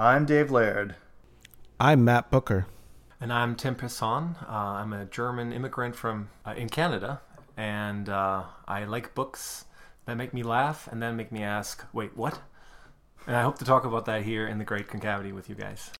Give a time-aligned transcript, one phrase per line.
[0.00, 0.94] I'm Dave Laird.
[1.78, 2.64] I'm Matt Bucher.
[3.20, 4.42] And I'm Tim Personn.
[4.48, 7.20] Uh, I'm a German immigrant from uh, in Canada,
[7.54, 9.66] and uh, I like books
[10.06, 12.40] that make me laugh and then make me ask, "Wait, what?"
[13.26, 15.90] And I hope to talk about that here in the Great Concavity with you guys.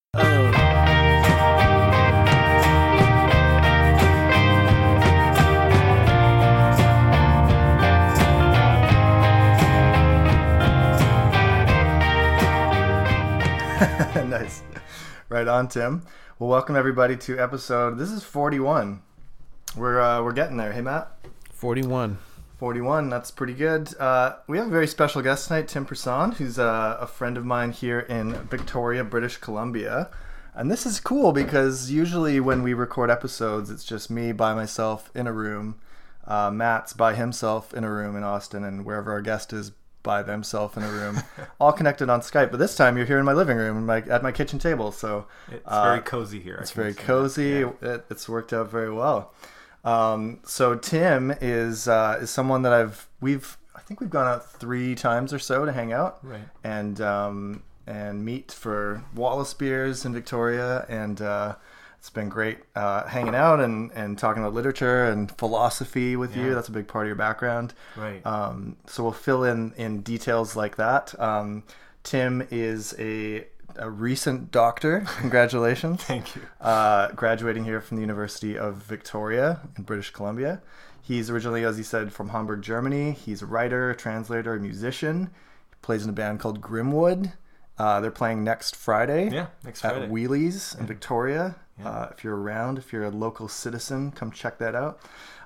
[14.15, 14.63] nice.
[15.29, 16.07] Right on, Tim.
[16.39, 17.99] Well, welcome everybody to episode.
[17.99, 19.03] This is 41.
[19.77, 20.73] We're uh, we're getting there.
[20.73, 21.11] Hey, Matt.
[21.51, 22.17] 41.
[22.57, 23.11] 41.
[23.11, 23.95] That's pretty good.
[23.99, 27.45] Uh, we have a very special guest tonight, Tim Personn, who's uh, a friend of
[27.45, 30.09] mine here in Victoria, British Columbia.
[30.55, 35.11] And this is cool because usually when we record episodes, it's just me by myself
[35.15, 35.79] in a room.
[36.27, 40.23] Uh, Matt's by himself in a room in Austin, and wherever our guest is by
[40.23, 41.23] themselves in a room,
[41.61, 42.51] all connected on Skype.
[42.51, 44.93] But this time you're here in my living room, my, at my kitchen table.
[44.93, 46.57] So It's uh, very cozy here.
[46.57, 47.61] It's very cozy.
[47.61, 47.73] Yeah.
[47.81, 49.33] It, it's worked out very well.
[49.85, 54.45] Um, so Tim is uh, is someone that I've we've I think we've gone out
[54.53, 56.43] three times or so to hang out Right.
[56.63, 61.55] and um, and meet for Wallace beers in Victoria, and uh,
[62.01, 66.55] it's been great uh, hanging out and, and talking about literature and philosophy with you.
[66.55, 67.75] That's a big part of your background.
[67.95, 68.25] Right.
[68.25, 71.15] Um, so we'll fill in in details like that.
[71.21, 71.63] Um,
[72.03, 75.05] Tim is a a recent doctor.
[75.19, 76.43] Congratulations Thank you.
[76.61, 80.63] uh, graduating here from the University of Victoria in British Columbia.
[81.03, 83.13] He's originally, as he said, from Hamburg, Germany.
[83.13, 85.31] He's a writer, translator, musician.
[85.71, 87.35] He plays in a band called Grimwood.
[87.79, 90.05] Uh, they're playing next Friday Yeah, next Friday.
[90.05, 90.11] at.
[90.11, 91.57] Wheelies in Victoria.
[91.81, 91.89] Yeah.
[91.89, 95.01] Uh, if you're around, if you're a local citizen, come check that out.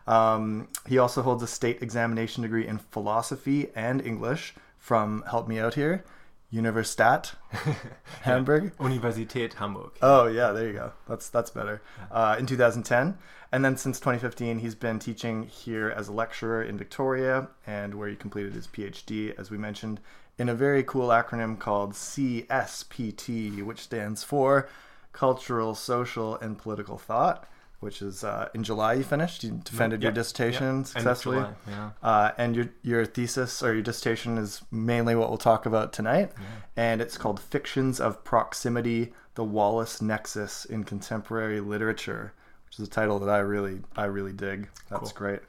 [0.06, 5.58] Um, he also holds a state examination degree in philosophy and English from, help me
[5.58, 6.04] out here,
[6.52, 7.34] Universitat
[8.22, 8.76] Hamburg.
[8.78, 9.92] Universität Hamburg.
[10.02, 10.92] Oh yeah, there you go.
[11.08, 11.82] That's that's better.
[12.12, 13.18] Uh, in 2010,
[13.50, 18.08] and then since 2015, he's been teaching here as a lecturer in Victoria, and where
[18.08, 20.00] he completed his PhD, as we mentioned,
[20.38, 24.68] in a very cool acronym called CSPT, which stands for
[25.14, 27.48] Cultural, Social, and Political Thought.
[27.80, 29.44] Which is uh, in July you finished.
[29.44, 30.86] You defended your dissertation yep.
[30.86, 31.36] Successfully.
[31.38, 31.90] July, Yeah.
[32.02, 36.32] Uh, and your your thesis or your dissertation is mainly what we'll talk about tonight,
[36.76, 42.32] and it's called "Fictions of Proximity: The Wallace Nexus in Contemporary Literature,"
[42.66, 44.68] which is a title that I really I really dig.
[44.88, 45.18] That's Cool.
[45.18, 45.40] great.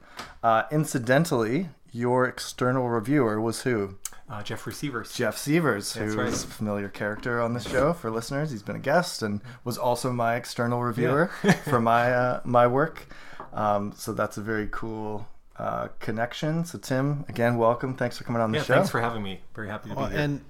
[0.42, 3.96] Uh, incidentally, your external reviewer was who?
[4.28, 5.12] Uh, Jeff Receivers.
[5.14, 6.28] Jeff Severs, That's who right.
[6.28, 8.50] is a familiar character on this show for listeners.
[8.50, 11.26] He's been a guest and was also my external reviewer
[11.68, 13.06] for my uh, my work.
[13.52, 15.28] Um, so that's a very cool
[15.58, 16.64] uh, connection.
[16.64, 17.94] So Tim, again, welcome.
[17.94, 18.74] Thanks for coming on the Yeah, show.
[18.74, 19.40] thanks for having me.
[19.54, 20.18] Very happy to be Well, here.
[20.20, 20.44] and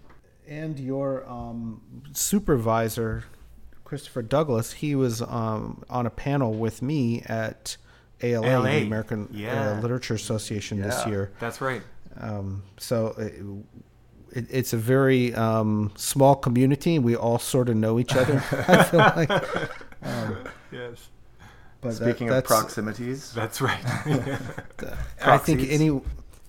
[0.49, 1.83] and your um,
[2.13, 3.25] supervisor,
[3.85, 7.77] Christopher Douglas, he was um, on a panel with me at
[8.23, 9.73] ALA, ALA, the American yeah.
[9.77, 11.31] uh, Literature Association this year.
[11.41, 11.83] That's right.
[12.21, 13.35] Um, so it,
[14.39, 16.97] it, it's a very um, small community.
[16.97, 18.37] and We all sort of know each other.
[18.69, 19.31] I feel like.
[20.03, 20.37] Um,
[20.73, 21.09] Yes.
[21.81, 23.83] but that- Speaking of proximities, That's right.
[25.25, 26.01] I think any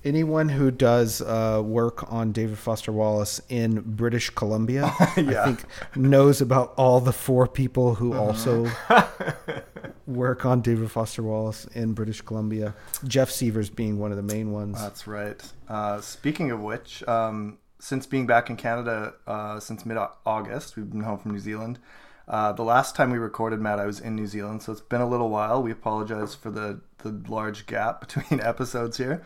[0.08, 5.44] anyone who does uh, work on David Foster Wallace in British Columbia, Yeah.
[5.44, 5.64] I think
[5.96, 8.24] knows about all the four people who Uh-huh.
[8.24, 8.72] also
[10.08, 12.74] work on David Foster Wallace in British Columbia.
[13.06, 14.80] Jeff Severs being one of the main ones.
[14.82, 15.42] That's right.
[15.68, 20.90] Uh, speaking of which, um, since being back in Canada uh, since mid August, we've
[20.90, 21.80] been home from New Zealand.
[22.28, 25.00] Uh, the last time we recorded, Matt, I was in New Zealand, so it's been
[25.00, 25.64] a little while.
[25.64, 29.24] We apologize for the, the large gap between episodes here.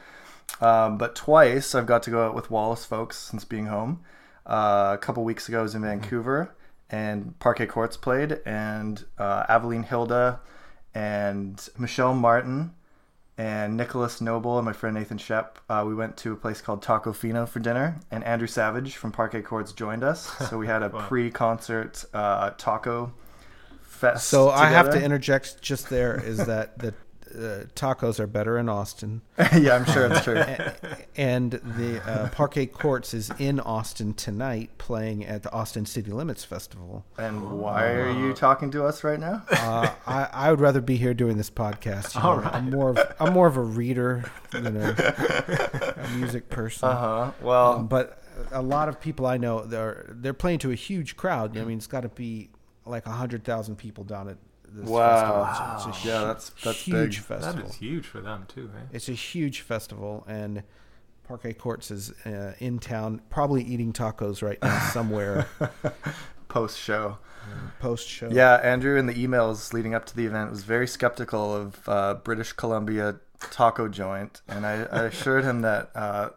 [0.59, 4.01] Um, but twice I've got to go out with Wallace folks since being home.
[4.45, 6.55] Uh, a couple weeks ago, I was in Vancouver,
[6.89, 10.39] and Parquet Courts played, and uh, Aveline Hilda
[10.93, 12.73] and Michelle Martin
[13.37, 15.57] and Nicholas Noble and my friend Nathan Shep.
[15.69, 19.41] Uh, we went to a place called Tacofino for dinner, and Andrew Savage from Parquet
[19.41, 20.29] Courts joined us.
[20.49, 21.07] So we had a Wow.
[21.07, 23.13] pre-concert uh, taco
[23.83, 24.27] fest.
[24.27, 26.93] so I have to interject just there is that the
[27.35, 29.21] uh, tacos are better in Austin,
[29.57, 30.43] yeah, I'm sure it's true.
[31.15, 36.43] And the uh, Parquet Courts is in Austin tonight, playing at the Austin City Limits
[36.43, 37.05] Festival.
[37.17, 39.43] And why are you talking to us right now?
[39.51, 42.15] Uh, I, I would rather be here doing this podcast.
[42.15, 42.37] you know.
[42.37, 42.53] right.
[42.53, 46.89] I'm more of I'm more of a reader, you know, a music person.
[46.89, 47.31] Uh huh.
[47.41, 51.15] Well, Um, but a lot of people I know they're they're playing to a huge
[51.15, 51.57] crowd.
[51.57, 52.49] I mean, it's got to be
[52.85, 54.37] like a hundred thousand people down at
[54.73, 55.45] this Wow.
[55.45, 55.73] festival.
[55.91, 57.23] It's, it's a Yeah, hu- that's- that's huge big.
[57.25, 57.69] festival.
[57.69, 58.79] is huge for them too, eh?
[58.93, 60.63] It's a huge festival, and
[61.27, 65.47] Parquet Courts is uh, in town, probably eating tacos right now somewhere.
[66.47, 67.17] post show.
[67.79, 68.29] Post show.
[68.31, 72.13] Yeah, Andrew in the emails leading up to the event was very skeptical of uh,
[72.15, 73.15] British Columbia
[73.49, 76.29] taco joint, and I, I assured him that uh,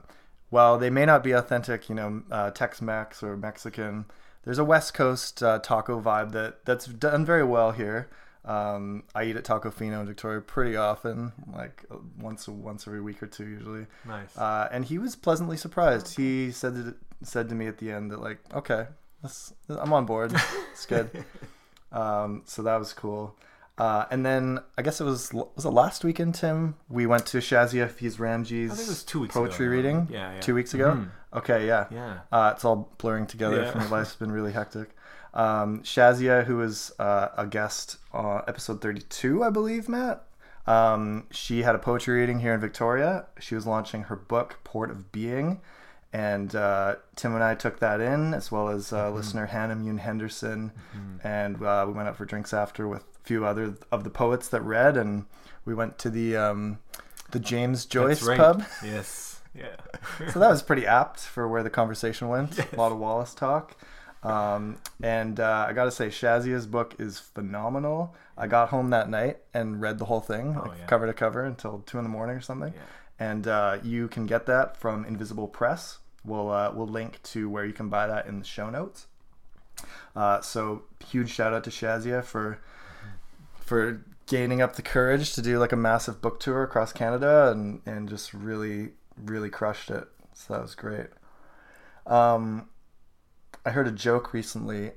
[0.50, 4.06] while they may not be authentic, you know, uh, Tex-Mex or Mexican,
[4.44, 8.08] there's a West Coast uh, taco vibe that that's done very well here.
[8.44, 13.22] Um, I eat at Tacofino in Victoria pretty often, like uh, once once every week
[13.22, 13.86] or two usually.
[14.06, 14.36] Nice.
[14.36, 16.16] Uh, and he was pleasantly surprised.
[16.16, 18.86] He said to, said to me at the end that like, okay,
[19.70, 20.34] I'm on board.
[20.72, 21.24] It's good.
[21.92, 23.34] um, so that was cool.
[23.76, 26.76] Uh, and then I guess it was was it last weekend, Tim?
[26.88, 29.74] We went to Shazia Hafiz Ramji's I think it was two weeks poetry ago.
[29.76, 30.08] reading.
[30.10, 30.40] Yeah, yeah.
[30.40, 30.92] Two weeks ago.
[30.92, 31.08] Mhm.
[31.38, 31.86] Okay, yeah.
[31.90, 32.18] Yeah.
[32.30, 33.82] Uh, it's all blurring together Yeah.
[33.82, 33.88] me.
[33.88, 34.90] Life's been really hectic.
[35.34, 40.24] Um, Shazia, who was uh, a guest on episode 32, I believe, Matt.
[40.66, 43.26] Um, she had a poetry reading here in Victoria.
[43.40, 45.60] She was launching her book, Port of Being.
[46.12, 49.98] And uh, Tim and I took that in, as well as uh, listener Hannah Mune
[49.98, 50.70] Henderson.
[51.24, 54.48] And uh, we went out for drinks after with a few other of the poets
[54.50, 54.96] that read.
[54.96, 55.26] And
[55.64, 56.78] we went to the, um,
[57.32, 58.38] the James Joyce right.
[58.38, 58.62] pub.
[58.84, 59.40] Yes.
[59.52, 59.74] Yeah.
[60.32, 62.58] so that was pretty apt for where the conversation went.
[62.72, 63.76] A lot of Wallace talk.
[64.24, 68.14] Um, and uh, I got to say, Shazia's book is phenomenal.
[68.36, 70.86] I got home that night and read the whole thing, like, yeah.
[70.86, 72.72] cover to cover, until two in the morning or something.
[72.74, 72.80] Yeah.
[73.18, 75.98] And uh, you can get that from Invisible Press.
[76.24, 79.06] We'll uh, we'll link to where you can buy that in the show notes.
[80.16, 82.58] Uh, so huge shout out to Shazia for
[83.60, 87.82] for gaining up the courage to do like a massive book tour across Canada and
[87.84, 90.08] and just really really crushed it.
[90.32, 91.08] So that was great.
[92.06, 92.68] Um,
[93.64, 94.92] I heard a joke recently.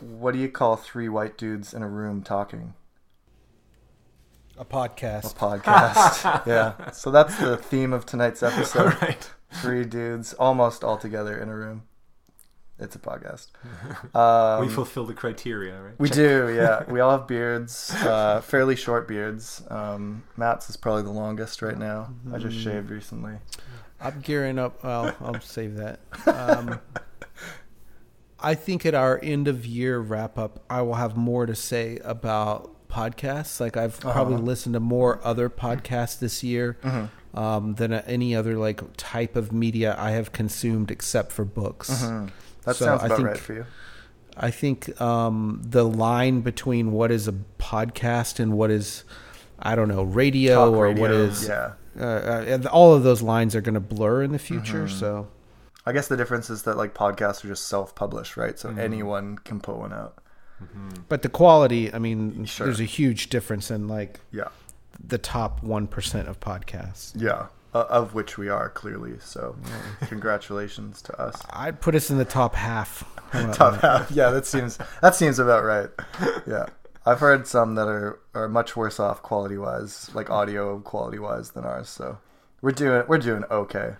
[0.00, 2.74] What do you call three white dudes in a room talking?
[4.56, 5.32] A podcast.
[5.32, 5.92] A podcast.
[5.94, 6.46] podcast.
[6.46, 6.90] yeah.
[6.92, 8.94] So that's the theme of tonight's episode.
[9.02, 9.30] right.
[9.54, 11.82] Three dudes almost all together in a room.
[12.78, 13.48] It's a podcast.
[14.14, 15.98] Um, we fulfill the criteria, right?
[15.98, 16.84] we do, yeah.
[16.88, 19.62] We all have beards, uh, fairly short beards.
[19.68, 22.14] Um, Matt's is probably the longest right now.
[22.32, 23.34] I just shaved recently.
[24.00, 24.84] I'm gearing up.
[24.84, 25.98] Well, I'll save that.
[26.26, 26.80] Um,
[28.44, 31.98] I think at our end of year wrap up, I will have more to say
[32.04, 33.58] about podcasts.
[33.60, 34.44] Like I've probably Uh-huh.
[34.44, 37.38] listened to more other podcasts this year Mm-hmm.
[37.38, 41.90] um, than any other like type of media I have consumed except for books.
[42.04, 42.30] Mhm.
[42.64, 43.64] That So sounds I about think- right for you.
[44.36, 49.04] I think um, the line between what is a podcast and what is,
[49.60, 51.72] I don't know, radio Talk or radio, what is, yeah.
[51.98, 54.84] uh, uh, all of those lines are going to blur in the future.
[54.86, 54.98] Mm-hmm.
[54.98, 55.28] So
[55.86, 58.54] I guess the difference is that like podcasts are just self-published, right?
[58.56, 58.76] Mm-hmm.
[58.76, 60.18] So anyone can put one out.
[61.10, 62.66] But the quality, I mean, Sure.
[62.66, 64.48] there's a huge difference in like Yeah,
[64.98, 67.12] the top 1% of podcasts.
[67.16, 67.46] yeah.
[67.74, 69.14] Uh, of which we are clearly.
[69.18, 69.56] So,
[70.06, 71.42] congratulations to us.
[71.50, 73.04] I'd put us in the top half.
[73.52, 74.12] Top half.
[74.12, 75.88] Yeah, that seems that seems about right.
[76.46, 76.66] Yeah,
[77.04, 81.50] I've heard some that are are much worse off quality wise, like audio quality wise,
[81.50, 81.88] than ours.
[81.88, 82.18] So
[82.62, 83.94] we're doing we're doing okay.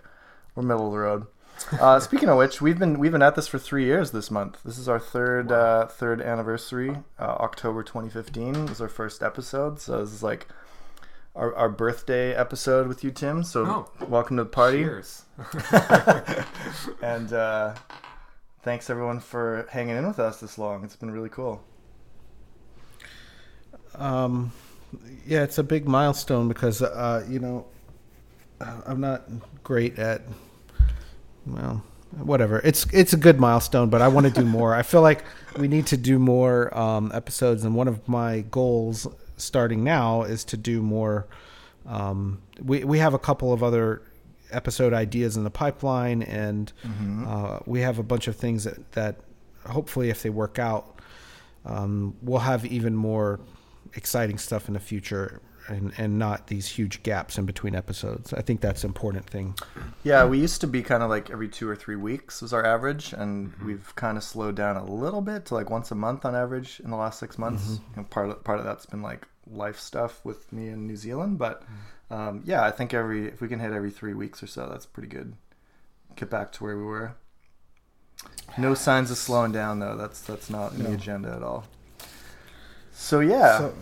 [0.55, 1.27] We're middle of the road.
[1.71, 4.59] Uh, speaking of which, we've been we've been at this for three years this month.
[4.63, 6.91] This is our third uh, third anniversary.
[7.19, 9.79] Uh, October 2015 was our first episode.
[9.81, 10.47] So this is like
[11.35, 13.43] our, our birthday episode with you, Tim.
[13.43, 14.05] So Oh.
[14.07, 14.83] welcome to the party.
[14.83, 15.23] Cheers.
[17.01, 17.73] And uh,
[18.61, 20.83] thanks everyone for hanging in with us this long.
[20.83, 21.63] It's been really cool.
[23.95, 24.51] Um,
[25.25, 27.65] yeah, it's a big milestone because, uh, you know,
[28.61, 29.23] uh, I'm not
[29.63, 30.21] great at,
[31.45, 32.59] well, whatever.
[32.63, 34.73] It's it's a good milestone, but I want to do more.
[34.73, 35.23] I feel like
[35.57, 40.43] we need to do more um, episodes, and one of my goals starting now is
[40.45, 41.27] to do more.
[41.85, 44.01] Um, we we have a couple of other
[44.51, 46.71] episode ideas in the pipeline, and
[47.27, 49.19] uh, we have a bunch of things that that
[49.67, 50.99] hopefully, if they work out,
[51.65, 53.39] um, we'll have even more
[53.93, 55.41] exciting stuff in the future.
[55.67, 58.33] And, and not these huge gaps in between episodes.
[58.33, 59.55] I think that's an important thing.
[60.03, 62.63] Yeah, we used to be kind of like every two or three weeks was our
[62.63, 63.65] average, and mm-hmm.
[63.65, 66.79] we've kind of slowed down a little bit to like once a month on average
[66.81, 67.63] in the last six months.
[67.63, 67.99] Mm-hmm.
[67.99, 71.37] And part of part of that's been like life stuff with me in New Zealand,
[71.39, 72.13] but mm-hmm.
[72.13, 74.85] um, yeah, I think every if we can hit every three weeks or so, that's
[74.85, 75.33] pretty good.
[76.15, 77.15] Get back to where we were.
[78.57, 79.97] No signs of slowing down though.
[79.97, 81.65] That's that's not in the agenda at all.
[82.93, 83.73] So yeah, So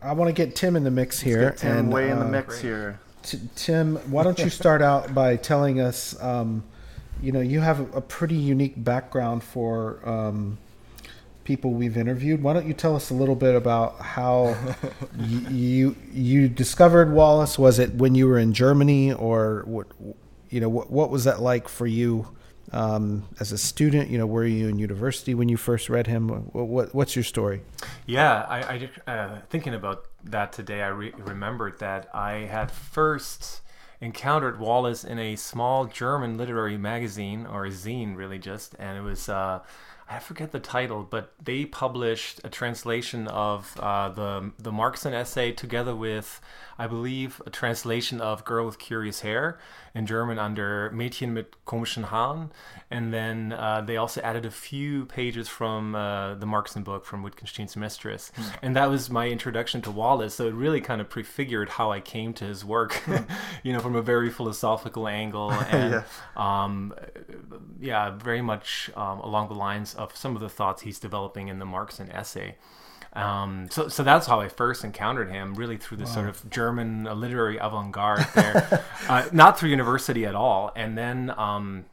[0.00, 1.42] I want to get Tim in the mix here.
[1.42, 3.00] Let's get Tim and, way in the uh, mix here.
[3.22, 6.20] T- Tim, why don't you start out by telling us?
[6.22, 6.64] Um,
[7.22, 10.58] you know, you have a pretty unique background for um,
[11.44, 12.42] people we've interviewed.
[12.42, 14.56] Why don't you tell us a little bit about how
[15.18, 17.58] y- you you discovered Wallace?
[17.58, 19.86] Was it when you were in Germany, or what?
[20.50, 22.28] You know, what, what was that like for you?
[22.72, 24.08] Um, as a student?
[24.08, 26.28] You know, were you in university when you first read him?
[26.28, 27.60] What, what what's your story?
[28.06, 30.82] Yeah, I, I uh, thinking about that today.
[30.82, 33.60] I re- remembered that I had first
[34.00, 39.02] encountered Wallace in a small German literary magazine or a zine, really just, and it
[39.02, 39.28] was.
[39.28, 39.60] Uh,
[40.10, 45.52] I forget the title, but they published a translation of uh, the the Markson essay
[45.52, 46.40] together with,
[46.82, 49.58] I believe, a translation of "Girl with Curious Hair"
[49.94, 52.50] in German under "Mädchen mit komischen Haaren,"
[52.90, 57.22] and then uh, they also added a few pages from uh, the Markson book from
[57.22, 60.34] Wittgenstein's Mistress, and that was my introduction to Wallace.
[60.34, 63.00] So it really kind of prefigured how I came to his work,
[63.62, 66.02] you know, from a very philosophical angle and Yeah.
[66.64, 66.94] um,
[67.80, 71.58] yeah, very much um, along the lines of some of the thoughts he's developing in
[71.58, 72.56] the Markson essay.
[73.14, 77.04] Um, so, so that's how I first encountered him, really through this sort of German
[77.04, 80.72] literary avant-garde there, uh, not through university at all.
[80.74, 81.84] And then um,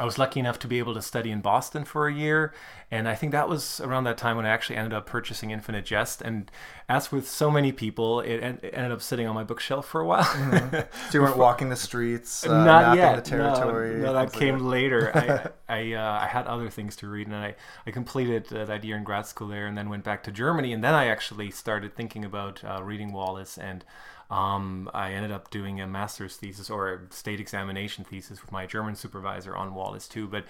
[0.00, 2.54] I was lucky enough to be able to study in Boston for a year,
[2.90, 5.84] and I think that was around that time when I actually ended up purchasing Infinite
[5.84, 6.22] Jest.
[6.22, 6.50] And
[6.88, 10.00] as with so many people, it, en- it ended up sitting on my bookshelf for
[10.00, 10.24] a while.
[10.24, 13.16] So you weren't walking the streets, uh, Not yet.
[13.16, 13.96] the territory.
[13.96, 15.14] No, no that things like came later.
[15.14, 17.54] I I, uh, I had other things to read, and I
[17.86, 20.72] I completed uh, that year in grad school there, and then went back to Germany,
[20.72, 23.84] and then I actually started thinking about uh, reading Wallace, and
[24.30, 28.66] um, I ended up doing a master's thesis or a state examination thesis with my
[28.66, 30.44] German supervisor on Wallace too, but.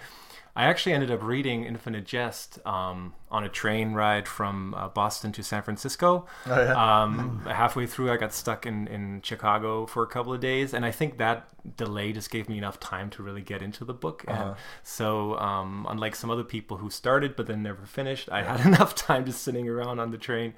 [0.55, 5.31] I actually ended up reading Infinite Jest um, on a train ride from uh, Boston
[5.33, 6.25] to San Francisco.
[6.45, 7.01] Oh, yeah?
[7.03, 10.85] Um, halfway through, I got stuck in, in Chicago for a couple of days, and
[10.85, 14.25] I think that delay just gave me enough time to really get into the book.
[14.27, 14.55] Uh-huh.
[14.83, 18.93] so, um, unlike some other people who started but then never finished, I had enough
[18.95, 20.53] time just sitting around on the train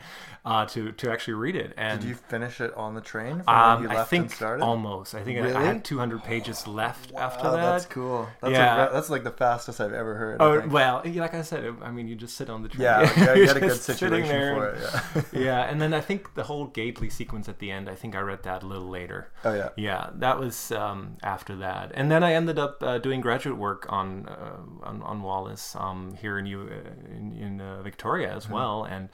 [0.45, 1.73] uh, to to actually read it.
[1.77, 4.63] And Did you finish it on the train um, I left think and started?
[4.63, 5.13] almost.
[5.13, 7.61] I think I- I, had 200 pages left after Oh, that.
[7.61, 8.27] that's cool.
[8.41, 8.83] That's, Yeah.
[8.83, 10.37] like, that's like the fastest I've ever heard.
[10.39, 12.83] Oh well, like I said, I mean, you just sit on the train.
[12.83, 14.81] yeah, yeah, you had a good situation for it.
[14.81, 15.21] Yeah.
[15.39, 17.89] yeah, and then I think the whole Gately sequence at the end.
[17.89, 19.31] I think I read that a little later.
[19.43, 19.69] Oh yeah.
[19.75, 23.85] Yeah, that was um, after that, and then I ended up uh, doing graduate work
[23.89, 28.49] on uh, on, on Wallace um, here in U- uh, in, in uh, Victoria as
[28.49, 29.09] well, and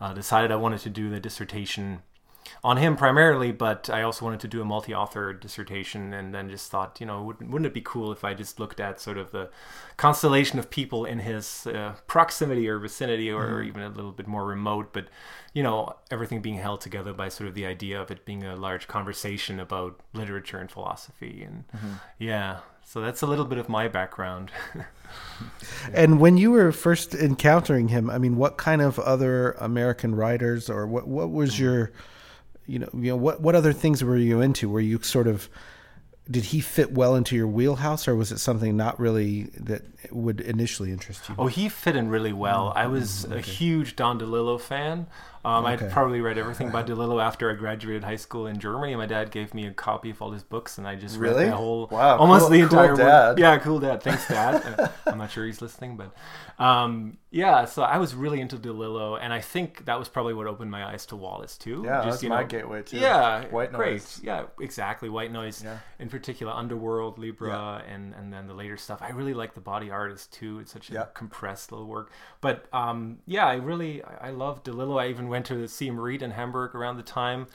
[0.00, 2.02] uh, decided I wanted to do the dissertation
[2.62, 6.70] on him primarily, but I also wanted to do a multi-author dissertation, and then just
[6.70, 9.30] thought, you know, wouldn't, wouldn't it be cool if I just looked at sort of
[9.30, 9.50] the
[9.96, 13.68] constellation of people in his uh, proximity or vicinity, or, or mm-hmm.
[13.68, 15.06] even a little bit more remote, but
[15.52, 18.54] you know, everything being held together by sort of the idea of it being a
[18.54, 21.94] large conversation about literature and philosophy, and mm-hmm.
[22.18, 22.60] yeah.
[22.84, 24.50] So that's a little bit of my background.
[25.92, 30.70] And when you were first encountering him, I mean, what kind of other American writers,
[30.70, 31.60] or what what was mm.
[31.60, 31.92] your,
[32.70, 34.68] you know, you know, what what other things were you into?
[34.68, 35.48] Were you sort of,
[36.30, 40.40] did he fit well into your wheelhouse, or was it something not really that would
[40.40, 41.34] initially interest you?
[41.36, 42.72] Oh, he fit in really well.
[42.72, 45.08] Mm, I was a huge Don DeLillo fan.
[45.44, 45.86] Um, Okay.
[45.86, 48.94] I'd probably read everything by DeLillo after I graduated high school in Germany.
[48.96, 51.44] My dad gave me a copy of all his books, and I just Really?
[51.44, 52.88] read the whole, Wow, almost cool- the entire.
[52.90, 52.98] work.
[52.98, 53.38] dad.
[53.38, 54.02] Yeah, cool dad.
[54.02, 54.90] Thanks, dad.
[55.06, 56.12] I'm not sure he's listening, but
[56.62, 57.64] um, yeah.
[57.64, 60.84] So I was really into DeLillo, and I think that was probably what opened my
[60.84, 61.82] eyes to Wallace too.
[61.86, 62.98] Yeah, Just, that's you my know, gateway too.
[62.98, 63.92] yeah, White great.
[63.94, 64.20] noise.
[64.22, 65.08] Yeah, exactly.
[65.08, 65.62] White noise.
[65.64, 65.78] Yeah.
[65.98, 69.00] In particular, Underworld, Libra, and and then the later stuff.
[69.00, 70.58] I really like the body artist too.
[70.58, 71.04] It's such a Yeah.
[71.14, 72.10] compressed little work.
[72.42, 75.00] But um, yeah, I really I I love DeLillo.
[75.00, 77.46] I even went to see him read in Hamburg around the time.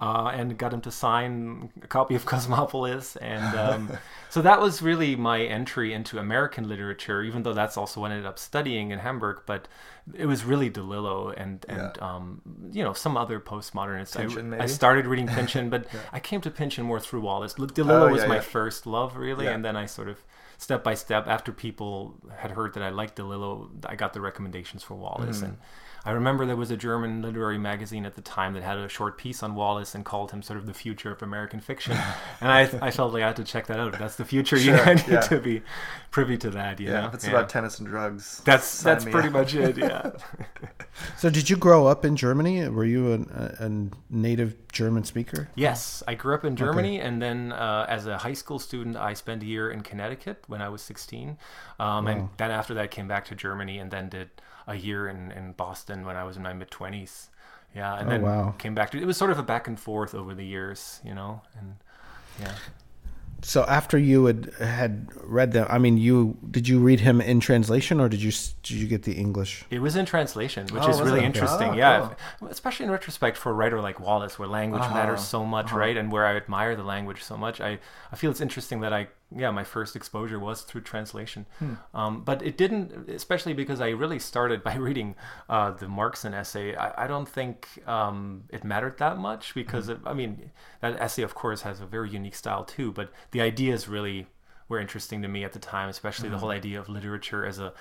[0.00, 3.88] Uh, and got him to sign a copy of Cosmopolis, and um,
[4.30, 7.22] so that was really my entry into American literature.
[7.22, 9.68] Even though that's also what I ended up studying in Hamburg, but
[10.12, 14.16] it was really DeLillo and and um, you know some other postmodernists.
[14.16, 17.54] I, Pynchon, I started reading Pynchon, but I came to Pynchon more through Wallace.
[17.54, 18.40] DeLillo Oh, was yeah, my yeah.
[18.40, 19.52] first love, really, Yeah.
[19.52, 20.18] and then I sort of
[20.58, 24.82] step by step after people had heard that I liked DeLillo, I got the recommendations
[24.82, 25.44] for Wallace Mm-hmm.
[25.44, 25.58] and.
[26.04, 29.16] I remember there was a German literary magazine at the time that had a short
[29.18, 31.92] piece on Wallace and called him sort of the future of American fiction,
[32.40, 33.94] and I, I felt like I had to check that out.
[33.94, 34.58] If That's the future.
[34.58, 35.20] Sure, you need yeah.
[35.20, 35.62] to be
[36.10, 36.80] privy to that.
[36.80, 37.06] You Yeah, know?
[37.08, 37.30] if it's Yeah.
[37.30, 38.42] about tennis and drugs.
[38.44, 39.34] that's that's pretty up.
[39.34, 39.78] much it.
[39.78, 40.10] Yeah.
[41.16, 42.68] So, did you grow up in Germany?
[42.68, 43.70] Were you a, a
[44.10, 45.48] native German speaker?
[45.54, 49.14] Yes, I grew up in Germany, and then uh, as a high school student, I
[49.14, 51.38] spent a year in Connecticut when I was 16.
[51.80, 54.28] Um, And then after that, came back to Germany and then did
[54.66, 57.30] a year in, in Boston when I was in my mid 20s.
[57.74, 58.54] Yeah, and Oh, then wow.
[58.58, 61.14] came back to it was sort of a back and forth over the years, you
[61.14, 61.76] know, and
[62.38, 62.56] yeah.
[63.44, 67.40] So, after you had had read them, I mean, you did you read him in
[67.40, 68.30] translation, or did you
[68.62, 69.64] did you get the English?
[69.70, 71.24] It was in translation, which Oh, is really it?
[71.24, 71.72] interesting.
[71.72, 72.48] Oh, yeah, cool.
[72.48, 75.96] especially in retrospect for a writer like Wallace, where language Uh-huh, matters so much, right?
[75.96, 77.60] And where I admire the language so much.
[77.60, 77.78] I,
[78.12, 81.46] I feel it's interesting that I yeah, my first exposure was through translation.
[81.94, 85.14] Um, but it didn't, especially because I really started by reading
[85.48, 86.74] uh, the Markson essay.
[86.74, 91.22] I, I don't think um, it mattered that much because, it, I mean, that essay,
[91.22, 94.26] of course, has a very unique style too, but the ideas really
[94.72, 97.72] were interesting to me at the time, especially the whole idea of literature as a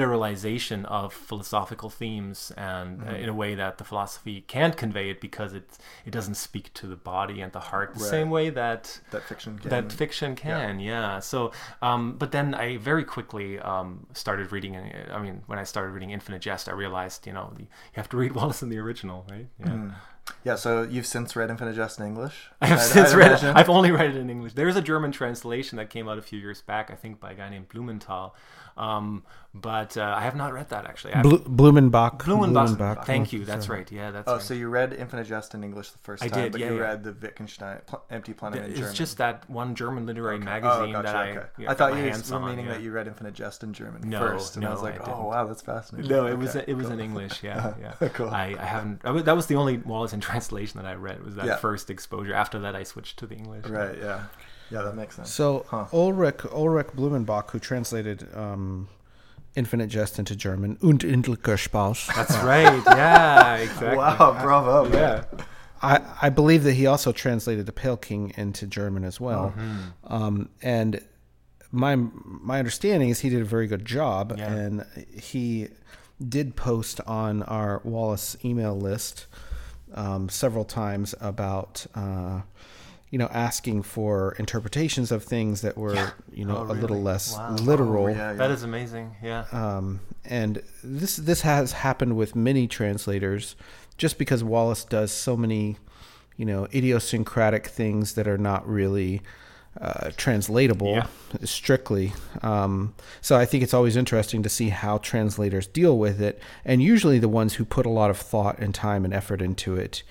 [0.00, 5.20] literalization of philosophical themes, and uh, in a way that the philosophy can't convey it
[5.20, 5.68] because it
[6.04, 8.10] it doesn't speak to the body and the heart the Right.
[8.10, 9.70] same way that That fiction can.
[9.70, 11.38] that fiction can yeah, so
[11.82, 15.90] um, but then i very quickly um, started reading uh, i mean when i started
[15.96, 17.66] reading infinite jest i realized you know you
[18.00, 19.92] have to read wallace in the original right yeah Mm.
[20.44, 22.48] Yeah, so you've since read Infinite Jest in English?
[22.60, 23.42] I have I'd- since I'd read it.
[23.44, 24.54] I've only read it in English.
[24.54, 27.34] There's a German translation that came out a few years back, I think, by a
[27.34, 28.34] guy named Blumenthal.
[28.76, 29.22] Um,
[29.54, 31.14] but uh, I have not read that actually.
[31.14, 32.18] I- Blu- Blumenbach.
[32.18, 33.06] Blumenbach.
[33.06, 33.46] Thank you.
[33.46, 33.90] That's right.
[33.90, 34.42] Yeah, that's Oh, right.
[34.42, 36.68] so you read Infinite Jest in English the first time, I time, did, but yeah,
[36.72, 36.82] you yeah.
[36.82, 40.44] read the Wittgenstein Pl- Empty Plenum in it's just that one German literary Okay.
[40.44, 41.46] magazine oh, gotcha, that I, okay.
[41.58, 42.72] yeah, I thought my you hands were on, meaning yeah.
[42.72, 45.06] that you read Infinite Jest in German No, first, and I was like, I oh
[45.06, 45.24] didn't.
[45.24, 46.10] wow, that's fascinating.
[46.10, 46.92] No, it was Okay, it was cool.
[46.92, 47.42] in English.
[47.42, 48.08] Yeah, yeah.
[48.10, 48.28] Cool.
[48.28, 49.00] I, I haven't.
[49.06, 51.24] I, that was the only Wallace in translation that I read.
[51.24, 51.56] Was that Yeah.
[51.56, 52.34] first exposure.
[52.34, 53.64] After that, I switched to the English.
[53.66, 54.24] Right, yeah.
[54.70, 55.30] Yeah, that makes sense.
[55.32, 55.86] So Huh.
[55.92, 58.88] Ulrich Ulrich Blumenbach, who translated um,
[59.54, 62.14] Infinite Jest into German, Unendlicher Spaß.
[62.14, 62.82] That's right.
[62.86, 63.96] Yeah, exactly.
[63.96, 64.92] Wow, bravo.
[64.92, 65.24] Yeah.
[65.82, 69.54] I, I believe that he also translated The Pale King into German as well.
[70.04, 71.00] Um, and
[71.70, 74.50] my my understanding is he did a very good job, Yeah.
[74.52, 74.84] and
[75.16, 75.68] he
[76.26, 79.26] did post on our Wallace email list
[79.94, 81.86] um, several times about.
[81.94, 82.40] Uh,
[83.16, 87.32] you know, asking for interpretations of things that were, you know, Oh, a little less
[87.32, 87.46] Wow.
[87.48, 88.04] literal.
[88.04, 88.32] Oh, yeah, yeah.
[88.34, 89.16] That is amazing.
[89.22, 89.44] Yeah.
[89.52, 93.56] Um, and this this has happened with many translators,
[93.96, 95.78] just because Wallace does so many,
[96.36, 99.22] you know, idiosyncratic things that are not really
[99.80, 101.06] uh, translatable Yeah.
[101.44, 102.12] strictly.
[102.42, 102.92] Um,
[103.22, 107.18] so I think it's always interesting to see how translators deal with it, and usually
[107.18, 110.02] the ones who put a lot of thought and time and effort into it.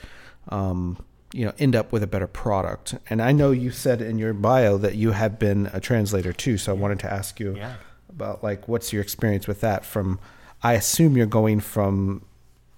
[0.49, 0.97] Um,
[1.35, 2.95] you know, end up with a better product.
[3.09, 6.57] And I know you said in your bio that you have been a translator too.
[6.57, 7.73] So I wanted to ask you Yeah.
[8.09, 10.19] about like what's your experience with that from
[10.63, 12.23] I assume you're going from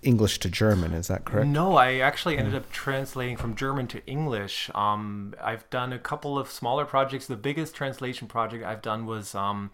[0.01, 1.47] English to German, is that correct?
[1.47, 4.71] No, I actually ended up translating from German to English.
[4.73, 7.27] Um, I've done a couple of smaller projects.
[7.27, 9.71] The biggest translation project I've done was um,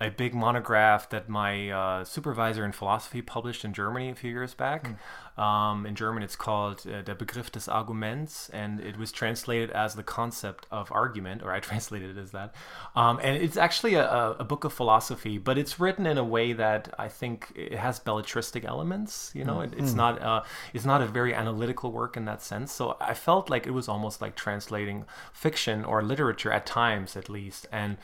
[0.00, 4.54] a big monograph that my uh, supervisor in philosophy published in Germany a few years
[4.54, 4.90] back.
[5.38, 9.94] Um, in German, it's called uh, Der Begriff des Arguments, and it was translated as
[9.94, 12.54] the concept of argument, or I translated it as that.
[12.96, 16.24] Um, and it's actually a, a, a book of philosophy, but it's written in a
[16.24, 19.30] way that I think it has belletristic elements.
[19.34, 20.42] You know, it, it's not uh,
[20.74, 22.72] it's not a very analytical work in that sense.
[22.72, 27.28] So I felt like it was almost like translating fiction or literature at times, at
[27.28, 27.96] least, and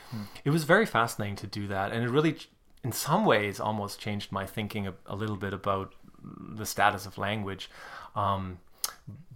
[0.43, 1.91] it was very fascinating to do that.
[1.91, 2.37] And it really,
[2.83, 5.93] in some ways, almost changed my thinking a, a little bit about
[6.25, 7.69] the status of language.
[8.15, 8.59] Um,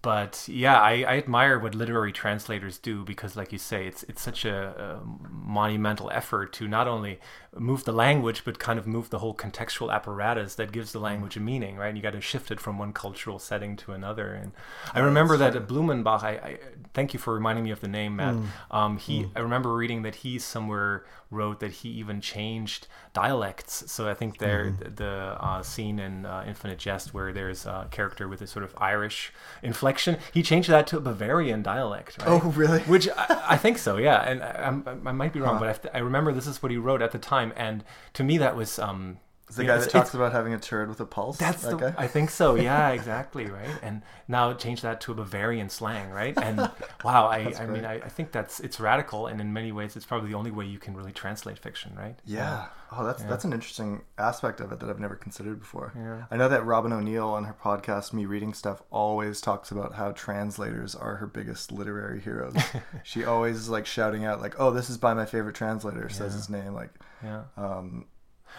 [0.02, 4.22] but yeah, I, I admire what literary translators do because, like you say, it's it's
[4.22, 7.20] such a, a monumental effort to not only
[7.58, 11.36] move the language but kind of move the whole contextual apparatus that gives the language
[11.36, 11.90] a meaning, right?
[11.90, 14.34] And you got to shift it from one cultural setting to another.
[14.34, 14.54] And
[14.94, 16.24] I remember that at Blumenbach.
[16.24, 16.60] I, I
[16.94, 18.36] thank you for reminding me of the name, Matt.
[18.72, 23.92] Um, he, I remember reading that he's somewhere wrote that he even changed dialects.
[23.92, 28.28] So I think there the uh, scene in uh, Infinite Jest where there's a character
[28.28, 32.18] with a sort of Irish inflection, he changed that to a Bavarian dialect.
[32.20, 32.28] Right?
[32.30, 32.80] Oh, really?
[32.82, 34.22] Which I, I think so, yeah.
[34.22, 36.72] And I, I'm- I, might be wrong, but I, th- I remember this is what
[36.72, 39.20] he wrote at the time, and to me that was um.
[39.56, 41.38] The you guy that talks about having a turd with a pulse.
[41.38, 41.94] that's that the, guy?
[41.98, 42.56] I think so.
[42.56, 43.46] Yeah, exactly.
[43.48, 43.68] Right.
[43.82, 46.38] And now change that to a Bavarian slang, right?
[46.38, 46.58] And
[47.04, 47.86] wow, I, I mean.
[47.86, 50.66] I, I think that's it's radical, and in many ways, it's probably the only way
[50.66, 52.18] you can really translate fiction, right?
[52.26, 52.68] Yeah.
[52.92, 55.94] Oh, that's that's an interesting aspect of it that I've never considered before.
[55.96, 56.26] Yeah.
[56.32, 60.12] I know that Robin O'Neill on her podcast, Me Reading Stuff, always talks about how
[60.12, 62.56] translators are her biggest literary heroes.
[63.04, 66.34] she always is like shouting out like, "Oh, this is by my favorite translator," says
[66.34, 66.74] his name.
[66.74, 66.90] Like,
[67.24, 67.44] Yeah.
[67.58, 68.06] um,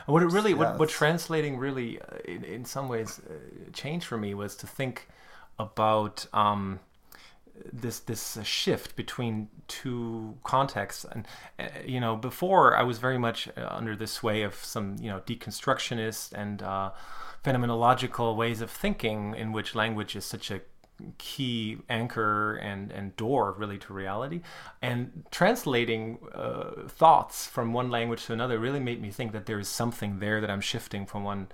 [0.07, 3.70] And what it really, Yeah, what, what translating really, uh, in, in some ways, uh,
[3.72, 5.09] changed for me was to think
[5.59, 6.81] about um,
[7.72, 11.05] this this uh, shift between two contexts.
[11.05, 11.26] And
[11.59, 15.11] uh, you know, before I was very much uh, under the sway of some you
[15.11, 16.90] know deconstructionist and uh,
[17.44, 20.61] phenomenological ways of thinking, in which language is such a
[21.18, 24.40] key anchor and and door really to reality.
[24.82, 29.58] And translating uh, thoughts from one language to another really made me think that there
[29.58, 31.48] is something there that i'm shifting from one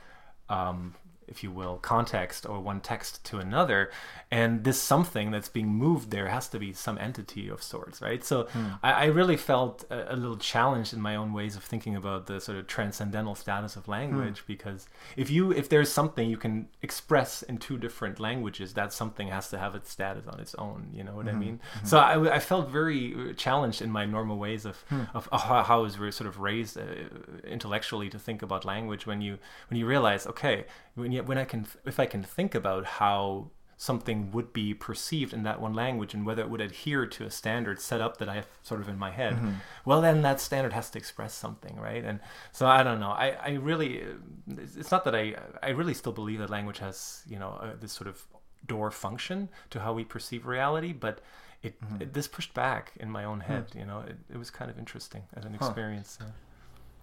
[0.48, 0.94] um,
[1.29, 3.91] if you will, context or one text to another.
[4.31, 8.25] And this something that's being moved there has to be some entity of sorts, right?
[8.25, 8.69] So Hmm.
[8.83, 12.27] I, I really felt a, a little challenged in my own ways of thinking about
[12.27, 14.45] the sort of transcendental status of language Hmm.
[14.47, 19.29] because if you if there's something you can express in two different languages, that something
[19.29, 20.89] has to have its status on its own.
[20.93, 21.37] You know what Mm-hmm.
[21.37, 21.61] I mean?
[21.85, 25.03] So I, I felt very uh, challenged in my normal ways of Hmm.
[25.15, 26.83] of how, how I was sort of raised uh,
[27.45, 30.65] intellectually to think about language when you when you realize okay
[30.96, 35.42] when when I can if I can think about how something would be perceived in
[35.42, 38.37] that one language and whether it would adhere to a standard set up that I
[38.37, 39.50] have sort of in my head, Mm-hmm.
[39.85, 42.02] well, then that standard has to express something, right?
[42.02, 42.20] And
[42.52, 43.11] so I don't know.
[43.11, 44.02] I, I really,
[44.78, 47.92] it's not that I, I really still believe that language has, you know, uh, this
[47.92, 48.24] sort of
[48.66, 51.20] door function to how we perceive reality, but
[51.62, 54.70] it, it this pushed back in my own head, you know, it, it was kind
[54.70, 56.18] of interesting as an experience.
[56.22, 56.24] uh,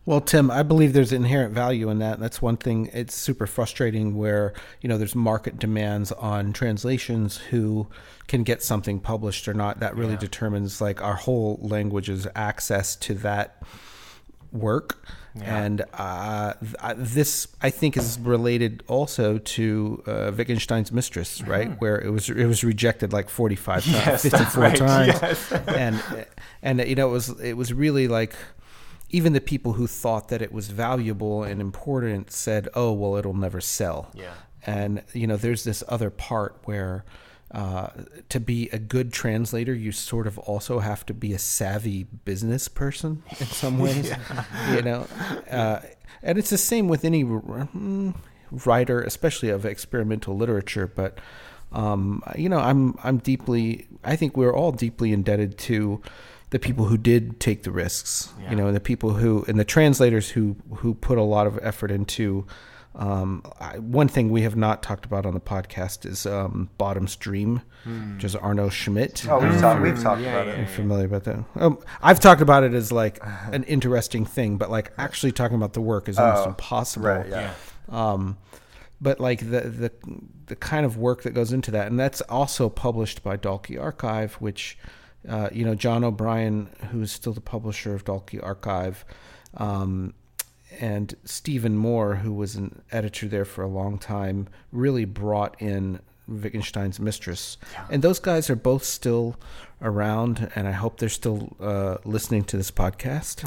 [0.05, 2.19] Well, Tim, I believe there's inherent value in that.
[2.19, 2.89] That's one thing.
[2.93, 7.87] It's super frustrating where you know there's market demands on translations who
[8.27, 9.79] can get something published or not.
[9.79, 10.19] That really Yeah.
[10.19, 13.63] determines like our whole language's access to that
[14.51, 15.07] work.
[15.35, 15.63] Yeah.
[15.63, 21.79] And uh, th- this, I think, is related also to uh, Wittgenstein's Mistress, right?
[21.81, 23.91] Where it was it was rejected like 45 Mm-hmm.
[23.93, 24.75] Yes, times, 54 right.
[24.75, 25.51] times, Yes.
[25.69, 26.25] and
[26.61, 28.35] and you know it was it was really like
[29.13, 33.35] even the people who thought that it was valuable and important said, "Oh, well, it'll
[33.35, 34.33] never sell." Yeah.
[34.65, 37.05] And you know, there's this other part where
[37.51, 37.89] uh,
[38.29, 42.67] to be a good translator, you sort of also have to be a savvy business
[42.67, 44.09] person in some ways.
[44.09, 44.75] yeah.
[44.75, 45.07] You know,
[45.49, 45.81] uh,
[46.23, 48.15] and it's the same with any mm,
[48.65, 50.87] writer, especially of experimental literature.
[50.87, 51.19] But
[51.71, 53.87] um, you know, I'm I'm deeply.
[54.03, 56.01] I think we're all deeply indebted to
[56.53, 58.31] the people who did take the risks.
[58.41, 58.51] Yeah.
[58.51, 61.59] You know, and the people who and the translators who who put a lot of
[61.61, 62.45] effort into.
[62.95, 67.15] Um, I, one thing we have not talked about on the podcast is um, Bottom's
[67.15, 67.63] Dream,
[68.13, 69.25] which is Arno Schmidt.
[69.27, 69.81] Oh, we've, Um, talked.
[69.81, 70.59] we've talked yeah, about yeah, it.
[70.59, 71.43] I'm familiar about that.
[71.55, 73.17] Um, I've talked about it as like
[73.51, 77.07] an interesting thing, but like actually talking about the work is almost Oh, impossible.
[77.07, 77.27] Right.
[77.27, 77.53] Yeah.
[77.91, 78.11] yeah.
[78.11, 78.37] Um,
[79.01, 79.91] but like the the
[80.45, 84.35] the kind of work that goes into that, and that's also published by Dalkey Archive,
[84.35, 84.77] which
[85.27, 89.05] uh, you know John O'Brien, who is still the publisher of Dalkey Archive,
[89.55, 90.13] um,
[90.79, 95.99] and Steven Moore, who was an editor there for a long time, really brought in
[96.27, 97.57] Wittgenstein's Mistress,
[97.89, 99.37] and those guys are both still
[99.81, 103.43] around, and I hope they're still uh, listening to this podcast.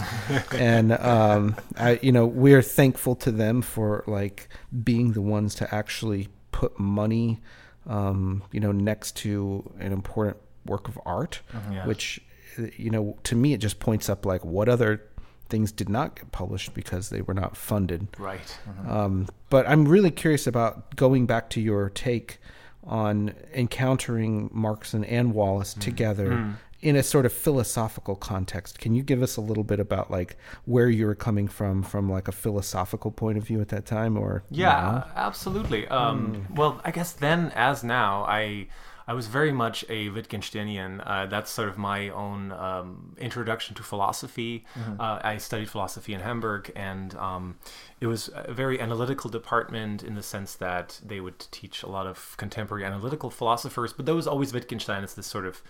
[0.58, 4.48] and um, I, you know, we're thankful to them for like
[4.84, 7.40] being the ones to actually put money,
[7.86, 11.72] um, you know, next to an important work of art, mm-hmm.
[11.72, 11.86] Yeah.
[11.86, 12.20] which,
[12.76, 15.02] you know, to me it just points up like what other
[15.48, 18.08] things did not get published because they were not funded.
[18.18, 18.58] Right.
[18.68, 18.90] Mm-hmm.
[18.90, 22.38] Um, but I'm really curious about going back to your take
[22.84, 25.80] on encountering Markson and Wallace mm.
[25.80, 26.54] together mm.
[26.80, 28.78] in a sort of philosophical context.
[28.78, 32.08] Can you give us a little bit about like where you were coming from, from
[32.08, 35.06] like a philosophical point of view at that time, or Yeah, now?
[35.16, 35.88] absolutely.
[35.88, 36.56] Um, mm.
[36.56, 38.68] Well, I guess then, as now, I
[39.08, 41.00] I was very much a Wittgensteinian.
[41.06, 44.64] Uh, that's sort of my own um, introduction to philosophy.
[45.00, 47.58] Uh, I studied philosophy in Hamburg, and um,
[48.00, 52.06] it was a very analytical department in the sense that they would teach a lot
[52.06, 53.92] of contemporary analytical philosophers.
[53.92, 55.62] But there was always Wittgenstein as this sort of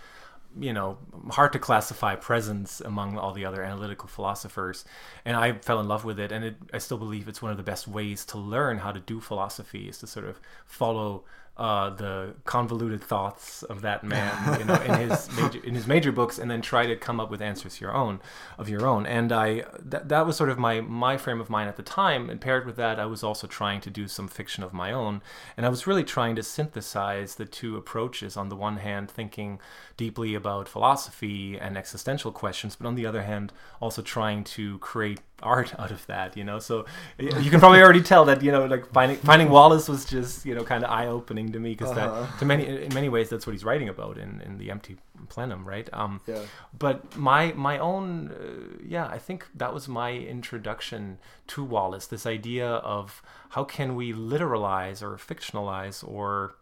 [0.59, 0.97] you know
[1.31, 4.85] hard to classify presence among all the other analytical philosophers
[5.25, 7.57] and i fell in love with it and it, i still believe it's one of
[7.57, 11.23] the best ways to learn how to do philosophy is to sort of follow
[11.57, 16.11] uh, the convoluted thoughts of that man, you know, in his major, in his major
[16.11, 18.19] books, and then try to come up with answers your own
[18.57, 19.05] of your own.
[19.05, 22.29] And I that, that was sort of my my frame of mind at the time.
[22.29, 25.21] And paired with that, I was also trying to do some fiction of my own,
[25.55, 28.37] and I was really trying to synthesize the two approaches.
[28.37, 29.59] On the one hand, thinking
[29.95, 35.19] deeply about philosophy and existential questions, but on the other hand, also trying to create
[35.43, 36.83] art out of that you know so
[37.19, 40.55] you can probably already tell that you know like finding finding wallace was just you
[40.55, 42.25] know kind of eye-opening to me because Uh-huh.
[42.27, 44.97] that to many in many ways that's what he's writing about in in the empty
[45.29, 46.41] plenum right um Yeah.
[46.77, 51.19] but my my own uh, yeah i think that was my introduction
[51.53, 56.55] to wallace this idea of how can we literalize or fictionalize or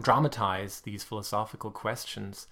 [0.00, 2.46] dramatize these philosophical questions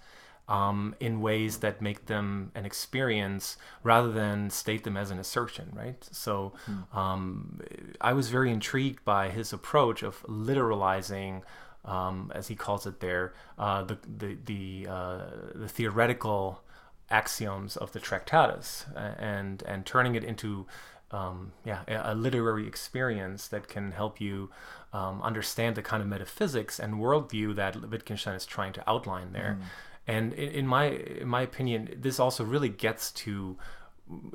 [0.47, 5.71] um, in ways that make them an experience rather than state them as an assertion,
[5.73, 6.03] right?
[6.11, 6.53] So
[6.93, 7.61] um,
[8.01, 11.43] I was very intrigued by his approach of literalizing,
[11.85, 15.21] um, as he calls it there, uh, the the the, uh,
[15.55, 16.61] the theoretical
[17.09, 20.65] axioms of the Tractatus and and turning it into
[21.13, 24.49] um, yeah, a, literary experience that can help you
[24.93, 29.59] um, understand the kind of metaphysics and worldview that Wittgenstein is trying to outline there.
[30.07, 33.57] And in, in my in my opinion, this also really gets to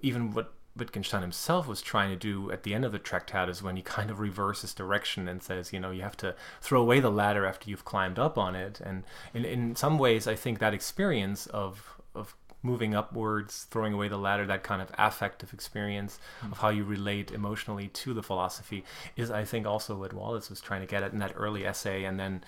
[0.02, 3.76] even what Wittgenstein himself was trying to do at the end of the Tractatus when
[3.76, 7.10] he kind of reverses direction and says, you know, you have to throw away the
[7.10, 8.80] ladder after you've climbed up on it.
[8.80, 9.04] And
[9.34, 14.18] in, in some ways, I think that experience of of moving upwards, throwing away the
[14.18, 16.52] ladder, that kind of affective experience hmm.
[16.52, 18.84] of how you relate emotionally to the philosophy
[19.16, 22.04] is, I think, also what Wallace was trying to get at in that early essay.
[22.04, 22.42] And then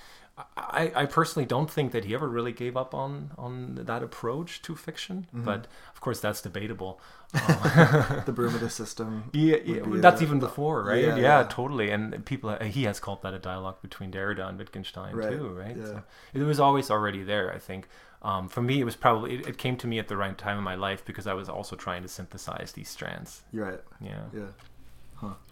[0.57, 4.63] I, I personally don't think that he ever really gave up on on that approach
[4.63, 7.01] to fiction, but of course that's debatable.
[7.35, 9.31] Um, the Bermuda system.
[9.33, 11.03] yeah, yeah that's a- even before, right?
[11.03, 11.47] yeah, Yeah, yeah.
[11.49, 11.91] totally.
[11.91, 15.49] And people, uh, he has called that a dialogue between Derrida and Wittgenstein Right, too,
[15.49, 15.77] right?
[15.77, 15.85] yeah.
[15.87, 16.03] So
[16.35, 17.53] it was always already there.
[17.55, 17.89] I think.
[18.23, 20.59] Um, for me, it was probably it, it came to me at the right time
[20.59, 23.43] in my life because I was also trying to synthesize these strands.
[23.53, 23.81] You're right.
[24.01, 24.25] Yeah.
[24.35, 24.43] Yeah.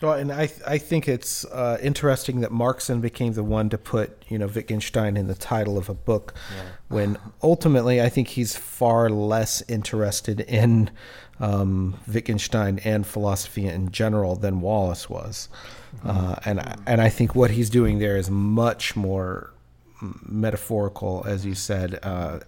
[0.02, 4.24] Well, and I I think it's uh, interesting that Markson became the one to put
[4.28, 6.62] you know Wittgenstein in the title of a book, Yeah.
[6.88, 10.90] when ultimately I think he's far less interested in
[11.40, 15.48] um, Wittgenstein and philosophy in general than Wallace was,
[16.04, 19.50] uh, and I- and I think what he's doing there is much more
[20.26, 21.98] metaphorical, as you said.
[22.02, 22.38] Uh,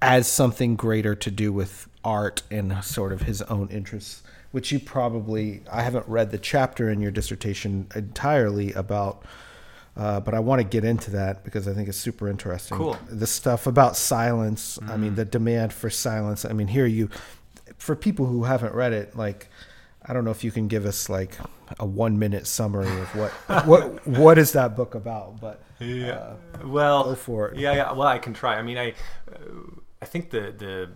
[0.00, 4.78] as something greater to do with art and sort of his own interests, which you
[4.80, 9.24] probably I haven't read the chapter in your dissertation entirely about,
[9.96, 12.78] uh, but I want to get into that because I think it's super interesting.
[12.78, 12.98] Cool.
[13.08, 14.78] The stuff about silence.
[14.88, 16.44] I mean, the demand for silence.
[16.44, 17.10] I mean, here you,
[17.78, 19.48] for people who haven't read it, like.
[20.10, 21.36] I don't know if you can give us like
[21.78, 23.30] a one minute summary of what
[23.66, 26.34] what what is that book about, but Yeah.
[26.64, 27.58] well, go for it.
[27.58, 27.92] Yeah, yeah.
[27.92, 28.56] Well, I can try.
[28.56, 28.94] I mean, I,
[29.30, 29.34] uh,
[30.00, 30.90] I think the the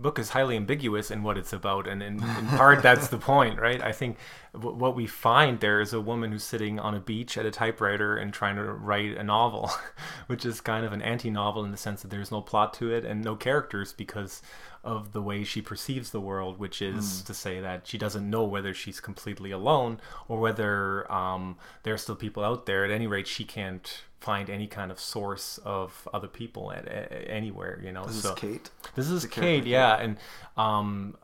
[0.00, 3.60] book is highly ambiguous in what it's about, and in, in part that's the point,
[3.60, 3.82] right?
[3.82, 4.16] I think
[4.52, 7.50] w- what we find there is a woman who's sitting on a beach at a
[7.50, 9.70] typewriter and trying to write a novel,
[10.26, 13.04] which is kind of an anti-novel in the sense that there's no plot to it
[13.04, 14.42] and no characters because
[14.82, 18.44] of the way she perceives the world, which is to say that she doesn't know
[18.44, 22.84] whether she's completely alone or whether um, there are still people out there.
[22.84, 27.24] At any rate, she can't find any kind of source of other people at, at
[27.28, 27.80] anywhere.
[27.82, 28.70] You know, This so is Kate.
[28.94, 30.16] this is the Kate, character, yeah, and
[30.56, 31.16] um,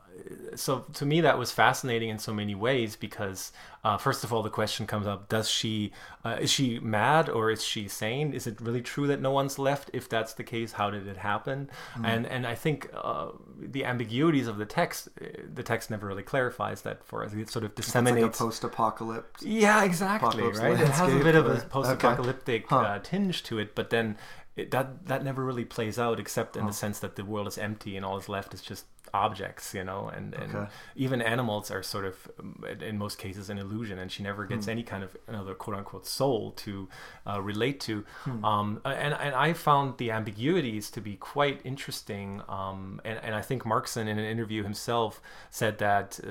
[0.55, 3.51] so to me that was fascinating in so many ways because
[3.83, 5.91] uh, first of all the question comes up: Does she
[6.25, 8.33] uh, is she mad or is she sane?
[8.33, 9.89] Is it really true that no one's left?
[9.93, 11.69] If that's the case, how did it happen?
[12.03, 16.23] And and I think uh, the ambiguities of the text, uh, the text never really
[16.23, 17.33] clarifies that for us.
[17.33, 18.37] It sort of It's like a disseminates.
[18.39, 19.43] post-apocalypse.
[19.43, 20.27] Yeah, exactly.
[20.29, 20.79] apocalypse Right.
[20.79, 22.77] It has a bit of a post-apocalyptic Huh.
[22.79, 24.17] uh, tinge to it, but then
[24.55, 27.57] it, that that never really plays out, except in the sense that the world is
[27.57, 30.67] empty and all is left is just objects, you know, and, and Okay.
[30.95, 34.65] even animals are sort of, um, in most cases, an illusion, and she never gets
[34.65, 34.71] Hmm.
[34.71, 36.87] any kind of another quote unquote soul to
[37.25, 38.03] uh, relate to.
[38.23, 38.45] Hmm.
[38.45, 43.41] Um, and and I found the ambiguities to be quite interesting, um, and and I
[43.41, 46.27] think Markson in an interview himself said that uh,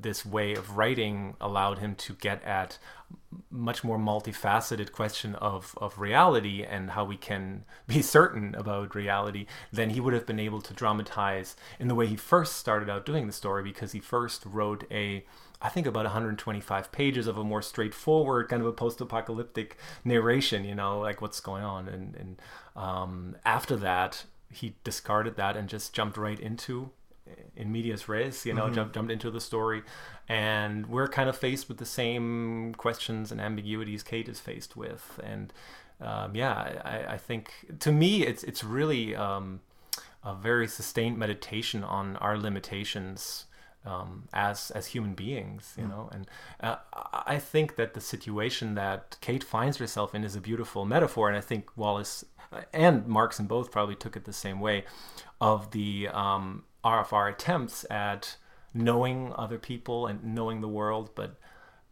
[0.00, 2.78] this way of writing allowed him to get at
[3.50, 9.46] much more multifaceted question of, of reality and how we can be certain about reality
[9.72, 13.06] than he would have been able to dramatize in the way he first started out
[13.06, 15.24] doing the story because he first wrote a
[15.60, 20.76] I think about 125 pages of a more straightforward kind of a post-apocalyptic narration, you
[20.76, 22.42] know, like what's going on, and and
[22.76, 26.90] um, after that he discarded that and just jumped right into
[27.56, 28.74] in medias res, you know, Mm-hmm.
[28.74, 29.82] jumped jumped into the story,
[30.28, 35.20] and we're kind of faced with the same questions and ambiguities Kate is faced with,
[35.22, 35.52] and
[36.00, 39.60] um, yeah, I, I think to me it's it's really um,
[40.24, 43.46] a very sustained meditation on our limitations
[43.84, 46.08] um, as as human beings, you know.
[46.12, 46.26] And
[46.60, 50.84] uh, I I think that the situation that Kate finds herself in is a beautiful
[50.84, 54.84] metaphor, and I think Wallace uh, and Markson both probably took it the same way
[55.40, 58.36] of the um, of our attempts at
[58.74, 61.36] knowing other people and knowing the world, but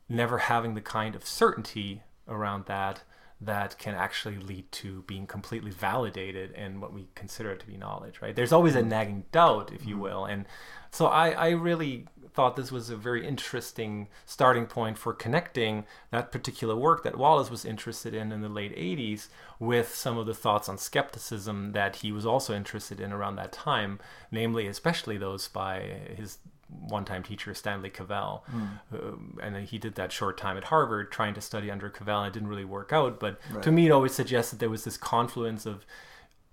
[0.08, 3.02] never having the kind of certainty around that
[3.40, 8.22] that can actually lead to being completely validated in what we consider to be knowledge
[8.22, 8.34] right?
[8.34, 10.02] There's always a nagging doubt if you mm-hmm.
[10.02, 10.46] will and
[10.90, 16.30] so i, I really thought this was a very interesting starting point for connecting that
[16.30, 20.34] particular work that wallace was interested in in the late 80s with some of the
[20.34, 23.98] thoughts on skepticism that he was also interested in around that time
[24.30, 25.80] namely especially those by
[26.14, 28.44] his one-time teacher Stanley Cavell,
[28.92, 32.28] um, and he did that short time at Harvard trying to study under Cavell, and
[32.28, 33.20] it didn't really work out.
[33.20, 35.86] But to me, it always suggests that there was this confluence of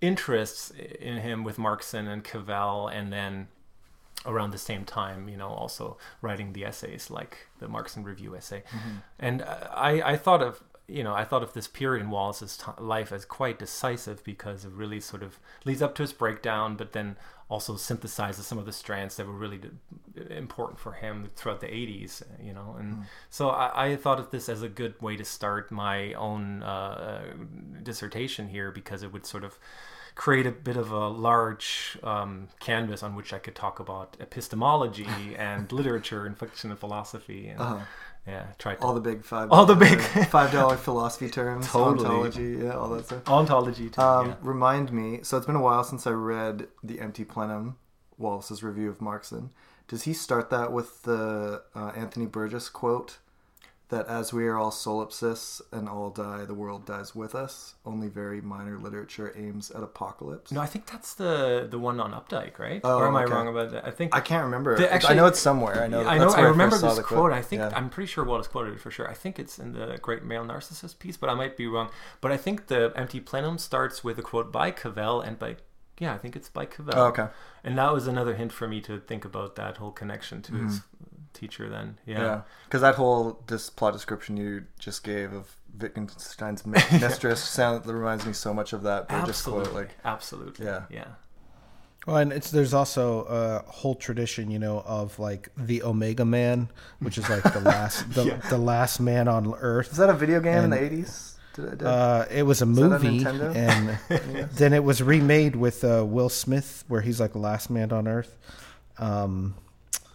[0.00, 0.70] interests
[1.00, 3.48] in him with Markson and Cavell, and then
[4.26, 8.62] around the same time, you know, also writing the essays like the Markson Review essay.
[8.70, 8.96] Mm-hmm.
[9.18, 12.64] And I, I thought of, you know, I thought of this period in Wallace's t-
[12.78, 16.92] life as quite decisive because it really sort of leads up to his breakdown, but
[16.92, 17.16] then
[17.50, 19.68] also synthesizes some of the strands that were really d-
[20.30, 22.76] important for him throughout the 80s, you know.
[22.78, 23.04] And Mm.
[23.30, 27.34] so I, I thought of this as a good way to start my own uh,
[27.82, 29.58] dissertation here because it would sort of
[30.14, 35.06] create a bit of a large um, canvas on which I could talk about epistemology
[35.38, 37.80] and literature and fiction and philosophy and Uh-huh.
[38.26, 39.50] yeah, try to All the big five.
[39.50, 40.00] All the big-
[40.30, 41.66] five dollar philosophy terms.
[41.72, 42.06] Totally.
[42.06, 42.58] Ontology.
[42.64, 43.28] Yeah, all that stuff.
[43.28, 44.00] ontology too.
[44.00, 44.34] Um, yeah.
[44.40, 45.20] Remind me.
[45.22, 47.76] So it's been a while since I read the Empty Plenum,
[48.16, 49.50] Wallace's review of Markson.
[49.88, 53.18] Does he start that with the uh, Anthony Burgess quote
[53.94, 57.74] that as we are all solipsists and all die, the world dies with us.
[57.86, 60.50] Only very minor literature aims at apocalypse.
[60.50, 62.80] No, I think that's the the one on Updike, right?
[62.82, 63.86] Oh, or am I wrong about that?
[63.86, 64.76] I think I can't remember.
[64.76, 65.82] The- I know it's somewhere.
[65.82, 66.04] I know.
[66.04, 66.30] I know.
[66.30, 67.32] I remember saw this the quote.
[67.32, 67.72] I think Yeah.
[67.74, 69.08] I'm pretty sure Wallace quoted it for sure.
[69.08, 71.90] I think it's in the Great Male Narcissist piece, but I might be wrong.
[72.20, 75.56] But I think the Empty Plenum starts with a quote by Cavell and by
[76.00, 76.94] yeah, I think it's by Cavell.
[76.96, 77.28] Oh, okay.
[77.62, 80.80] And that was another hint for me to think about that whole connection to his
[80.80, 81.04] mm-hmm.
[81.34, 81.68] Teacher.
[81.68, 82.14] Then yeah.
[82.16, 82.24] Mm-hmm.
[82.24, 87.84] Yeah, because that whole this plot description you just gave of Wittgenstein's mi- mistress sound
[87.84, 89.74] that reminds me so much of that Burgess absolutely, quote.
[89.74, 90.82] Like, absolutely, Yeah.
[90.90, 91.04] yeah.
[92.06, 96.68] Well, and it's there's also a whole tradition, you know, of like the Omega Man,
[97.00, 98.36] which is like the last the, Yeah.
[98.50, 99.90] the last man on Earth.
[99.92, 101.30] is that a video game in the eighties?
[101.54, 103.54] Did, did, Uh, it was a that on movie, Nintendo?
[103.56, 107.90] and then it was remade with uh, Will Smith, where he's like the last man
[107.92, 108.36] on Earth.
[108.98, 109.54] Um,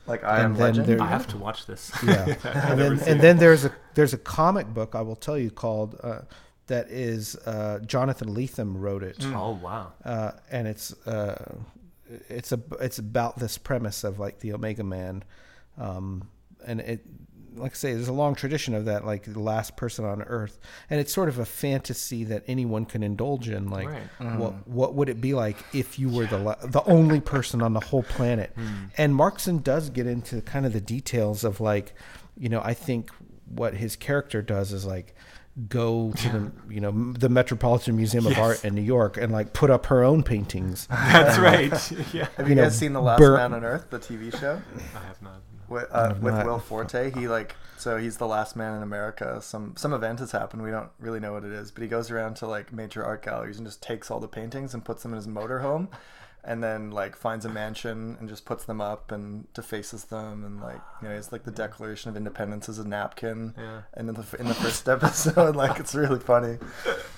[0.09, 0.87] like I and Am then Legend.
[0.87, 1.91] there- I have to watch this.
[2.05, 5.51] yeah, and then and then there's a there's a comic book I will tell you
[5.51, 6.21] called uh,
[6.67, 9.17] that is uh, Jonathan Lethem wrote it.
[9.25, 9.93] Oh wow.
[10.03, 11.55] uh, and it's uh,
[12.27, 15.23] it's a it's about this premise of like the Omega Man,
[15.77, 16.27] um,
[16.65, 17.05] and it
[17.55, 20.59] like I say, there's a long tradition of that, like the last person on Earth,
[20.89, 23.69] and it's sort of a fantasy that anyone can indulge in.
[23.69, 24.37] Like, Right.
[24.37, 24.67] what mm.
[24.67, 27.79] what would it be like if you were the la- the only person on the
[27.79, 28.51] whole planet?
[28.55, 28.85] Hmm.
[28.97, 31.93] And Markson does get into kind of the details of like,
[32.37, 33.11] you know, I think
[33.47, 35.15] what his character does is like
[35.67, 38.39] go to the you know the Metropolitan Museum of Yes.
[38.39, 40.87] Art in New York and like put up her own paintings.
[40.87, 41.71] That's right.
[42.13, 42.27] yeah.
[42.37, 44.61] Have you you know, guys seen The Last Bur- Man on Earth, the TV show?
[44.95, 45.41] I have not.
[45.69, 46.45] With, uh, with not.
[46.45, 49.41] Will Forte, he like so he's the last man in America.
[49.41, 50.61] Some some event has happened.
[50.63, 53.23] We don't really know what it is, but he goes around to like major art
[53.23, 55.87] galleries and just takes all the paintings and puts them in his motorhome,
[56.43, 60.59] and then like finds a mansion and just puts them up and defaces them and
[60.59, 63.53] like you know it's like the Declaration of Independence as a napkin.
[63.57, 63.81] Yeah.
[63.93, 66.57] And in the in the first episode, like it's really funny.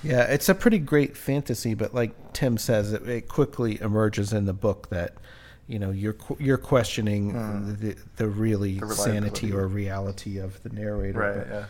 [0.04, 4.46] Yeah, it's a pretty great fantasy, but like Tim says, it, it quickly emerges in
[4.46, 5.16] the book that
[5.68, 7.34] you know you're you're questioning
[7.78, 8.80] the the really.
[8.80, 11.20] The sanity or reality of the narrator.
[11.20, 11.36] Right.
[11.38, 11.66] But, Yeah.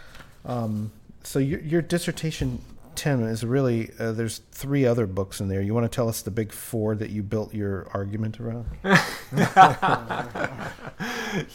[0.46, 0.92] um,
[1.24, 2.62] so your your dissertation,
[2.96, 5.62] Tim, is really uh, there's three other books in there.
[5.62, 8.66] You want to tell us the big four that you built your argument around?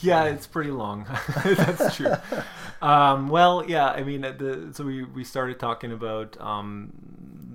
[0.01, 1.07] yeah, it's pretty long.
[1.45, 2.13] That's true.
[2.83, 6.93] Um, well, yeah, I mean, the, so we, we started talking about um,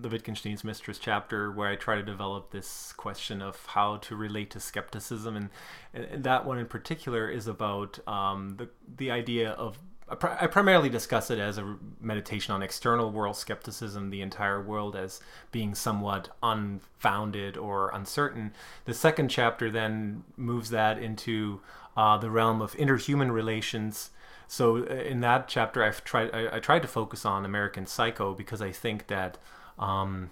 [0.01, 4.51] the Wittgenstein's Mistress chapter, where I try to develop this question of how to relate
[4.51, 5.49] to skepticism, and,
[5.93, 9.77] and that one in particular is about um, the the idea of.
[10.09, 15.21] I primarily discuss it as a meditation on external world skepticism, the entire world as
[15.53, 18.51] being somewhat unfounded or uncertain.
[18.83, 21.61] The second chapter then moves that into
[21.95, 24.09] uh, the realm of interhuman relations.
[24.47, 28.33] So uh, in that chapter, I've tried I, I tried to focus on American Psycho
[28.33, 29.37] because I think that
[29.82, 30.30] um,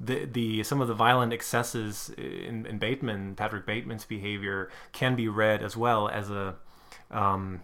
[0.00, 5.28] the the some of the violent excesses in, in Bateman, Patrick Bateman's behavior, can be
[5.28, 6.56] read as well as a
[7.10, 7.60] um,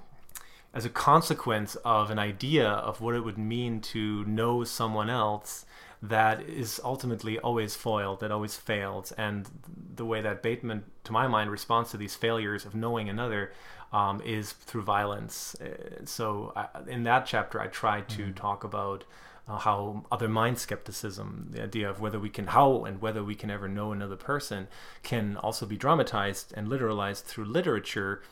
[0.72, 5.64] as a consequence of an idea of what it would mean to know someone else
[6.02, 9.12] that is ultimately always foiled, that always fails.
[9.12, 9.48] And
[9.96, 13.52] the way that Bateman, to my mind, responds to these failures of knowing another
[13.92, 15.56] um, is through violence.
[15.60, 19.04] Uh, So I, in that chapter, I try to talk about
[19.48, 23.34] uh, how other mind skepticism, the idea of whether we can, how and whether we
[23.34, 24.68] can ever know another person,
[25.02, 28.22] can also be dramatized and literalized through literature.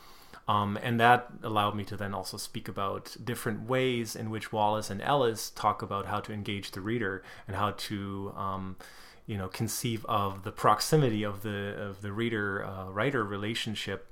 [0.46, 4.88] Um, and that allowed me to then also speak about different ways in which Wallace
[4.88, 8.76] and Ellis talk about how to engage the reader and how to, um,
[9.26, 14.06] you know, conceive of the proximity of the of the reader uh, writer relationship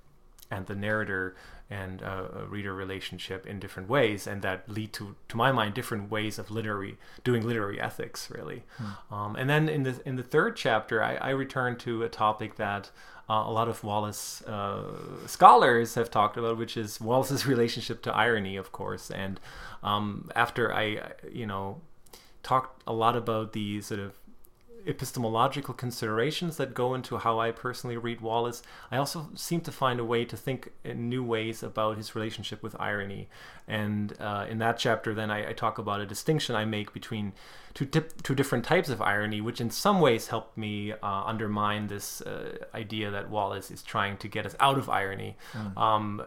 [0.50, 1.34] and the narrator
[1.68, 5.74] and uh, a reader relationship in different ways, and that lead to, to my mind,
[5.74, 8.62] different ways of literary doing literary ethics, really.
[8.78, 9.14] Hmm.
[9.14, 12.56] Um, and then in the in the third chapter, I, I return to a topic
[12.56, 12.90] that.
[13.28, 14.84] Uh, a lot of Wallace uh,
[15.26, 19.10] scholars have talked about, which is Wallace's relationship to irony, of course.
[19.10, 19.40] And
[19.82, 21.80] um, after I, you know,
[22.44, 24.12] talked a lot about the sort of
[24.86, 29.98] epistemological considerations that go into how I personally read Wallace, I also seem to find
[29.98, 33.28] a way to think in new ways about his relationship with irony.
[33.66, 37.32] And uh, in that chapter, then I, I, talk about a distinction I make between
[37.76, 41.88] two, dip, two different types of irony, which in some ways helped me uh, undermine
[41.88, 45.36] this uh, idea that Wallace is trying to get us out of irony.
[45.52, 45.76] Mm.
[45.76, 46.22] Um,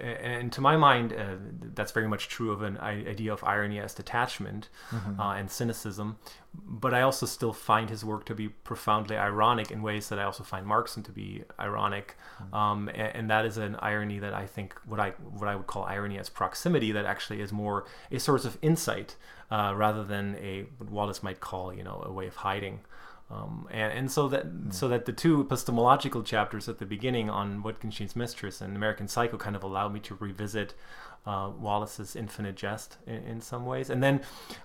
[0.00, 1.36] and to my mind, uh,
[1.74, 5.20] that's very much true of an idea of irony as detachment mm-hmm.
[5.20, 6.16] Uh, and cynicism.
[6.54, 10.22] But I also still find his work to be profoundly ironic in ways that I
[10.22, 12.56] also find Marxism to be ironic, mm.
[12.56, 15.66] um, and, and, that is an irony that I think what I what I would
[15.66, 19.16] call irony as proximity that actually is more a source of insight
[19.50, 22.80] uh, rather than a what Wallace might call you know a way of hiding.
[23.30, 24.72] Um, and, and so that mm.
[24.72, 29.36] so that the two epistemological chapters at the beginning on Wittgenstein's Mistress and American Psycho
[29.38, 30.74] kind of allowed me to revisit
[31.26, 33.88] uh, Wallace's Infinite Jest in, in some ways.
[33.88, 34.20] And then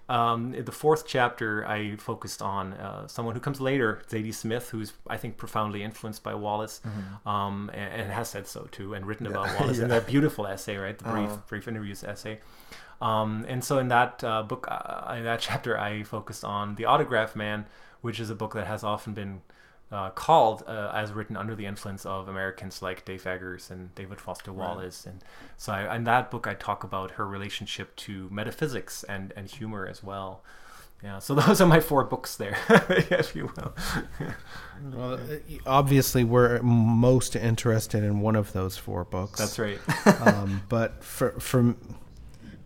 [0.10, 4.94] um, the fourth chapter, I focused on uh, someone who comes later, Zadie Smith, who's
[5.08, 7.28] I think profoundly influenced by Wallace, mm-hmm.
[7.28, 9.32] um, and, and, has said so too, and written yeah.
[9.32, 9.84] about Wallace yeah.
[9.84, 11.38] in that beautiful essay, right, the brief uh-huh.
[11.48, 12.40] brief interviews essay.
[13.02, 16.86] Um, and so in that uh, book, uh, in that chapter, I focused on the
[16.86, 17.66] Autograph Man,
[18.02, 19.42] which is a book that has often been
[19.92, 24.22] uh, called uh, as written under the influence of Americans like Dave Eggers and David
[24.22, 25.04] Foster Wallace.
[25.06, 25.14] Right.
[25.14, 25.24] And
[25.58, 29.88] so I, in that book, I talk about her relationship to metaphysics and, and humor
[29.88, 30.44] as well.
[31.04, 33.74] Yeah, so those are my four books there, if you will.
[34.92, 35.18] well, uh,
[35.66, 39.40] obviously, we're most interested in one of those four books.
[39.40, 39.80] That's right.
[40.22, 41.76] um, but for, for,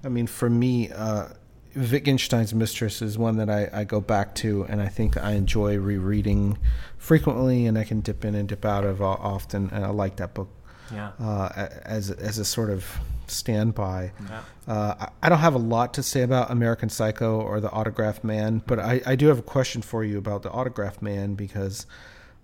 [0.04, 1.30] I mean, for me, uh,
[1.76, 5.78] Wittgenstein's Mistress is one that I, I go back to, and I think I enjoy
[5.78, 6.58] rereading
[6.98, 10.34] frequently, and I can dip in and dip out of often, and I like that
[10.34, 10.50] book.
[10.94, 11.12] Yeah.
[11.20, 12.86] Uh, as as a sort of
[13.28, 14.12] standby.
[14.28, 14.42] Yeah.
[14.68, 18.62] Uh, I don't have a lot to say about American Psycho or the Autograph Man,
[18.66, 21.88] but I, I do have a question for you about the Autograph Man because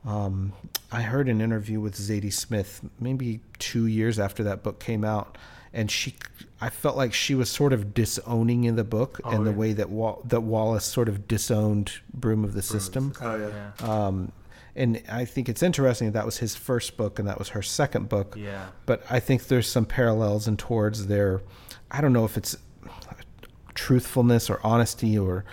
[0.05, 0.53] um,
[0.91, 5.37] I heard an interview with Zadie Smith maybe two years after that book came out,
[5.73, 6.15] and she
[6.61, 9.73] I felt like she was sort of disowning in the book oh, and the way
[9.73, 12.79] that Wa- that Wallace sort of disowned Broom of the Broom.
[12.79, 13.13] System.
[13.21, 13.71] Oh yeah.
[13.79, 14.31] Um,
[14.75, 17.61] and I think it's interesting that, that was his first book and that was her
[17.61, 18.35] second book.
[18.37, 18.67] Yeah.
[18.85, 21.41] But I think there's some parallels and towards their,
[21.91, 22.55] I don't know if it's
[23.73, 25.45] truthfulness or honesty or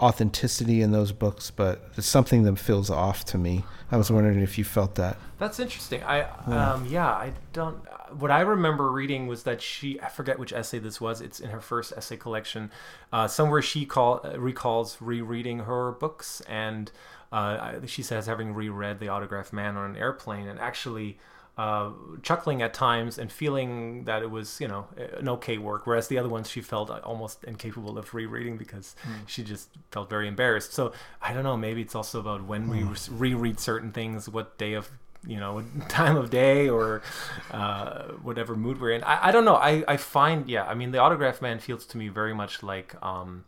[0.00, 3.64] authenticity in those books, but it's something that feels off to me.
[3.92, 5.16] I was wondering if you felt that.
[5.38, 6.02] That's interesting.
[6.04, 6.72] I yeah.
[6.72, 7.76] um yeah, I don't
[8.18, 11.20] what I remember reading was that she I forget which essay this was.
[11.20, 12.70] It's in her first essay collection.
[13.12, 16.90] Uh, somewhere she call recalls rereading her books and
[17.32, 21.18] uh, she says having reread The Autograph Man on an airplane and actually
[21.60, 21.90] uh,
[22.22, 24.86] chuckling at times and feeling that it was, you know,
[25.18, 25.86] an okay work.
[25.86, 29.28] Whereas the other ones she felt almost incapable of rereading because mm.
[29.28, 30.72] she just felt very embarrassed.
[30.72, 31.58] So I don't know.
[31.58, 32.70] Maybe it's also about when mm.
[32.70, 33.18] we hmm.
[33.18, 34.90] reread certain things, what day of
[35.26, 37.02] you know time of day or
[37.50, 39.04] uh, whatever mood we're in.
[39.04, 39.56] I, I don't know.
[39.56, 40.64] I, I find yeah.
[40.64, 43.44] I mean, the autograph man feels to me very much like um,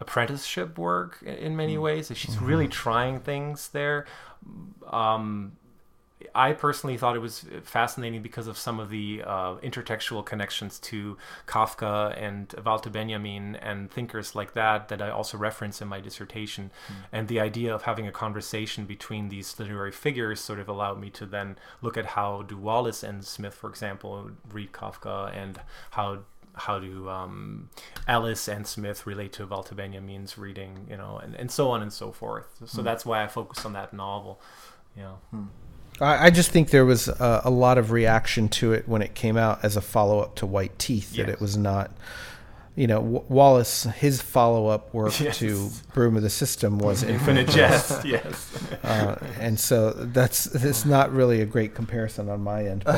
[0.00, 1.82] apprenticeship work in, in many mm.
[1.82, 2.12] ways.
[2.14, 2.44] She's mm-hmm.
[2.44, 4.04] really trying things there.
[4.92, 5.52] Um,
[6.34, 11.16] I personally thought it was fascinating because of some of the uh, intertextual connections to
[11.46, 16.70] Kafka and Walter Benjamin and thinkers like that that I also reference in my dissertation.
[16.88, 16.94] Mm.
[17.12, 21.10] And the idea of having a conversation between these literary figures sort of allowed me
[21.10, 25.60] to then look at how do Wallace and Smith, for example, read Kafka and
[25.90, 26.20] how
[26.56, 27.68] how do um,
[28.06, 31.92] Ellis and Smith relate to Walter Benjamin's reading, you know, and, and so on and
[31.92, 32.46] so forth.
[32.66, 32.84] So mm.
[32.84, 34.40] that's why I focus on that novel.
[34.96, 35.14] Yeah.
[35.34, 35.48] Mm.
[36.00, 39.36] I, just think there was a, a, lot of reaction to it when it came
[39.36, 41.12] out as a follow up to White Teeth.
[41.12, 41.26] Yes.
[41.26, 41.92] That it was not,
[42.74, 43.84] you know, w- Wallace.
[43.84, 45.38] His follow up work yes.
[45.38, 48.04] to Broom of the System was Infinite Jest.
[48.04, 52.82] yes, uh, and so that's it's not really a great comparison on my end.
[52.84, 52.96] But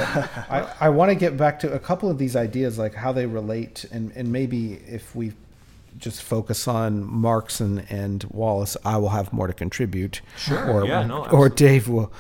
[0.51, 3.27] I, I want to get back to a couple of these ideas, like how they
[3.27, 5.35] relate, and and maybe if we
[5.99, 10.21] just focus on Markson, and Wallace, I will have more to contribute.
[10.37, 10.71] Sure.
[10.71, 12.13] Or, yeah, no, or Dave will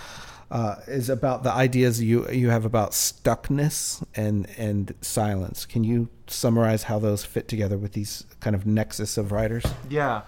[0.51, 5.66] uh, is about the ideas you you have about stuckness and and silence.
[5.66, 9.64] Can you summarize how those fit together with these kind of nexus of writers?
[9.88, 10.22] Yeah.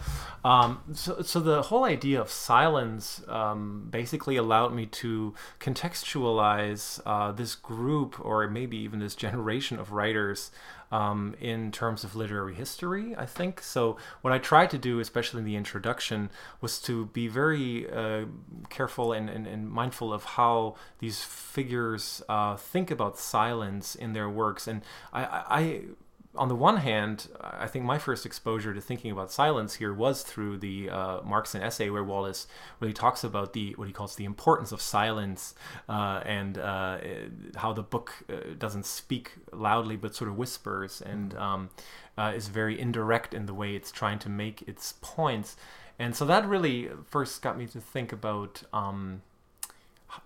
[0.45, 7.33] Um, so, so the whole idea of silence um, basically allowed me to contextualize uh,
[7.33, 10.51] this group, or maybe even this generation of writers,
[10.91, 13.15] um, in terms of literary history.
[13.17, 13.97] I think so.
[14.23, 16.31] What I tried to do, especially in the introduction,
[16.61, 18.25] was to be very uh,
[18.69, 24.29] careful and, and, and, mindful of how these figures uh, think about silence in their
[24.29, 24.83] works, and
[25.13, 25.83] I, I
[26.39, 30.23] on the one hand, I think my first exposure to thinking about silence here was
[30.23, 32.47] through the uh, Markson essay where Wallace
[32.81, 35.55] really talks about the what he calls the importance of silence
[35.89, 36.99] uh, and uh,
[37.57, 41.41] how the book uh, doesn't speak loudly but sort of whispers and mm.
[41.41, 41.71] um,
[42.17, 45.57] uh, is very indirect in the way it's trying to make its points.
[45.99, 48.63] And so that really first got me to think about.
[48.73, 49.23] Um,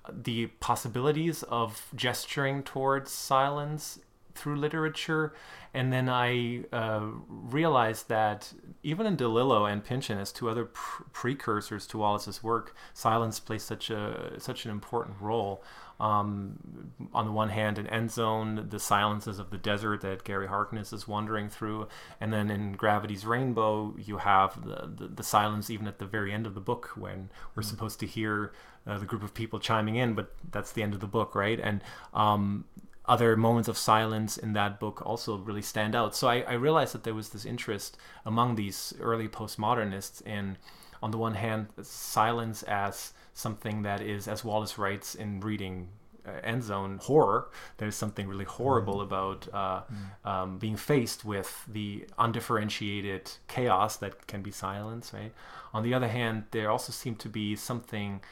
[0.08, 3.98] the possibilities of gesturing towards silence
[4.34, 5.34] through literature
[5.74, 8.52] and then I uh, realized that
[8.82, 13.62] even in DeLillo and Pynchon, as two other pr- precursors to Wallace's work, silence plays
[13.62, 15.64] such a such an important role.
[15.98, 20.48] Um, on the one hand, in End Zone, the silences of the desert that Gary
[20.48, 21.86] Harkness is wandering through,
[22.20, 26.32] and then in Gravity's Rainbow, you have the, the, the silence even at the very
[26.32, 27.70] end of the book when we're mm-hmm.
[27.70, 28.52] supposed to hear
[28.86, 31.60] uh, the group of people chiming in, but that's the end of the book, right?
[31.60, 32.64] And um,
[33.12, 36.16] other moments of silence in that book also really stand out.
[36.16, 40.56] So I, I, realized that there was this interest among these early postmodernists in,
[41.02, 45.88] on the one hand, silence as something that is, as Wallace writes in reading
[46.26, 47.50] uh, End Zone, horror.
[47.76, 49.02] There's something really horrible mm.
[49.02, 50.30] about uh, mm.
[50.30, 55.34] um, being faced with the undifferentiated chaos that can be silence, right?
[55.74, 58.22] On the other hand, there also seemed to be something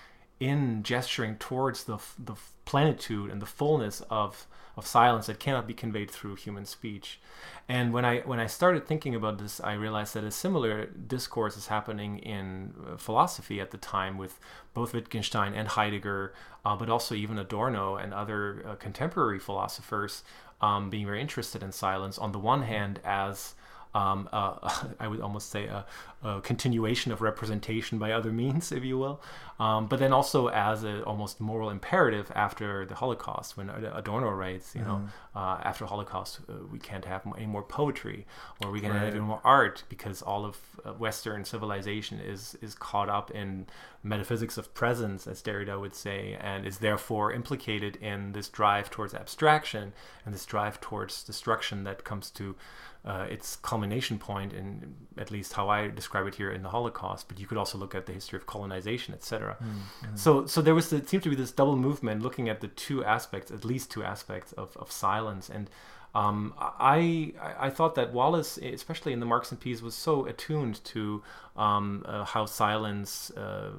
[0.41, 2.35] in gesturing towards the, the
[2.65, 7.21] plenitude and the fullness of of silence that cannot be conveyed through human speech.
[7.69, 11.57] And when I when I started thinking about this, I realized that a similar discourse
[11.57, 14.39] is happening in uh, philosophy at the time with
[14.73, 16.33] both Wittgenstein and Heidegger,
[16.65, 20.23] uh, but also even Adorno and other uh, contemporary philosophers
[20.61, 22.19] um, being very interested in silence.
[22.19, 23.55] On the one hand, as
[23.95, 24.71] um, uh,
[25.01, 25.85] I would almost say a,
[26.23, 29.21] a, continuation of representation by other means, if you will,
[29.59, 34.75] um, but then also as an almost moral imperative after the Holocaust, when Adorno writes,
[34.75, 34.91] you mm-hmm.
[34.91, 38.27] know, uh, after Holocaust uh, we can't have any more poetry
[38.63, 39.05] or we can't right.
[39.05, 43.67] have any more art because all of uh, Western civilization is is caught up in
[44.03, 49.15] metaphysics of presence, as Derrida would say, and is therefore implicated in this drive towards
[49.15, 49.93] abstraction
[50.25, 52.57] and this drive towards destruction that comes to
[53.05, 57.29] uh, its culmination point in at least how I describe it here in the Holocaust.
[57.29, 59.57] But you could also look at the history of colonization, etc.
[59.57, 60.17] Mm-hmm.
[60.17, 63.05] So, so there was the, seemed to be this double movement looking at the two
[63.05, 65.49] aspects, at least two aspects of, of silence.
[65.49, 65.71] And
[66.15, 71.23] um, I I thought that Wallace, especially in the Markson piece, was so attuned to
[71.57, 73.71] um, uh, how silence uh,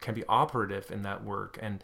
[0.00, 1.82] can be operative in that work and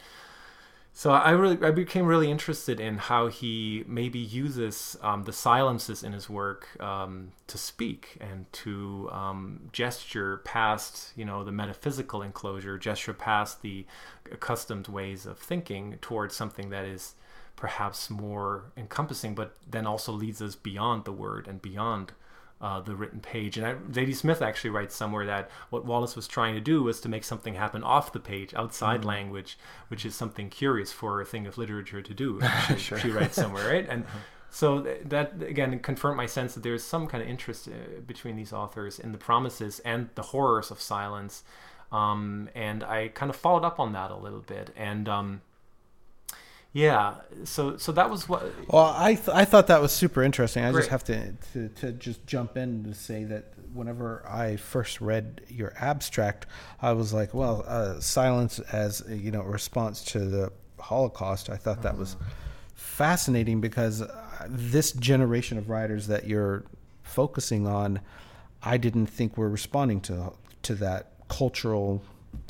[0.99, 6.03] so I really I became really interested in how he maybe uses um, the silences
[6.03, 12.22] in his work um, to speak and to um, gesture past you know the metaphysical
[12.22, 13.84] enclosure, gesture past the
[14.32, 17.12] accustomed ways of thinking towards something that is
[17.57, 22.12] perhaps more encompassing, but then also leads us beyond the word and beyond
[22.61, 23.59] uh, the written page.
[23.59, 27.00] And I, Zadie Smith actually writes somewhere that what Wallace was trying to do was
[27.02, 29.09] to make something happen off the page, outside mm-hmm.
[29.09, 32.40] language, which is something curious for a thing of literature to do.
[32.68, 32.98] She, sure.
[32.98, 33.86] she writes somewhere, right?
[33.88, 34.18] And uh-huh.
[34.50, 38.52] so that again confirmed my sense that there's some kind of interest uh, between these
[38.52, 41.44] authors in the promises and the horrors of silence.
[41.92, 44.72] Um, and I kind of followed up on that a little bit.
[44.76, 45.42] And um,
[46.73, 47.14] yeah
[47.45, 50.71] so so that was what well i th- i thought that was super interesting i
[50.71, 50.83] Great.
[50.83, 55.41] just have to, to to just jump in to say that whenever i first read
[55.49, 56.47] your abstract
[56.83, 61.57] i was like well uh, silence as you know a response to the holocaust i
[61.57, 62.31] thought that was uh-huh.
[62.75, 66.64] fascinating because uh, this generation of writers that you're
[67.03, 68.01] focusing on
[68.62, 70.31] i didn't think were responding to
[70.62, 72.03] to that cultural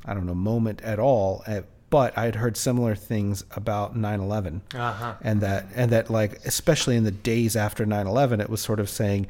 [0.05, 4.61] i don't know moment at all at, but I had heard similar things about 9/11,
[4.74, 5.14] uh-huh.
[5.22, 8.89] and that and that like especially in the days after 9/11, it was sort of
[8.89, 9.26] saying,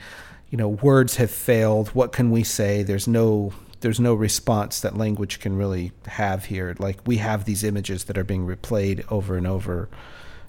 [0.50, 1.88] you know, words have failed.
[1.88, 2.82] What can we say?
[2.82, 6.74] There's no there's no response that language can really have here.
[6.78, 9.88] Like we have these images that are being replayed over and over,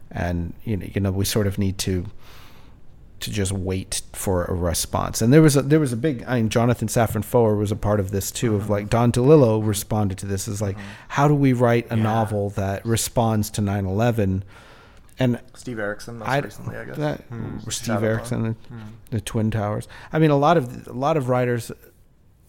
[0.10, 2.06] and you know, you know we sort of need to
[3.20, 5.22] to just wait for a response.
[5.22, 7.76] And there was a there was a big I mean Jonathan Safran Foer was a
[7.76, 10.88] part of this too of like Don DeLillo responded to this as like mm-hmm.
[11.10, 12.04] how do we write a yeah.
[12.04, 14.44] novel that responds to 9/11
[15.20, 16.98] and Steve Erickson, most I recently, I guess.
[16.98, 17.58] that, hmm.
[17.66, 18.80] or Steve Shadow Erickson, and hmm.
[19.10, 19.88] the Twin Towers.
[20.14, 21.72] I mean, a lot of a lot of writers,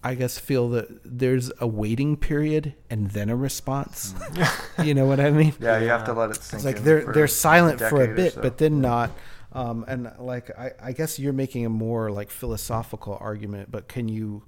[0.05, 4.15] I guess, feel that there's a waiting period and then a response.
[4.19, 4.83] Hmm.
[4.83, 5.55] you know what I mean?
[5.61, 6.59] yeah, you have to let it sink.
[6.59, 8.43] It's like in they're for they're silent for a bit, so.
[8.43, 9.13] but then not.
[9.53, 14.09] Um, and like I, I guess you're making a more like philosophical argument, but can
[14.09, 14.43] you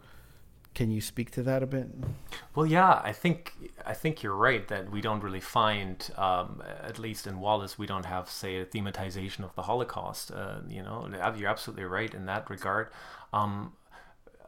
[0.74, 1.88] can you speak to that a bit?
[2.54, 6.98] Well, yeah, I think I think you're right that we don't really find, um, at
[6.98, 10.30] least in Wallace, we don't have, say, a thematization of the Holocaust.
[10.30, 12.88] Uh, you know, you're absolutely right in that regard.
[13.32, 13.72] Um,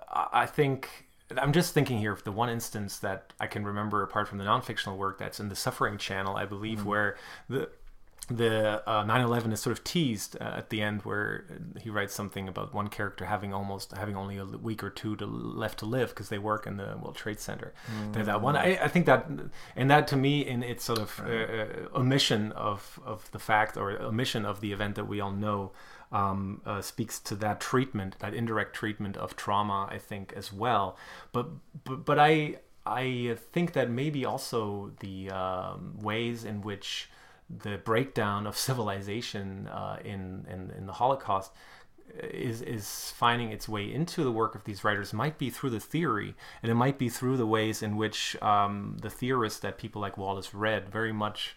[0.09, 4.03] I I think I'm just thinking here of the one instance that I can remember,
[4.03, 7.17] apart from the non-fictional work, that's in the Suffering Channel, I believe, where
[7.49, 7.71] the
[8.37, 11.45] the uh, 9/11 is sort of teased uh, at the end, where
[11.81, 15.27] he writes something about one character having almost having only a week or two to
[15.27, 17.73] left to live because they work in the World Trade Center.
[18.13, 18.57] There's that one.
[18.57, 19.29] I, I think that,
[19.77, 23.77] and that to me, in its sort of uh, uh, omission of of the fact
[23.77, 25.73] or omission of the event that we all know.
[26.11, 30.99] Um, uh, speaks to that treatment, that indirect treatment of trauma, I think, as well.
[31.33, 31.47] But
[31.85, 37.09] but, but I I think that maybe also the um, ways in which
[37.49, 41.53] the breakdown of civilization uh, in, in in the Holocaust
[42.21, 45.81] is is finding its way into the work of these writers might be through the
[45.81, 50.03] theory, and it might be through the ways in which um, the theorists that people
[50.03, 51.57] like Wallace read very much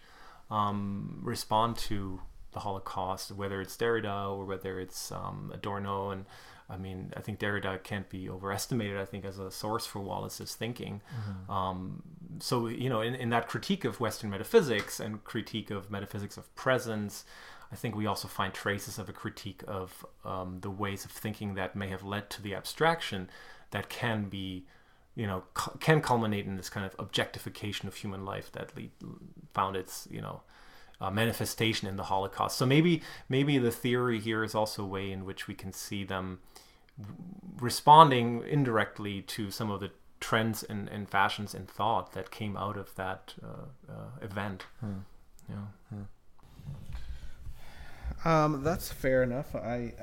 [0.50, 2.22] um, respond to
[2.54, 6.10] the Holocaust, whether it's Derrida or whether it's um, Adorno.
[6.10, 6.26] And
[6.70, 10.56] I mean, I think Derrida can't be overestimated, I think, as a source for Wallace's
[10.56, 11.02] thinking.
[11.50, 12.02] Um,
[12.40, 16.54] so, you know, in, in that critique of Western metaphysics and critique of metaphysics of
[16.56, 17.24] presence,
[17.72, 21.54] I think we also find traces of a critique of um, the ways of thinking
[21.56, 23.30] that may have led to the abstraction
[23.72, 24.66] that can be
[25.16, 28.92] you know cu- can culminate in this kind of objectification of human life that lead,
[29.54, 30.42] found its you know
[31.02, 32.58] uh, manifestation in the Holocaust.
[32.58, 36.04] So maybe maybe the theory here is also a way in which we can see
[36.04, 36.40] them
[37.60, 42.78] responding indirectly to some of the trends and, and fashions in thought that came out
[42.78, 44.66] of that uh, uh, event.
[45.50, 45.56] Yeah.
[48.24, 49.56] Um, that's fair enough.
[49.56, 49.94] I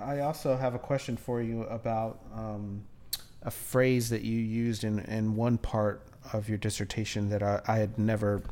[0.00, 2.84] I also have a question for you about um,
[3.42, 7.76] a phrase that you used in, in one part of your dissertation that I, I
[7.76, 8.42] had never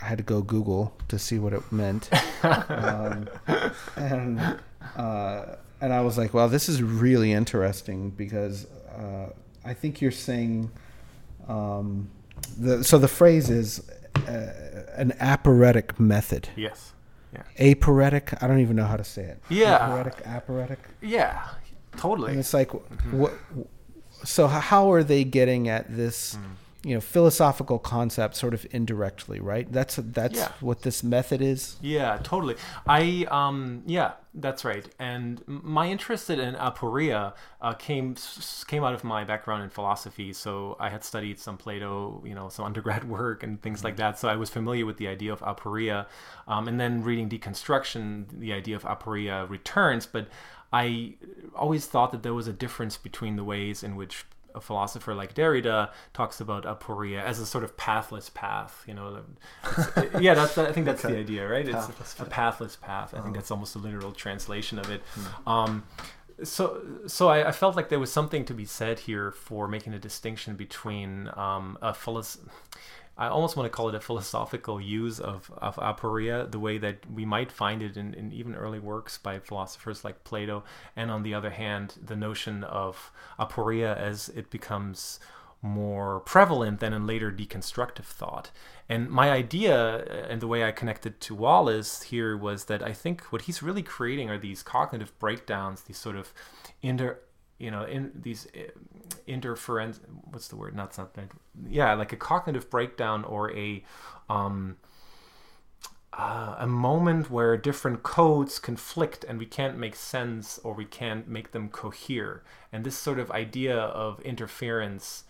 [0.00, 2.10] I had to go Google to see what it meant,
[2.42, 3.28] um,
[3.96, 4.58] and
[4.96, 5.44] uh,
[5.80, 8.66] and I was like, well, this is really interesting because
[8.96, 9.30] uh,
[9.64, 10.70] I think you're saying
[11.48, 12.10] um,
[12.58, 13.88] the so the phrase is
[14.28, 16.48] uh, an aporetic method.
[16.56, 16.92] Yes.
[17.32, 17.42] Yeah.
[17.58, 18.42] Aporetic.
[18.42, 19.42] I don't even know how to say it.
[19.48, 19.76] Yeah.
[19.76, 20.26] Aporetic.
[20.26, 20.78] Aporetic.
[21.02, 21.48] Yeah.
[21.92, 22.36] And Totally.
[22.36, 22.70] it's like,
[23.12, 23.32] what?
[24.24, 26.38] So how are they getting at this?
[26.84, 29.70] You know, philosophical concept, sort of indirectly, right?
[29.72, 30.52] That's that's Yeah.
[30.60, 31.76] what this method is.
[31.80, 32.56] Yeah, totally.
[32.86, 34.86] I um yeah, that's right.
[34.98, 37.32] And my interest in aporia
[37.62, 38.16] uh, came
[38.66, 40.32] came out of my background in philosophy.
[40.34, 44.18] So I had studied some Plato, you know, some undergrad work and things like that.
[44.18, 46.06] So I was familiar with the idea of aporia.
[46.46, 50.04] Um, and then reading deconstruction, the idea of aporia returns.
[50.06, 50.28] But
[50.72, 51.14] I
[51.54, 54.24] always thought that there was a difference between the ways in which
[54.54, 58.84] a philosopher like Derrida talks about aporia as a sort of pathless path.
[58.86, 59.22] You know,
[60.20, 61.66] yeah, that's I think that's the idea, right?
[61.66, 63.14] It's Pathless a pathless path.
[63.14, 65.02] I think that's almost a literal translation of it.
[65.14, 65.48] Hmm.
[65.48, 65.84] Um,
[66.42, 69.94] so, so I, I felt like there was something to be said here for making
[69.94, 72.48] a distinction between um, a philosoph-
[73.16, 77.10] I almost want to call it a philosophical use of, of aporia, the way that
[77.10, 80.64] we might find it in, in even early works by philosophers like Plato,
[80.96, 85.20] and on the other hand, the notion of aporia as it becomes
[85.62, 88.50] more prevalent than in later deconstructive thought.
[88.88, 92.92] And my idea uh, and the way I connected to Wallace here was that I
[92.92, 96.34] think what he's really creating are these cognitive breakdowns, these sort of
[96.82, 97.18] inter
[97.58, 98.70] you know in these uh,
[99.26, 100.00] interference
[100.30, 101.30] what's the word not something.
[101.68, 103.84] yeah like a cognitive breakdown or a
[104.28, 104.76] um
[106.16, 111.26] uh, a moment where different codes conflict and we can't make sense or we can't
[111.26, 115.24] make them cohere and this sort of idea of interference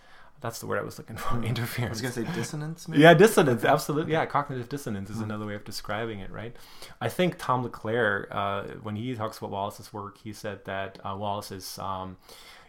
[0.44, 2.02] that's the word i was looking for Interference.
[2.02, 2.86] I was gonna say dissonance.
[2.88, 3.00] Maybe?
[3.00, 4.12] yeah, dissonance, absolutely.
[4.12, 6.54] Yeah, cognitive dissonance is another way of describing it, right?
[7.00, 11.16] I think Tom LeClair, uh, when he talks about Wallace's work, he said that uh,
[11.18, 12.18] Wallace is, um,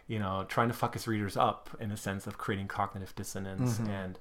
[0.08, 3.78] you know, trying to fuck his readers up in a sense of creating cognitive dissonance,
[3.80, 4.18] and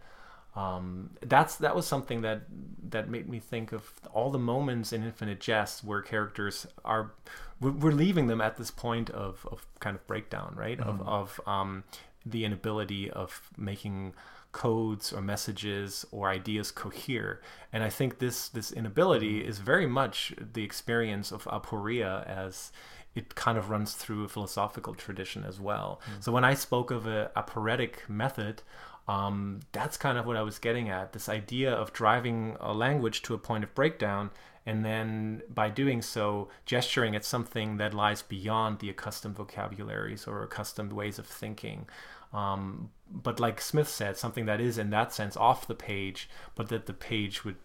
[0.57, 2.41] um, that's that was something that
[2.89, 7.13] that made me think of all the moments in Infinite Jest where characters are
[7.61, 10.77] we're, we're leaving them at this point of, of kind of breakdown, right?
[10.79, 11.85] Of of um,
[12.25, 14.13] the inability of making
[14.51, 17.41] codes or messages or ideas cohere.
[17.73, 22.71] And I think this this inability is very much the experience of aporia as
[23.15, 26.01] it kind of runs through a philosophical tradition as well.
[26.05, 26.23] Mm.
[26.23, 28.61] So when I spoke of a aporetic method,
[29.07, 31.13] um, that's kind of what I was getting at.
[31.13, 34.31] This idea of driving a language to a point of breakdown,
[34.65, 40.43] and then by doing so, gesturing at something that lies beyond the accustomed vocabularies or
[40.43, 41.87] accustomed ways of thinking.
[42.33, 46.69] Um, but like Smith said, something that is in that sense off the page, but
[46.69, 47.57] that the page would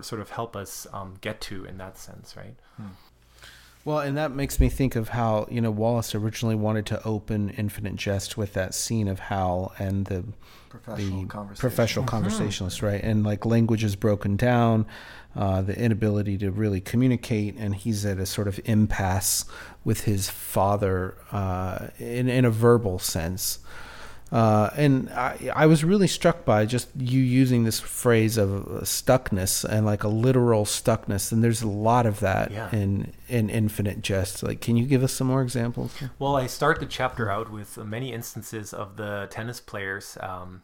[0.00, 2.54] sort of help us um, get to in that sense, right?
[2.76, 2.88] Hmm.
[3.84, 7.50] Well, and that makes me think of how you know Wallace originally wanted to open
[7.50, 10.24] Infinite Jest with that scene of Hal and the
[10.68, 11.60] professional, the conversation.
[11.60, 12.10] professional mm-hmm.
[12.10, 13.02] conversationalist, right?
[13.02, 14.86] And like language is broken down,
[15.34, 19.44] uh, the inability to really communicate, and he's at a sort of impasse
[19.84, 23.60] with his father uh, in in a verbal sense.
[24.30, 28.50] Uh, and I, I was really struck by just you using this phrase of
[28.82, 31.32] stuckness and like a literal stuckness.
[31.32, 32.70] And there's a lot of that yeah.
[32.72, 34.42] in in Infinite Jest.
[34.42, 35.94] Like, can you give us some more examples?
[36.18, 40.18] Well, I start the chapter out with many instances of the tennis players.
[40.20, 40.62] Um,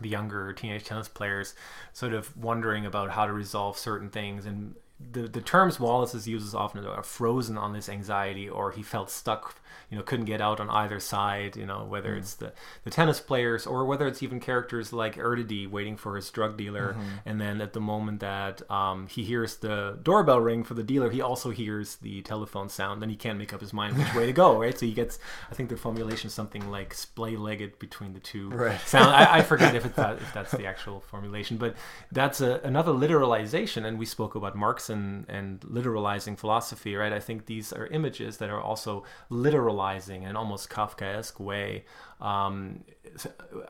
[0.00, 1.54] the younger teenage tennis players
[1.92, 4.74] sort of wondering about how to resolve certain things and
[5.12, 9.60] the, the terms Wallace uses often are frozen on this anxiety or he felt stuck
[9.90, 12.18] you know couldn't get out on either side you know whether mm.
[12.18, 12.52] it's the,
[12.84, 16.92] the tennis players or whether it's even characters like Erdedy waiting for his drug dealer
[16.92, 17.08] mm-hmm.
[17.26, 21.10] and then at the moment that um, he hears the doorbell ring for the dealer
[21.10, 24.26] he also hears the telephone sound then he can't make up his mind which way
[24.26, 25.18] to go right so he gets
[25.50, 28.80] I think the formulation is something like splay legged between the two right.
[28.82, 31.74] sound I, I forget if it's that if that's the actual formulation but
[32.12, 37.20] that's a, another literalization and we spoke about Marx and, and literalizing philosophy right I
[37.20, 41.84] think these are images that are also literalizing in an almost Kafkaesque way
[42.20, 42.84] um,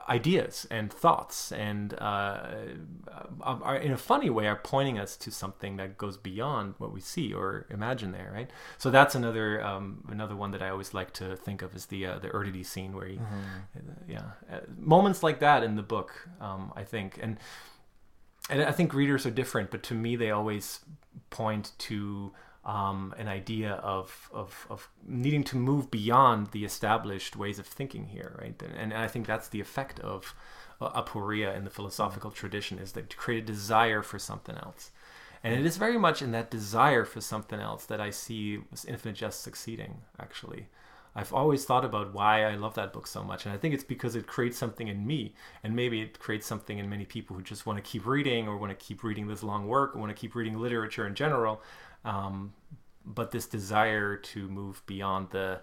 [0.08, 2.50] ideas and thoughts, and uh,
[3.42, 7.00] are in a funny way are pointing us to something that goes beyond what we
[7.00, 8.50] see or imagine there, right?
[8.78, 12.06] So that's another um, another one that I always like to think of as the
[12.06, 14.10] uh, the Erdedy scene where he, mm-hmm.
[14.10, 17.38] yeah, uh, moments like that in the book, um, I think, and
[18.48, 20.80] and I think readers are different, but to me they always
[21.30, 22.32] point to
[22.64, 28.06] um, an idea of, of, of needing to move beyond the established ways of thinking
[28.06, 28.60] here, right?
[28.62, 30.34] And, and I think that's the effect of
[30.80, 34.90] uh, aporia in the philosophical tradition is that to create a desire for something else.
[35.42, 39.16] And it is very much in that desire for something else that I see Infinite
[39.16, 40.66] Jest succeeding, actually.
[41.14, 43.44] I've always thought about why I love that book so much.
[43.44, 45.34] And I think it's because it creates something in me.
[45.64, 48.56] And maybe it creates something in many people who just want to keep reading or
[48.56, 51.62] want to keep reading this long work or want to keep reading literature in general
[52.04, 52.52] um,
[53.04, 55.60] but this desire to move beyond the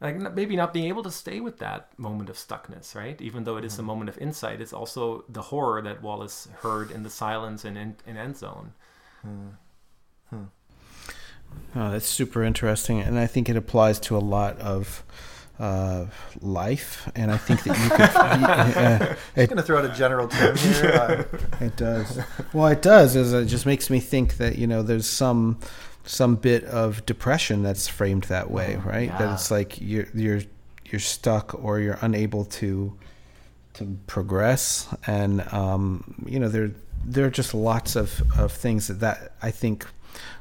[0.00, 3.18] like maybe not being able to stay with that moment of stuckness, right?
[3.22, 3.86] Even though it is a mm-hmm.
[3.86, 7.96] moment of insight, it's also the horror that Wallace heard in the silence and in,
[8.04, 8.72] in End Zone.
[9.22, 9.48] Hmm.
[10.28, 10.44] Hmm.
[11.76, 15.04] Oh, that's super interesting, and I think it applies to a lot of
[15.58, 16.06] uh,
[16.40, 18.00] life, and I think that you could.
[19.10, 21.28] uh, it, going to throw out a general term here.
[21.60, 22.18] it does.
[22.52, 23.16] Well, it does.
[23.16, 25.58] Is it just makes me think that you know there's some
[26.04, 29.08] some bit of depression that's framed that way, oh, right?
[29.08, 29.18] Yeah.
[29.18, 30.42] That it's like you're you're
[30.86, 32.96] you're stuck or you're unable to
[33.74, 36.72] to progress, and um, you know there
[37.04, 39.86] there are just lots of of things that that I think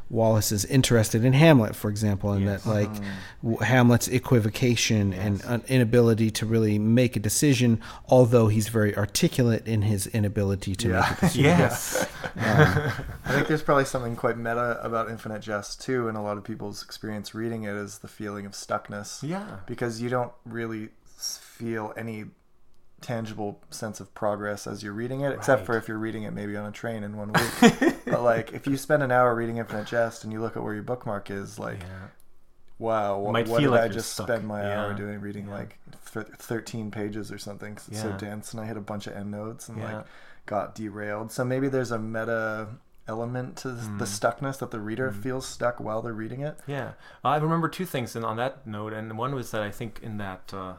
[0.09, 2.63] Wallace is interested in Hamlet, for example, and yes.
[2.63, 3.63] that like uh-huh.
[3.63, 5.43] Hamlet's equivocation yes.
[5.43, 10.89] and inability to really make a decision, although he's very articulate in his inability to
[10.89, 10.99] yeah.
[10.99, 11.43] make a decision.
[11.45, 12.91] yes, um,
[13.25, 16.43] I think there's probably something quite meta about Infinite Jest too, and a lot of
[16.43, 19.23] people's experience reading it is the feeling of stuckness.
[19.23, 22.25] Yeah, because you don't really feel any
[23.03, 25.35] tangible sense of progress as you're reading it, right.
[25.35, 27.95] except for if you're reading it maybe on a train in one week.
[28.05, 30.73] but like if you spend an hour reading Infinite Jest and you look at where
[30.73, 32.07] your bookmark is, like, yeah.
[32.79, 34.27] wow, what, what did like I just stuck.
[34.27, 34.81] spend my yeah.
[34.81, 35.53] hour doing reading yeah.
[35.53, 35.77] like
[36.11, 37.75] th- 13 pages or something?
[37.75, 40.05] Cause it's so dense, and I hit a bunch of endnotes and like
[40.45, 41.31] got derailed.
[41.31, 42.69] So maybe there's a meta
[43.05, 43.99] element to mm.
[43.99, 45.21] the stuckness that the reader mm.
[45.21, 46.57] feels stuck while they're reading it.
[46.67, 46.93] Yeah,
[47.23, 50.17] I remember two things and on that note, and one was that I think in
[50.17, 50.53] that.
[50.53, 50.73] Uh,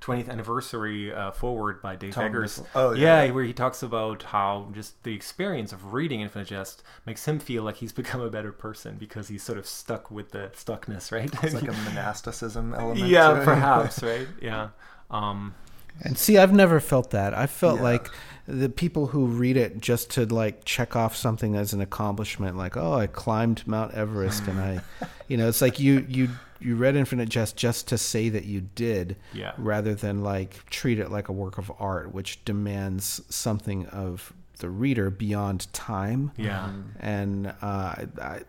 [0.00, 2.62] 20th anniversary uh, foreword by Dave Tom Eggers.
[2.74, 3.22] Oh, yeah.
[3.22, 3.30] yeah.
[3.32, 7.62] where he talks about how just the experience of reading Infinite Jest makes him feel
[7.62, 11.30] like he's become a better person because he's sort of stuck with the stuckness, right?
[11.42, 13.08] It's like a monasticism element.
[13.08, 14.26] Yeah, perhaps, right?
[14.40, 14.70] Yeah.
[15.10, 15.54] Um,
[16.02, 17.34] And see, I've never felt that.
[17.34, 17.82] I felt Yeah.
[17.84, 18.08] like
[18.48, 22.76] the people who read it just to like check off something as an accomplishment, like
[22.76, 24.80] oh, I climbed Mount Everest, and I,
[25.28, 26.28] you know, it's like you you
[26.62, 29.52] you read Infinite Jest just to say that you did, Yeah.
[29.56, 34.68] rather than like treat it like a work of art, which demands something of the
[34.68, 36.68] reader beyond time Yeah.
[36.98, 38.40] and uh, I, I,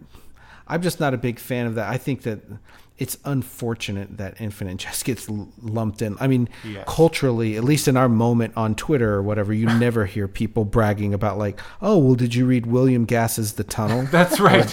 [0.67, 1.89] I'm just not a big fan of that.
[1.89, 2.41] I think that
[3.01, 6.15] it's unfortunate that Infinite Jest gets lumped in.
[6.19, 6.85] I mean, Yes.
[6.87, 11.11] culturally, at least in our moment on Twitter or whatever, you never hear people bragging
[11.11, 14.69] about like, "Oh, well, did you read William Gass's The Tunnel?" That's right.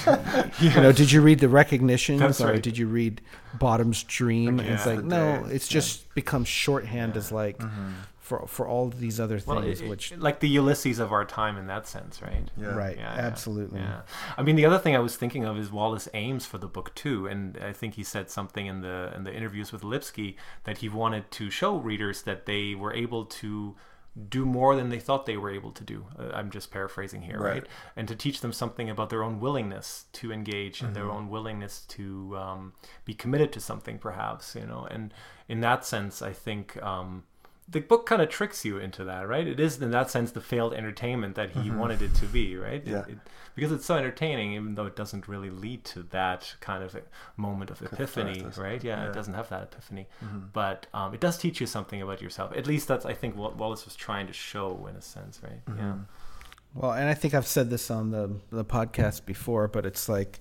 [0.60, 2.62] You know, did you read the recognitions That's or right.
[2.62, 3.22] did you read
[3.58, 4.60] Bottom's Dream?
[4.60, 7.92] And it's like, no, day, it's just become shorthand as like mm-hmm.
[8.28, 11.56] For for all these other things, it- it- which like the Ulysses of our time
[11.56, 12.46] in that sense, right?
[12.56, 12.74] Yeah.
[12.84, 13.80] right, Yeah, yeah, absolutely.
[13.80, 14.00] Yeah.
[14.36, 16.88] I mean, the other thing I was thinking of is Wallace aims for the book
[16.94, 20.76] too, and I think he said something in the in the interviews with Lipsky that
[20.82, 23.76] he wanted to show readers that they were able to
[24.28, 25.98] do more than they thought they were able to do.
[26.18, 27.62] Uh, I'm just paraphrasing here, right.
[27.62, 27.66] Right.
[27.96, 31.74] And to teach them something about their own willingness to engage and their own willingness
[31.96, 32.72] to um,
[33.04, 34.82] be committed to something, perhaps, you know.
[34.94, 35.14] And
[35.48, 36.64] in that sense, I think.
[36.82, 37.24] Um,
[37.70, 39.46] the book kind of tricks you into that, right?
[39.46, 42.82] It is in that sense the failed entertainment that he wanted it to be, right?
[42.86, 43.04] Yeah.
[43.08, 43.18] it-
[43.54, 46.96] because it's so entertaining, even though it doesn't really lead to that kind of
[47.36, 48.84] moment of epiphany, right?
[48.84, 49.08] Yeah, Yeah.
[49.08, 50.06] it doesn't have that epiphany,
[50.52, 52.52] but um, it does teach you something about yourself.
[52.56, 55.60] At least that's I think what Wallace was trying to show in a sense, right?
[55.76, 55.94] Yeah,
[56.72, 60.38] Well, and I think I've said this on the the podcast before, but it's like,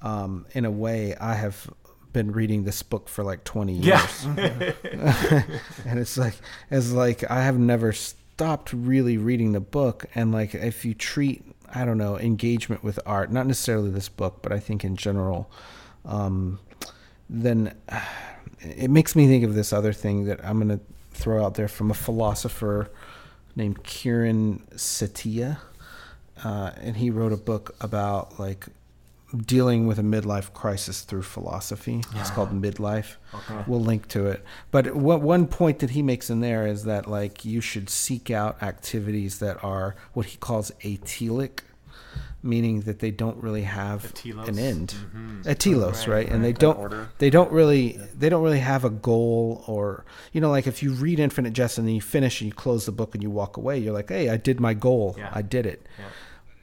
[0.00, 1.68] um, in a way, I have
[2.14, 4.72] been reading this book for like twenty years, yeah,
[5.84, 6.36] and it's like
[6.70, 11.44] it's like I have never stopped really reading the book, and like if you treat
[11.74, 15.50] I don't know engagement with art, not necessarily this book, but I think in general,
[16.06, 16.60] um,
[17.28, 17.74] then
[18.60, 21.68] it makes me think of this other thing that I'm going to throw out there
[21.68, 22.90] from a philosopher
[23.56, 25.58] named Kieran Setiya.
[26.42, 28.66] Uh, and he wrote a book about like
[29.36, 32.02] dealing with a midlife crisis through philosophy.
[32.14, 33.16] It's called Midlife.
[33.34, 33.64] Okay.
[33.66, 34.44] We'll link to it.
[34.70, 38.30] But what, one point that he makes in there is that like you should seek
[38.30, 41.60] out activities that are what he calls atelic,
[42.42, 44.48] meaning that they don't really have telos.
[44.48, 44.94] an end.
[45.16, 45.46] Mhm.
[45.46, 46.28] A telos, Right, right?
[46.30, 47.08] And they don't order.
[47.18, 50.92] they don't really they don't really have a goal or you know like if you
[50.92, 53.56] read Infinite Jest and then you finish and you close the book and you walk
[53.56, 55.14] away, you're like, hey, I did my goal.
[55.18, 55.30] Yeah.
[55.32, 55.86] I did it.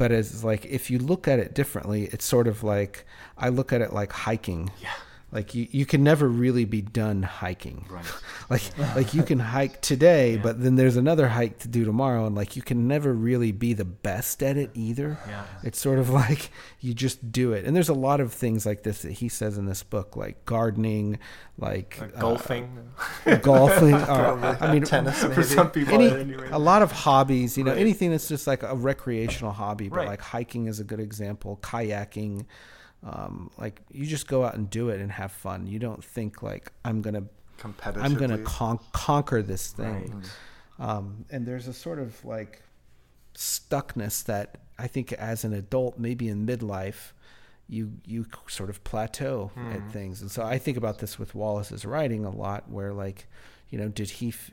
[0.01, 3.05] But it's like if you look at it differently, it's sort of like
[3.37, 4.71] I look at it like hiking.
[4.81, 4.89] Yeah.
[5.31, 7.85] Like you, you can never really be done hiking.
[7.89, 8.05] Right.
[8.49, 10.41] Like like you can hike today, Yeah.
[10.43, 13.71] but then there's another hike to do tomorrow, and like you can never really be
[13.71, 15.17] the best at it either.
[15.25, 15.45] Yeah.
[15.63, 16.51] It's sort of like
[16.81, 17.63] you just do it.
[17.63, 20.43] And there's a lot of things like this that he says in this book, like
[20.43, 21.17] gardening,
[21.57, 22.89] like Like uh, golfing
[23.41, 23.93] golfing.
[24.13, 25.43] or, I mean, Tennis, for maybe.
[25.43, 25.93] some people.
[25.93, 26.49] any, anyway.
[26.51, 27.79] a lot of hobbies, you know, Right.
[27.79, 30.07] anything that's just like a recreational hobby, but Right.
[30.09, 32.45] like hiking is a good example, kayaking.
[33.03, 35.65] Um, like you just go out and do it and have fun.
[35.65, 37.23] You don't think like I'm gonna.
[38.03, 40.21] I'm gonna con- conquer this thing.
[40.79, 40.89] Right.
[40.89, 42.63] Um, and there's a sort of like
[43.35, 47.11] stuckness that I think as an adult, maybe in midlife,
[47.67, 50.21] you you sort of plateau at things.
[50.21, 53.27] And so I think about this with Wallace's writing a lot, where like,
[53.69, 54.29] you know, did he?
[54.29, 54.51] F-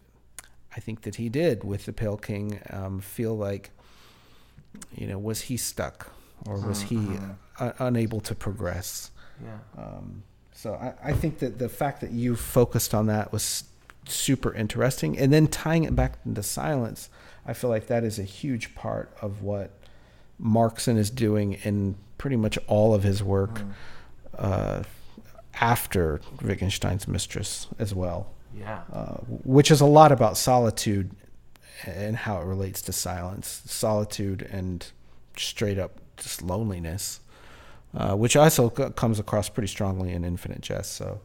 [0.76, 3.70] I think that he did with the Pale King um, feel like,
[4.94, 6.12] you know, was he stuck
[6.46, 6.98] or was he
[7.58, 9.10] uh, unable to progress?
[9.42, 9.58] Yeah.
[9.82, 10.22] Um,
[10.52, 13.64] so I, I think that the fact that you focused on that was
[14.06, 17.08] super interesting, and then tying it back into silence,
[17.46, 19.70] I feel like that is a huge part of what
[20.42, 23.60] Markson is doing in pretty much all of his work
[24.36, 24.82] uh,
[25.60, 28.82] after Wittgenstein's Mistress as well, Yeah.
[28.92, 31.10] uh, which is a lot about solitude
[31.86, 34.90] and how it relates to silence, solitude and
[35.36, 37.20] straight up just loneliness
[37.96, 40.92] uh, which also c- comes across pretty strongly in Infinite Jest.
[40.92, 41.20] So,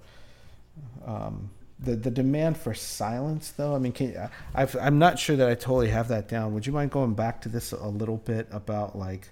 [1.06, 5.50] um, the the demand for silence, though, I mean, can, I've, I'm not sure that
[5.50, 6.54] I totally have that down.
[6.54, 9.30] Would you mind going back to this a little bit about like,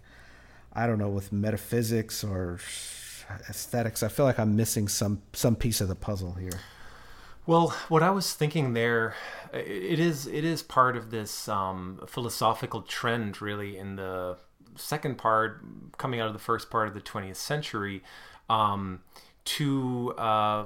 [0.74, 2.60] I don't know, with metaphysics or
[3.50, 4.04] aesthetics?
[4.04, 6.60] I feel like I'm missing some some piece of the puzzle here.
[7.48, 9.16] Well, what I was thinking there,
[9.54, 14.38] it is it is part of this um, philosophical trend, really, in the
[14.76, 15.64] second part,
[15.98, 18.04] coming out of the first part of the 20th century,
[18.50, 19.02] um,
[19.44, 20.66] to uh,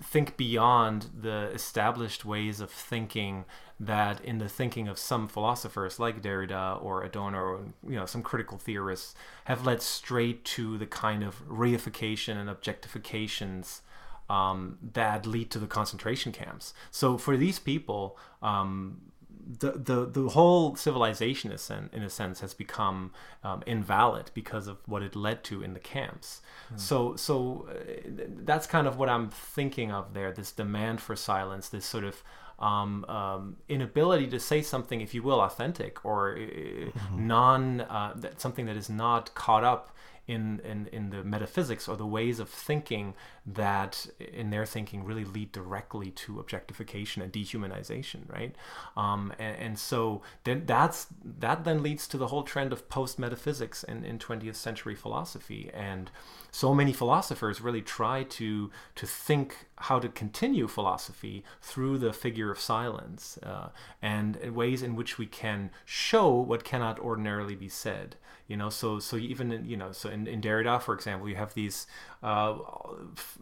[0.00, 3.44] think beyond the established ways of thinking
[3.78, 8.22] that, in the thinking of some philosophers like Derrida or Adorno, or you know, some
[8.22, 9.14] critical theorists,
[9.44, 13.80] have led straight to the kind of reification and objectifications
[14.28, 16.74] um, that lead to the concentration camps.
[16.90, 19.00] So for these people, um,
[19.46, 23.12] the, the the whole civilization is in a sense has become
[23.44, 26.40] um, invalid because of what it led to in the camps.
[26.72, 26.80] Mm.
[26.80, 28.10] So so uh,
[28.44, 30.32] that's kind of what I'm thinking of there.
[30.32, 32.22] This demand for silence, this sort of
[32.58, 37.26] um, um, inability to say something, if you will, authentic or uh, mm-hmm.
[37.26, 39.95] non uh, that something that is not caught up
[40.28, 43.14] in, in, in the metaphysics or the ways of thinking
[43.46, 48.54] that in their thinking really lead directly to objectification and dehumanization right?
[48.96, 51.06] Um, and, and, so then that's
[51.38, 55.70] that then leads to the whole trend of post metaphysics in, in 20th century philosophy.
[55.72, 56.10] And
[56.50, 62.50] so many philosophers really try to to think how to continue philosophy through the figure
[62.50, 63.68] of silence uh,
[64.00, 68.16] and ways in which we can show what cannot ordinarily be said
[68.48, 71.36] you know so so even in, you know so in, in derrida for example you
[71.36, 71.86] have these
[72.22, 72.56] uh,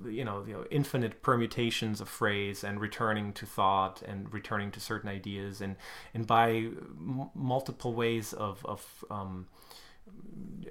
[0.07, 4.80] you, know, you know infinite permutations of phrase and returning to thought and returning to
[4.80, 5.76] certain ideas and
[6.12, 9.46] and by m- multiple ways of of um,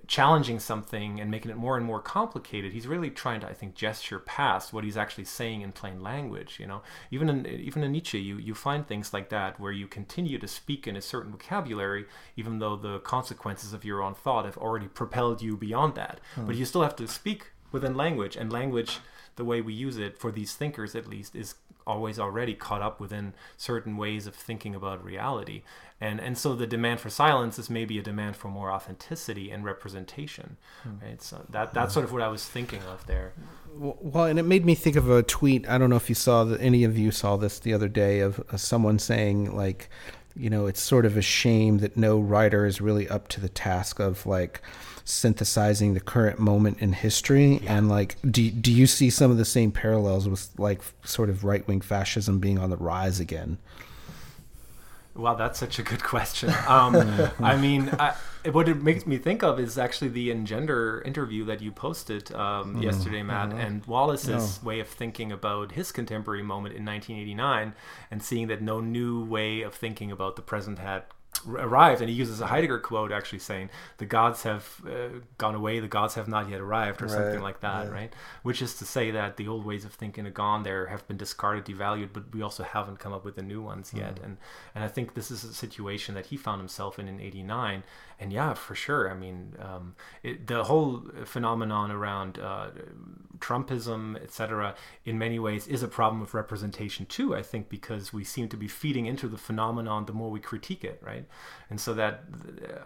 [0.05, 3.73] challenging something and making it more and more complicated he's really trying to i think
[3.73, 7.91] gesture past what he's actually saying in plain language you know even in even in
[7.91, 11.31] nietzsche you you find things like that where you continue to speak in a certain
[11.31, 12.05] vocabulary
[12.35, 16.45] even though the consequences of your own thought have already propelled you beyond that hmm.
[16.45, 18.99] but you still have to speak within language and language
[19.35, 21.55] the way we use it for these thinkers at least is
[21.85, 25.63] always already caught up within certain ways of thinking about reality.
[26.01, 29.63] And and so the demand for silence is maybe a demand for more authenticity and
[29.63, 30.95] representation hmm.
[31.01, 31.21] right?
[31.21, 33.33] So that that's sort of what i was thinking of there.
[33.75, 35.67] Well and it made me think of a tweet.
[35.67, 38.19] I don't know if you saw that any of you saw this the other day
[38.19, 39.89] of someone saying like
[40.35, 43.49] you know it's sort of a shame that no writer is really up to the
[43.49, 44.61] task of like
[45.05, 47.77] synthesizing the current moment in history yeah.
[47.77, 51.43] and like do do you see some of the same parallels with like sort of
[51.43, 53.57] right wing fascism being on the rise again?
[55.15, 56.51] Wow, that's such a good question.
[56.67, 56.95] Um,
[57.39, 58.15] I mean, I,
[58.51, 62.77] what it makes me think of is actually the Engender interview that you posted um,
[62.77, 64.67] mm, yesterday, Matt, uh, and Wallace's no.
[64.67, 67.73] way of thinking about his contemporary moment in 1989,
[68.09, 71.03] and seeing that no new way of thinking about the present had
[71.47, 75.79] arrived and he uses a heidegger quote actually saying the gods have uh, gone away
[75.79, 77.13] the gods have not yet arrived or right.
[77.13, 77.91] something like that yeah.
[77.91, 78.13] right
[78.43, 81.17] which is to say that the old ways of thinking are gone there have been
[81.17, 84.25] discarded devalued but we also haven't come up with the new ones yet mm.
[84.25, 84.37] and
[84.73, 87.83] and i think this is a situation that he found himself in in 89
[88.23, 89.11] and yeah, for sure.
[89.11, 92.69] I mean, um, it, the whole phenomenon around uh,
[93.39, 97.35] Trumpism, etc., in many ways is a problem of representation too.
[97.35, 100.85] I think because we seem to be feeding into the phenomenon the more we critique
[100.85, 101.25] it, right?
[101.69, 102.23] And so that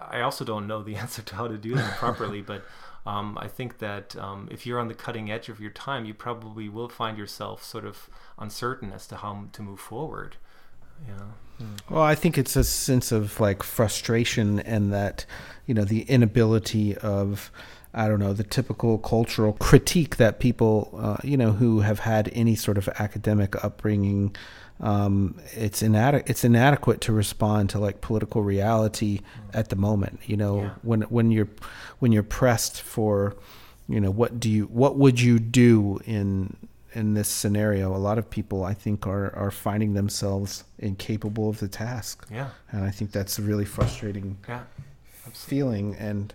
[0.01, 2.65] I also don't know the answer to how to do that properly, but.
[3.05, 6.13] Um, I think that um, if you're on the cutting edge of your time, you
[6.13, 10.35] probably will find yourself sort of uncertain as to how to move forward.
[11.07, 11.65] Yeah.
[11.89, 15.25] Well, I think it's a sense of like frustration and that,
[15.65, 17.51] you know, the inability of,
[17.93, 22.29] I don't know, the typical cultural critique that people, uh, you know, who have had
[22.33, 24.35] any sort of academic upbringing,
[24.79, 26.29] um, it's inadequate.
[26.29, 29.21] It's inadequate to respond to like political reality
[29.53, 30.19] at the moment.
[30.25, 30.69] You know, yeah.
[30.83, 31.49] when when you're
[31.99, 33.35] when you're pressed for,
[33.89, 36.55] you know, what do you what would you do in
[36.97, 41.59] in this scenario, a lot of people I think are are finding themselves incapable of
[41.59, 42.25] the task.
[42.31, 44.63] Yeah, and I think that's a really frustrating yeah,
[45.31, 46.33] feeling, and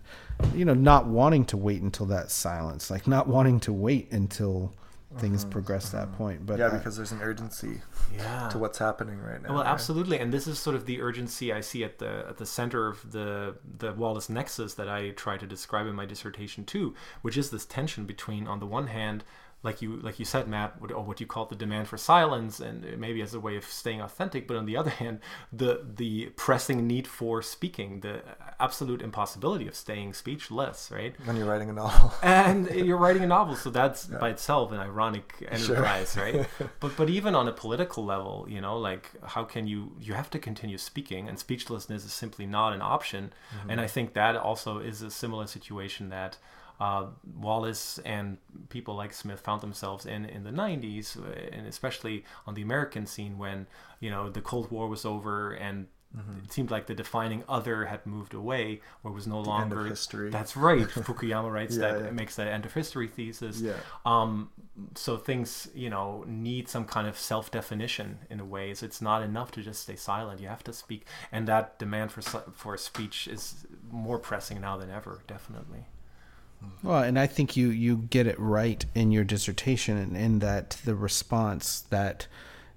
[0.55, 4.73] you know, not wanting to wait until that silence, like not wanting to wait until
[5.19, 6.07] things uh-huh, progress uh-huh.
[6.07, 6.47] that point.
[6.47, 7.81] But yeah, I, because there's an urgency
[8.17, 8.49] yeah.
[8.49, 9.55] to what's happening right now.
[9.55, 9.71] Well, right?
[9.71, 12.87] absolutely, and this is sort of the urgency I see at the at the center
[12.87, 17.37] of the the Wallace nexus that I try to describe in my dissertation too, which
[17.37, 19.25] is this tension between, on the one hand,
[19.65, 22.59] like you like you said, Matt, what, or what you call the demand for silence,
[22.59, 24.49] and maybe as a way of staying authentic.
[24.49, 25.21] But on the other hand,
[25.53, 28.23] the the pressing need for speaking, the
[28.59, 31.15] absolute impossibility of staying speechless, right?
[31.25, 34.19] When you're writing a novel, and you're writing a novel, so that's yeah.
[34.19, 36.25] by itself an ironic enterprise, sure.
[36.25, 36.47] right?
[36.81, 40.31] but but even on a political level, you know, like how can you you have
[40.31, 43.33] to continue speaking, and speechlessness is simply not an option.
[43.57, 43.71] Mm-hmm.
[43.71, 46.37] And I think that also is a similar situation that
[46.83, 47.07] uh,
[47.37, 52.55] Wallace and people like Smith found themselves in in the 90s, uh, and especially on
[52.55, 53.67] the American scene when
[54.01, 56.45] you know the Cold War was over and Mm-hmm.
[56.45, 60.29] It seemed like the defining other had moved away, or was no the longer history.
[60.29, 60.87] That's right.
[61.07, 62.11] Fukuyama writes yeah, that yeah.
[62.11, 63.63] makes that end of history thesis.
[63.63, 63.79] Yeah.
[64.05, 64.51] Um,
[64.95, 68.75] so things, you know, need some kind of self definition in a way.
[68.75, 70.39] So it's not enough to just stay silent.
[70.39, 74.91] You have to speak, and that demand for for speech is more pressing now than
[74.91, 75.23] ever.
[75.27, 75.87] Definitely.
[76.83, 80.39] Well, and I think you you get it right in your dissertation, and in, in
[80.41, 82.27] that the response that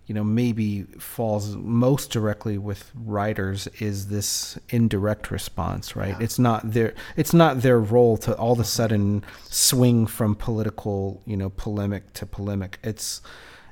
[0.05, 6.15] you know maybe falls most directly with writers is this indirect response, right?
[6.19, 6.23] Yeah.
[6.23, 11.21] It's not their it's not their role to all of a sudden swing from political
[11.25, 12.77] you know polemic to polemic.
[12.83, 13.21] It's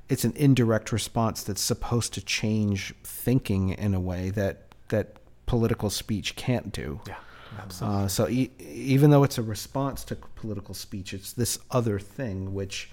[0.10, 5.90] it's an indirect response that's supposed to change thinking in a way that that political
[5.90, 7.00] speech can't do.
[7.08, 7.16] Yeah,
[7.60, 8.04] absolutely.
[8.04, 12.54] Uh, so e- even though it's a response to political speech, it's this other thing
[12.54, 12.90] which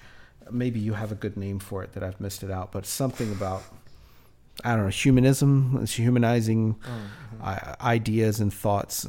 [0.51, 3.31] maybe you have a good name for it that I've missed it out, but something
[3.33, 3.63] about
[4.65, 6.77] I don't know humanism, it's humanizing
[7.43, 9.09] I- ideas and thoughts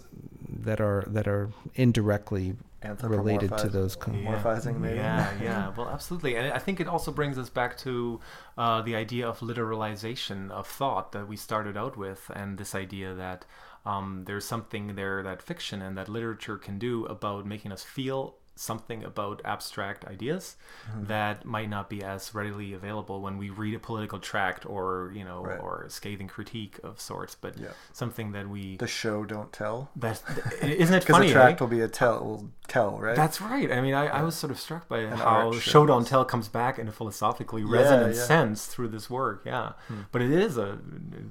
[0.64, 2.56] that are that are indirectly
[3.04, 3.96] related to those.
[3.96, 4.96] Con- Morphizing, maybe?
[4.98, 5.74] Yeah, yeah.
[5.76, 6.36] Well, absolutely.
[6.36, 8.20] And I think it also brings us back to
[8.58, 13.14] uh, the idea of literalization of thought that we started out with, and this idea
[13.14, 13.46] that
[13.86, 18.36] um, there's something there that fiction and that literature can do about making us feel
[18.62, 20.56] something about abstract ideas
[20.90, 21.06] Mm-hmm.
[21.08, 25.24] that might not be as readily available when we read a political tract or you
[25.24, 25.60] know Right.
[25.60, 27.74] or a scathing critique of sorts but Yeah.
[27.94, 29.90] something that we The show don't tell.
[29.96, 30.22] that
[30.62, 31.64] isn't it Because funny the tract eh?
[31.64, 33.16] will be a tell, will tell, right?
[33.16, 33.70] That's right.
[33.72, 36.48] I mean, I, I was sort of struck by And how show don't tell comes
[36.48, 38.24] back in a philosophically Yeah, resonant yeah.
[38.24, 39.44] sense through this work.
[39.46, 39.74] Yeah,
[40.12, 40.80] but it is a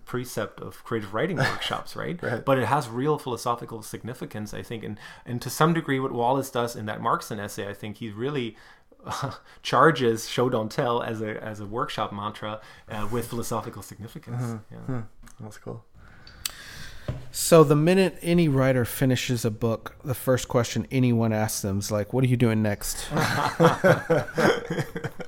[0.04, 2.20] precept of creative writing workshops, right?
[2.22, 2.44] Right.
[2.44, 6.50] But it has real philosophical significance, I think, and and to some degree, what Wallace
[6.50, 8.56] does in that Markson essay, I think he really.
[9.62, 12.60] charges show don't tell as a as a workshop mantra
[12.90, 14.42] uh, with philosophical significance.
[14.42, 14.92] Mm-hmm.
[14.92, 15.02] Yeah.
[15.40, 15.82] That's cool.
[17.32, 21.90] So the minute any writer finishes a book, the first question anyone asks them is
[21.90, 23.04] like, "What are you doing next?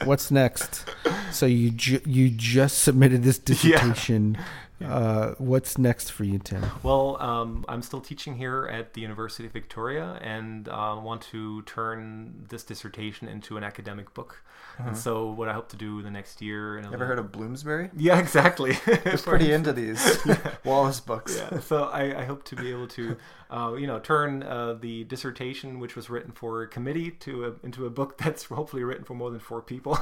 [0.05, 0.85] What's next?"
[1.31, 4.37] So you ju- you just submitted this dissertation.
[4.85, 6.65] Uh, what's next for you, Tim?
[6.83, 11.63] Well, um, I'm still teaching here at the University of Victoria and uh, want to
[11.63, 14.43] turn this dissertation into an academic book.
[14.79, 16.79] And so, what I hope to do the next year.
[16.79, 16.97] In a Uh-huh.
[17.05, 17.91] Heard of Bloomsbury?
[17.97, 18.73] Yeah, exactly.
[19.05, 20.19] He's pretty into these
[20.65, 21.37] Wallace books.
[21.37, 21.61] yeah.
[21.61, 23.17] So I, I hope to be able to,
[23.51, 27.67] uh, you know, turn uh, the dissertation, which was written for a committee, to a,
[27.67, 29.99] into a book that's hopefully written for more than four people.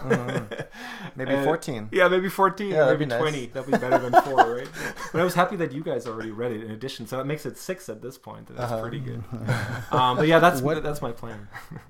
[1.17, 1.89] Maybe And- 14.
[1.93, 3.21] Yeah, maybe 14, Yeah, that'd maybe be nice.
[3.21, 3.47] 20.
[3.47, 4.69] That'd be better than four, right?
[5.13, 7.47] But I was happy that you guys already read it in addition, so that makes
[7.47, 8.49] it six at this point.
[8.51, 8.83] and That's Uh-huh.
[8.83, 9.23] pretty good.
[9.93, 11.49] Um, but yeah, that's What- that's my plan.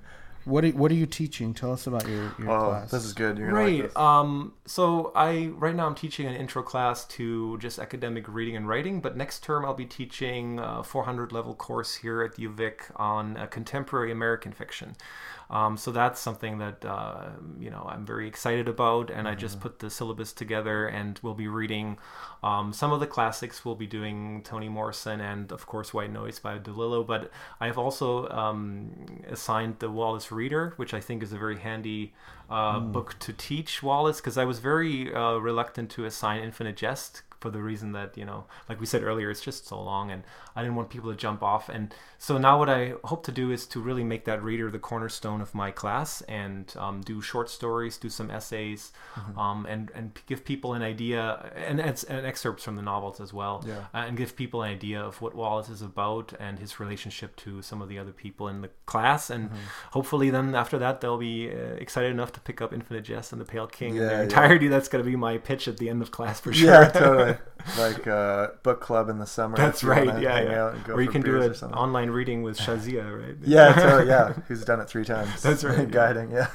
[0.43, 1.53] What are, what are you teaching?
[1.53, 2.89] Tell us about your, your Oh, class.
[2.89, 3.37] this is good.
[3.37, 3.73] You're gonna Right.
[3.81, 3.95] Like this.
[3.95, 8.67] um, so I right now I'm teaching an intro class to just academic reading and
[8.67, 13.37] writing, but next term I'll be teaching a 400 level course here at UVic on
[13.37, 14.95] uh, contemporary American fiction.
[15.51, 17.27] Um, so that's something that uh,
[17.59, 21.33] you know I'm very excited about, and I just put the syllabus together, and we'll
[21.33, 21.97] be reading
[22.41, 23.65] um, some of the classics.
[23.65, 27.77] We'll be doing Toni Morrison and of course White Noise by DeLillo, but I have
[27.77, 28.91] also um,
[29.27, 32.13] assigned the Wallace Reader, which I think is a very handy
[32.49, 37.23] uh, book to teach Wallace because I was very uh, reluctant to assign Infinite Jest
[37.41, 40.23] for the reason that you know, like we said earlier, it's just so long, and
[40.55, 41.67] I didn't want people to jump off.
[41.69, 44.79] And so now what I hope to do is to really make that reader the
[44.79, 48.91] cornerstone of my class and um, do short stories, do some essays,
[49.37, 53.63] um, and and give people an idea and, and, excerpts from the novels as well,
[53.67, 53.79] Yeah.
[53.93, 57.61] uh, and give people an idea of what Wallace is about and his relationship to
[57.61, 59.49] some of the other people in the class, and
[59.91, 63.41] hopefully then after that they'll be uh, excited enough to pick up Infinite Jest and
[63.41, 64.23] the Pale King in Yeah, their yeah.
[64.23, 64.67] entirety.
[64.67, 66.69] That's going to be my pitch at the end of class for sure.
[66.71, 67.30] Yeah, totally.
[67.77, 69.55] Like uh, book club in the summer.
[69.55, 70.19] That's right.
[70.19, 70.63] Yeah, hang yeah.
[70.63, 73.35] out and go Or you can do beers an online reading with Shazia, right?
[73.43, 74.07] Yeah, totally.
[74.07, 75.43] Yeah, who's done it three times?
[75.43, 75.89] That's right.
[75.89, 76.31] Guiding.
[76.31, 76.47] Yeah.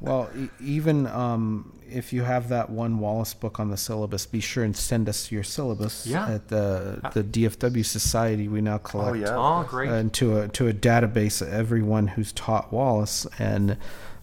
[0.00, 4.40] Well, e- even um, if you have that one Wallace book on the syllabus, be
[4.40, 6.28] sure and send us your syllabus Yeah.
[6.34, 8.46] at the the DFW Society.
[8.46, 9.34] We now collect oh yeah.
[9.34, 9.88] Oh, great.
[9.88, 13.78] uh, to a to a database of everyone who's taught Wallace, and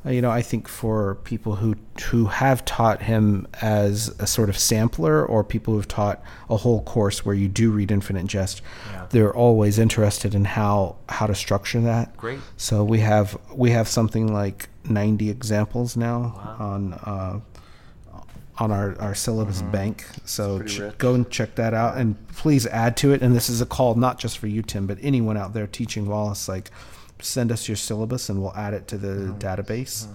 [0.05, 1.75] you know I think for people who
[2.09, 6.81] who have taught him as a sort of sampler, or people who've taught a whole
[6.83, 9.05] course where you do read Infinite Jest, Yeah.
[9.11, 12.17] they're always interested in how how to structure that.
[12.17, 12.39] Great.
[12.57, 17.39] So we have we have something like 90 examples now on uh,
[18.57, 20.05] on our, our syllabus bank.
[20.25, 23.21] So ch- go and check that out, and please add to it.
[23.21, 26.05] And this is a call not just for you, Tim, but anyone out there teaching
[26.07, 26.47] Wallace.
[26.47, 26.69] Like,
[27.21, 29.37] send us your syllabus, and we'll add it to the Mm-hmm.
[29.39, 30.07] database.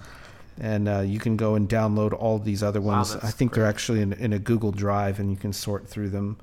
[0.59, 3.13] And uh, you can go and download all these other ones.
[3.13, 6.09] that's I think they're actually in, in a Google Drive, and you can sort through
[6.09, 6.37] them.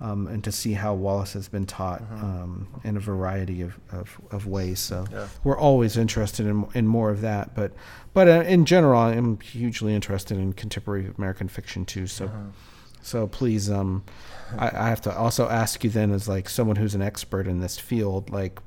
[0.00, 4.20] Um, and to see how Wallace has been taught um, in a variety of, of,
[4.32, 4.80] of ways.
[4.80, 5.14] So Mm-hmm.
[5.14, 5.28] Yeah.
[5.44, 7.54] we're always interested in, in more of that.
[7.54, 7.70] But
[8.12, 12.08] but uh, in general, I'm hugely interested in contemporary American fiction too.
[12.08, 12.36] So Uh-huh.
[13.00, 14.02] so please, um,
[14.58, 17.60] I, I have to also ask you then, as like someone who's an expert in
[17.60, 18.58] this field, like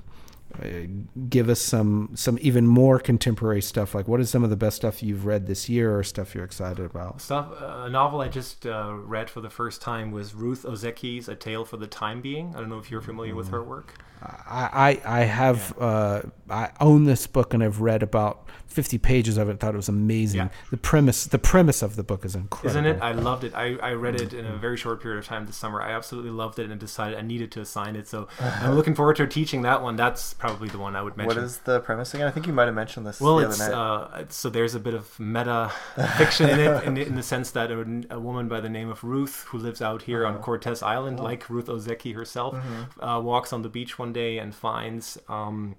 [1.30, 3.94] give us some some even more contemporary stuff.
[3.94, 6.46] Like, what is some of the best stuff you've read this year, or stuff you're
[6.46, 7.22] excited about?
[7.22, 7.50] Stuff.
[7.60, 11.36] Uh, a novel I just uh, read for the first time was Ruth Ozeki's A
[11.36, 12.54] Tale for the Time Being.
[12.56, 13.96] I don't know if you're familiar with her work.
[14.22, 19.38] I I, I have uh, I own this book and I've read about fifty pages
[19.38, 19.60] of it.
[19.60, 20.40] Thought it was amazing.
[20.42, 20.50] Yeah.
[20.70, 22.70] The premise the premise of the book is incredible.
[22.70, 23.02] Isn't it?
[23.02, 23.54] I loved it.
[23.56, 25.82] I, I read it in a very short period of time this summer.
[25.82, 28.08] I absolutely loved it and decided I needed to assign it.
[28.08, 29.96] So I'm looking forward to teaching that one.
[29.96, 31.38] That's probably the one I would mention.
[31.38, 32.28] What is the premise again?
[32.28, 33.72] I think you might have mentioned this Well, the it's night.
[33.72, 35.72] uh, so there's a bit of meta
[36.18, 39.04] fiction in it, in, in the sense that a, a woman by the name of
[39.04, 40.36] Ruth, who lives out here Uh-huh.
[40.38, 43.04] on Cortes Island, like Ruth Ozeki herself, Mm-hmm.
[43.04, 45.18] uh, walks on the beach one day and finds.
[45.27, 45.76] Um,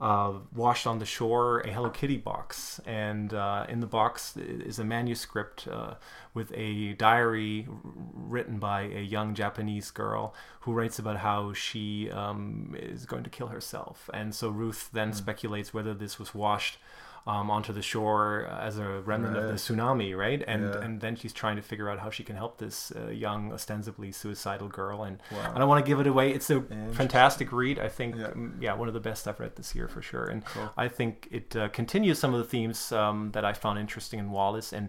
[0.00, 4.78] uh, washed on the shore a Hello Kitty box, and uh, in the box is
[4.78, 5.94] a manuscript uh,
[6.34, 12.76] with a diary written by a young Japanese girl who writes about how she um,
[12.78, 14.08] is going to kill herself.
[14.14, 16.78] And so Ruth then speculates whether this was washed
[17.26, 20.42] um, onto the shore as a remnant of the tsunami, right?
[20.46, 20.80] And Yeah.
[20.80, 24.12] and then she's trying to figure out how she can help this uh, young, ostensibly
[24.12, 25.02] suicidal girl.
[25.04, 25.52] And Wow.
[25.54, 26.30] I don't want to give it away.
[26.32, 26.60] It's a
[26.92, 27.78] fantastic read.
[27.78, 28.28] I think, Yeah.
[28.28, 30.24] mm, yeah, one of the best I've read this year for sure.
[30.26, 30.70] And Cool.
[30.76, 34.30] I think it uh, continues some of the themes um, that I found interesting in
[34.30, 34.88] Wallace, and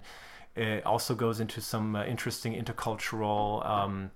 [0.55, 3.65] it also goes into some uh, interesting intercultural.
[3.65, 4.11] Um,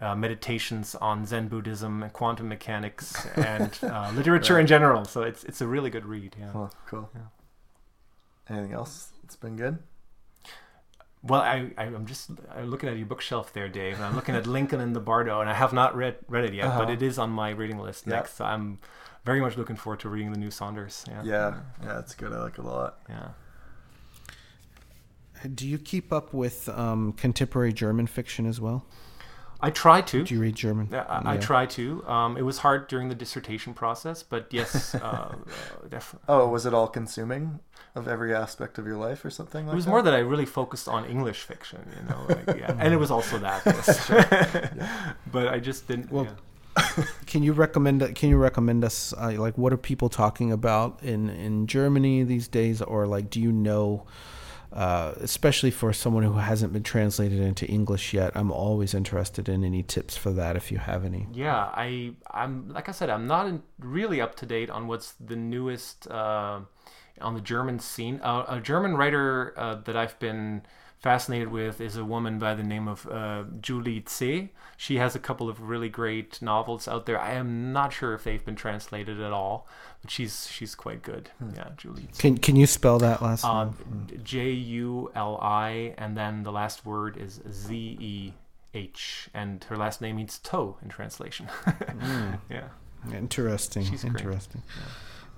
[0.00, 5.04] uh, meditations on Zen Buddhism and quantum mechanics and uh, literature in general.
[5.04, 6.36] So it's it's a really good read.
[6.38, 6.50] Yeah.
[6.52, 7.10] Cool, cool.
[7.14, 8.54] Yeah.
[8.56, 9.10] Anything else?
[9.24, 9.78] It's been good.
[11.22, 14.36] Well, I, I I'm just I'm looking at your bookshelf there, Dave, and I'm looking
[14.36, 16.92] at Lincoln in the Bardo, and I have not read read it yet, but Uh-huh.
[16.92, 18.14] it is on my reading list Yeah.
[18.16, 18.34] next.
[18.36, 18.78] So I'm
[19.24, 21.04] very much looking forward to reading the new Saunders.
[21.08, 21.22] Yeah.
[21.24, 22.32] Yeah, yeah, it's good.
[22.32, 22.98] I like it a lot.
[23.08, 23.28] Yeah.
[25.54, 28.86] Do you keep up with um, contemporary German fiction as well?
[29.60, 30.22] I try to.
[30.22, 30.88] Do you read German?
[30.92, 32.06] Yeah, I, I try to.
[32.06, 35.34] Um, it was hard during the dissertation process, but yes, uh, uh,
[35.88, 36.26] definitely.
[36.28, 37.58] Oh, was it all consuming
[37.96, 39.90] of every aspect of your life or something like It was that?
[39.90, 42.76] more that I really focused on English fiction, you know, like, yeah.
[42.78, 43.62] and it was also that.
[43.66, 44.10] Yes.
[45.32, 46.10] But I just didn't.
[46.12, 47.04] Well, yeah.
[47.26, 48.14] Can you recommend?
[48.14, 49.12] Can you recommend us?
[49.12, 52.80] Uh, like, what are people talking about in in Germany these days?
[52.80, 54.06] Or like, do you know?
[54.72, 59.64] Uh, especially for someone who hasn't been translated into English yet, I'm always interested in
[59.64, 61.26] any tips for that if you have any.
[61.32, 65.12] Yeah, I I'm like I said, I'm not in, really up to date on what's
[65.12, 66.60] the newest uh,
[67.20, 68.20] on the German scene.
[68.22, 70.62] Uh, a German writer uh, that I've been
[71.00, 74.48] fascinated with is a woman by the name of uh, Juli Zeh.
[74.76, 77.20] She has a couple of really great novels out there.
[77.20, 79.66] I am not sure if they've been translated at all,
[80.02, 81.30] but she's she's quite good.
[81.54, 82.02] Yeah, Juli.
[82.12, 82.18] Zeh.
[82.18, 84.20] Can Can you spell that last Uh, name?
[84.24, 88.32] J U L I, and then the last word is Z E
[88.74, 91.48] H, and her last name means toe in translation.
[92.50, 92.68] Yeah.
[93.14, 93.84] Interesting.
[93.84, 94.16] She's great.
[94.16, 94.62] interesting.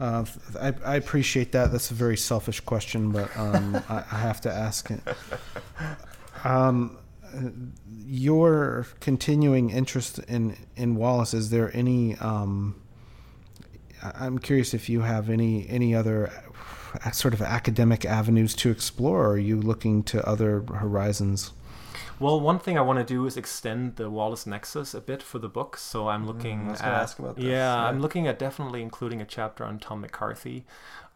[0.01, 0.25] Uh,
[0.59, 1.71] I, I appreciate that.
[1.73, 5.01] That's a very selfish question, but um, I, I have to ask it.
[6.43, 6.97] Um,
[8.07, 12.17] your continuing interest in, in Wallace, is there any?
[12.17, 12.81] Um,
[14.03, 16.33] I'm curious if you have any any other
[17.05, 19.27] uh, sort of academic avenues to explore.
[19.27, 21.53] Or are you looking to other horizons?
[22.21, 25.39] Well, one thing I want to do is extend the Wallace Nexus a bit for
[25.39, 25.77] the book.
[25.79, 27.89] So I'm looking Mm, I was at ask about this, yeah, yeah.
[27.89, 30.67] I'm looking at definitely including a chapter on Tom McCarthy.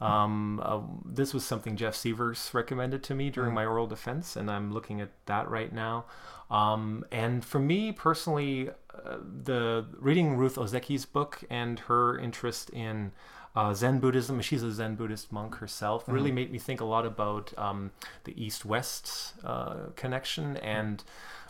[0.01, 3.55] Um, uh, this was something Jeff Severs recommended to me during Mm.
[3.55, 6.06] my oral defense, and I'm looking at that right now.
[6.51, 13.12] Um, and for me personally, uh, the reading Ruth Ozeki's book and her interest in
[13.55, 17.06] uh, Zen Buddhism, she's a Zen Buddhist monk herself, really made me think a lot
[17.06, 17.93] about um,
[18.24, 20.56] the East West uh, connection.
[20.56, 21.05] And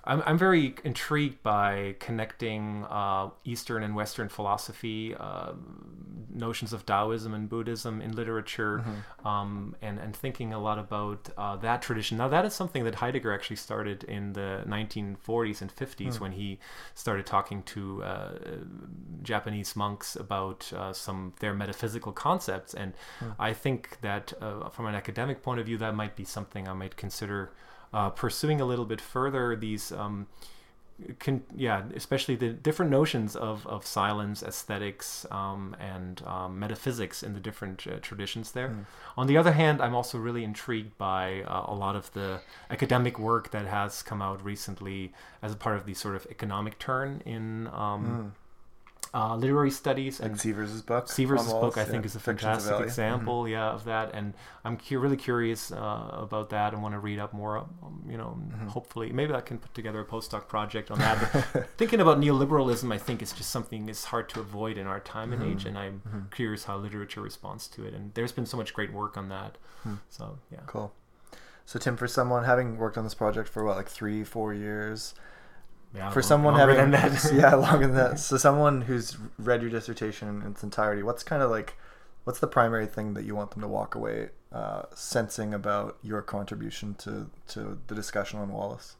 [0.07, 5.53] I'm, I'm very intrigued by connecting uh, Eastern and Western philosophy, uh,
[6.31, 8.85] notions of Taoism and Buddhism in literature,
[9.25, 12.19] um, and, and thinking a lot about uh, that tradition.
[12.19, 16.59] Now, that is something that Heidegger actually started in the 1940s and 50s when he
[16.95, 18.33] started talking to uh,
[19.23, 22.75] Japanese monks about uh, some their metaphysical concepts.
[22.75, 22.93] And
[23.39, 26.75] I think that uh, from an academic point of view, that might be something I
[26.75, 27.53] might consider
[27.95, 29.57] uh, pursuing a little bit further.
[29.57, 30.27] These, um,
[31.19, 37.35] can, yeah, especially the different notions of, of silence, aesthetics, um, and um, metaphysics in
[37.35, 38.69] the different uh, traditions there.
[39.17, 42.41] On the other hand, I'm also really intrigued by uh, a lot of the
[42.71, 46.79] academic work that has come out recently as a part of the sort of economic
[46.79, 48.35] turn in um,
[49.15, 51.09] uh, literary studies Like and Severs's book.
[51.09, 51.87] Severs's book, I yeah.
[51.87, 53.53] think, is a fantastic example, Mm-hmm.
[53.53, 54.13] yeah, of that.
[54.13, 54.35] And
[54.65, 57.59] I'm cu- really curious uh, about that and want to read up more.
[57.59, 58.67] Um, you know, Mm-hmm.
[58.69, 61.17] hopefully, maybe I can put together a postdoc project on that.
[61.53, 65.01] But thinking about neoliberalism, I think is just something is hard to avoid in our
[65.01, 65.53] time and Mm-hmm.
[65.53, 67.95] age, and I'm curious how literature responds to it.
[67.95, 69.59] And there's been so much great work on that.
[69.85, 69.95] Hmm.
[70.09, 70.61] So yeah.
[70.67, 70.93] Cool.
[71.67, 75.15] So Tim, for someone having worked on this project for what, like three, four years,
[75.95, 77.31] yeah for someone having than that.
[77.35, 78.19] yeah, longer than that.
[78.19, 81.75] So someone who's read your dissertation in its entirety, what's kind of like,
[82.25, 86.23] what's the primary thing that you want them to walk away uh, sensing about your
[86.23, 88.97] contribution to to the discussion on Wallace?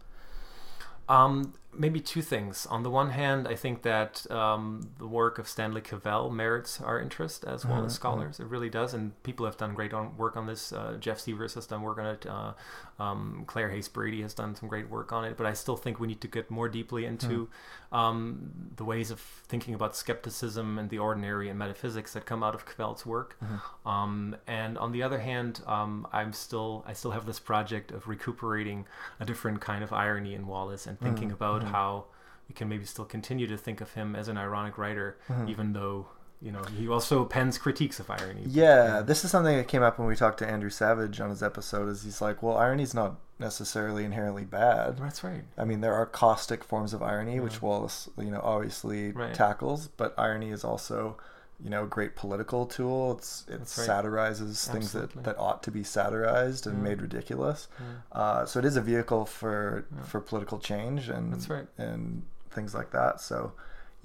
[1.09, 2.67] Um, maybe two things.
[2.67, 7.01] On the one hand, I think that um, the work of Stanley Cavell merits our
[7.01, 8.41] interest as well Mhm, as scholars.
[8.41, 10.73] It really does, and people have done great on, work on this.
[10.73, 12.27] Uh, Jeff Severs has done work on it.
[12.27, 12.53] Uh,
[12.99, 15.37] um, Clare Hayes-Brady has done some great work on it.
[15.37, 17.49] But I still think we need to get more deeply into
[17.91, 22.55] um, the ways of thinking about skepticism and the ordinary and metaphysics that come out
[22.55, 23.37] of Cavell's work.
[23.85, 28.07] Um, and on the other hand, um, I'm still I still have this project of
[28.09, 28.87] recuperating
[29.21, 32.05] a different kind of irony in Wallace and thinking about how
[32.49, 35.49] we can maybe still continue to think of him as an ironic writer, mm-hmm.
[35.49, 36.07] even though
[36.43, 38.43] you know he also pens critiques of irony.
[38.47, 41.43] Yeah, this is something that came up when we talked to Andrew Savage on his
[41.43, 41.89] episode.
[41.89, 44.99] Is he's like, well, irony's not necessarily inherently bad.
[44.99, 45.43] That's right.
[45.59, 49.35] I mean, there are caustic forms of irony, which Wallace, you know, obviously Right.
[49.35, 49.89] tackles.
[49.89, 51.17] But irony is also,
[51.63, 53.13] you know, great political tool.
[53.19, 53.67] It's it right.
[53.69, 55.23] satirizes things that, Absolutely.
[55.23, 56.83] that ought to be satirized and Yeah.
[56.91, 57.69] made ridiculous.
[57.79, 58.19] Yeah.
[58.21, 60.03] Uh, so it is a vehicle for Yeah.
[60.03, 61.67] for political change and right.
[61.79, 63.21] and things like that.
[63.21, 63.53] So.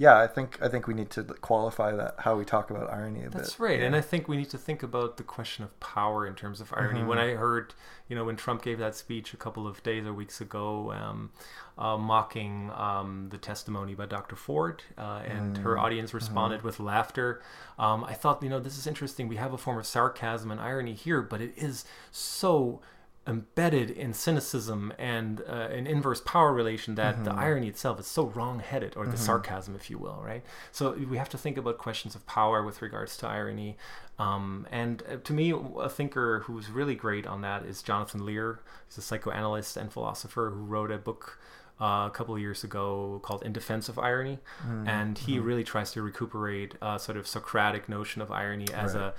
[0.02, 3.20] Yeah, I think I think we need to qualify that how we talk about irony
[3.20, 3.42] a That's bit.
[3.42, 3.82] That's right.
[3.82, 6.72] And I think we need to think about the question of power in terms of
[6.74, 7.04] irony.
[7.04, 7.34] When Mhm.
[7.34, 7.74] I heard,
[8.08, 11.32] you know, when Trump gave that speech a couple of days or weeks ago, um,
[11.80, 14.36] uh, mocking um, the testimony by Dr.
[14.36, 15.82] Ford, uh, and her Mm.
[15.82, 17.42] audience responded with laughter,
[17.80, 19.28] um, I thought, you know, this is interesting.
[19.30, 22.82] We have a form of sarcasm and irony here, but it is so
[23.28, 28.26] embedded in cynicism and uh, an inverse power relation that the irony itself is so
[28.26, 32.16] wrong-headed or the sarcasm if you will right so we have to think about questions
[32.16, 33.78] of power with regards to irony
[34.18, 38.62] um, and uh, to me a thinker who's really great on that is jonathan lear
[38.88, 41.38] he's a psychoanalyst and philosopher who wrote a book
[41.80, 44.88] uh, a couple of years ago called In Defense of Irony, mm-hmm.
[44.88, 45.46] and he mm-hmm.
[45.46, 49.04] really tries to recuperate a sort of Socratic notion of irony as Right.
[49.04, 49.14] a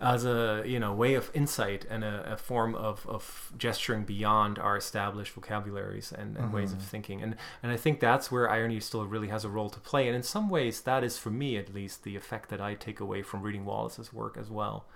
[0.00, 4.58] as a you know way of insight and a, a form of, of gesturing beyond
[4.58, 6.88] our established vocabularies and, and ways of mm-hmm.
[6.88, 7.22] thinking.
[7.22, 10.06] And and I think that's where irony still really has a role to play.
[10.06, 13.00] And in some ways that is for me at least the effect that I take
[13.00, 14.86] away from reading Wallace's work as well.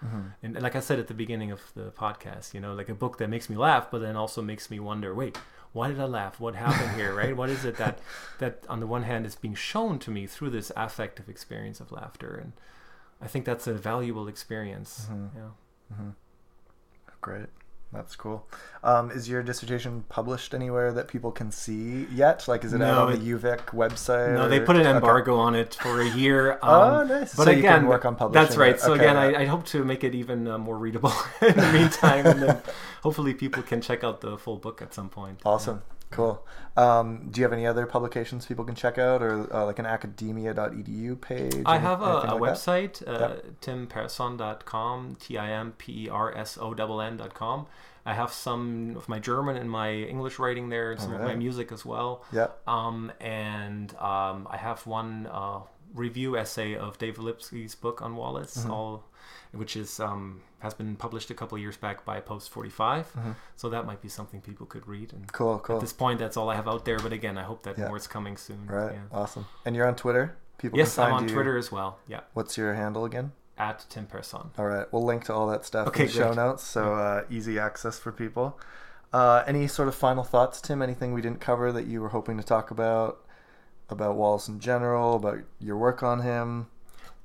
[0.42, 2.94] And, and like I said at the beginning of the podcast you know like a
[2.94, 5.38] book that makes me laugh but then also makes me wonder wait
[5.72, 6.40] why did I laugh?
[6.40, 7.36] What happened here, right?
[7.36, 7.98] What is it that
[8.38, 11.92] that on the one hand is being shown to me through this affective experience of
[11.92, 12.52] laughter, and
[13.20, 15.06] I think that's a valuable experience.
[15.10, 15.30] Mhm.
[15.36, 15.96] Yeah.
[17.20, 17.46] Great.
[17.90, 18.46] That's cool.
[18.84, 22.46] Um, is your dissertation published anywhere that people can see yet?
[22.46, 24.34] Like, is it out on it- the UVic website?
[24.34, 24.90] No, they put an Okay.
[24.96, 26.58] embargo on it for a year.
[26.62, 27.34] Oh, um, nice.
[27.34, 28.74] But So you again, can work on publishing that's right.
[28.74, 28.80] it.
[28.80, 29.38] So Okay, again, yeah.
[29.38, 32.62] I, I hope to make it even uh, more readable in the meantime, and then
[33.02, 35.40] hopefully people can check out the full book at some point.
[35.46, 35.80] Awesome.
[36.10, 36.44] Cool.
[36.76, 39.86] Um, do you have any other publications people can check out, or uh, like an
[39.86, 41.62] academia.edu page?
[41.66, 42.40] I have a, a like that?
[42.40, 43.60] website, uh, Yep.
[43.60, 47.66] timpersonn.com, T I M P E R S O N N.com.
[48.06, 51.34] I have some of my German and my English writing there, and some of my
[51.34, 52.24] music as well.
[52.32, 52.66] Yep.
[52.66, 55.60] Um, and um, I have one uh,
[55.94, 58.70] review essay of Dave Lipsky's book on Wallace, Mm-hmm.
[58.70, 59.04] all,
[59.52, 63.16] which is um, has been published a couple of years back by Post 45.
[63.56, 65.12] So that might be something people could read.
[65.12, 65.58] And Mm-hmm.
[65.62, 65.76] Cool.
[65.76, 66.98] at this point, that's all I have out there.
[66.98, 67.88] But again, I hope that Yeah.
[67.88, 68.66] more is coming soon.
[68.66, 68.92] Right.
[68.94, 69.00] Yeah.
[69.12, 69.46] Awesome.
[69.64, 70.36] And you're on Twitter.
[70.58, 71.34] People Yes, I'm on you.
[71.34, 71.98] Twitter as well.
[72.08, 73.30] Yeah, What's your handle again?
[73.56, 74.50] at Tim Personn.
[74.58, 76.36] All right, we'll link to all that stuff Okay, in the show great.
[76.36, 78.58] notes, so uh, easy access for people.
[79.12, 80.80] Uh, any sort of final thoughts, Tim?
[80.82, 83.24] Anything we didn't cover that you were hoping to talk about
[83.88, 86.66] about Wallace in general, about your work on him,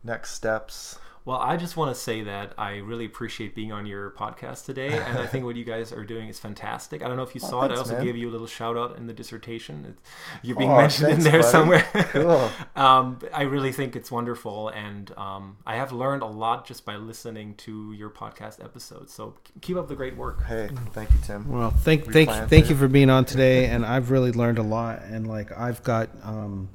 [0.04, 0.98] next steps?
[1.26, 4.90] Well, I just want to say that I really appreciate being on your podcast today,
[4.92, 7.02] and I think what you guys are doing is fantastic.
[7.02, 7.72] I don't know if you Oh, saw it.
[7.72, 8.04] I also man.
[8.04, 9.86] gave you a little shout out in the dissertation.
[9.88, 10.02] It's,
[10.42, 11.52] you're being Aw, mentioned thanks, in there buddy.
[11.52, 11.88] somewhere.
[12.14, 12.50] Cool.
[12.76, 16.98] um, I really think it's wonderful, and um, I have learned a lot just by
[16.98, 19.14] listening to your podcast episodes.
[19.14, 20.44] So keep up the great work.
[20.44, 21.50] Hey, thank you, Tim.
[21.50, 25.02] Well, thank thank thank you for being on today, and I've really learned a lot.
[25.04, 26.70] And like I've got, um,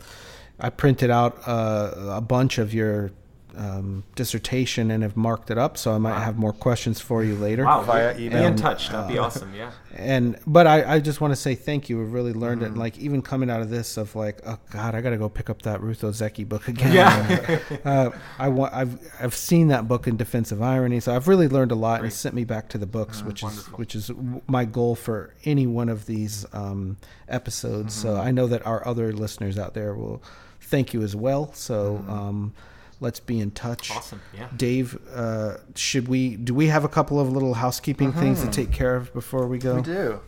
[0.58, 3.10] I printed out uh, a bunch of your
[3.58, 7.34] um, dissertation and have marked it up, so I might have more questions for you
[7.34, 7.64] later.
[7.64, 8.38] Wow, Via be- email.
[8.38, 8.88] Be in And, touch.
[8.88, 9.52] That'd be awesome.
[9.52, 9.72] Yeah.
[9.96, 11.98] And but I, I just want to say thank you.
[11.98, 12.66] We've really learned it.
[12.66, 15.28] And like even coming out of this of like, oh God, I got to go
[15.28, 16.92] pick up that Ruth Ozeki book again.
[16.94, 17.58] Yeah.
[17.84, 18.72] uh, I want.
[18.72, 21.94] I've I've seen that book in Defense of Irony, so I've really learned a lot,
[21.94, 22.12] and Great.
[22.12, 23.72] it sent me back to the books, which wonderful.
[23.74, 26.96] is which is w- my goal for any one of these um,
[27.28, 27.92] episodes.
[27.94, 30.22] So I know that our other listeners out there will
[30.60, 31.52] thank you as well.
[31.54, 32.54] So um,
[33.00, 33.90] let's be in touch.
[33.90, 34.20] Awesome.
[34.34, 34.48] Yeah.
[34.56, 36.36] Dave, uh, should we?
[36.36, 39.58] Do we have a couple of little housekeeping things to take care of before we
[39.58, 39.76] go?
[39.76, 40.20] We do.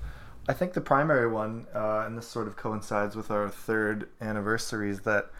[0.48, 4.90] I think the primary one, uh, and this sort of coincides with our third anniversary,
[4.90, 5.30] is that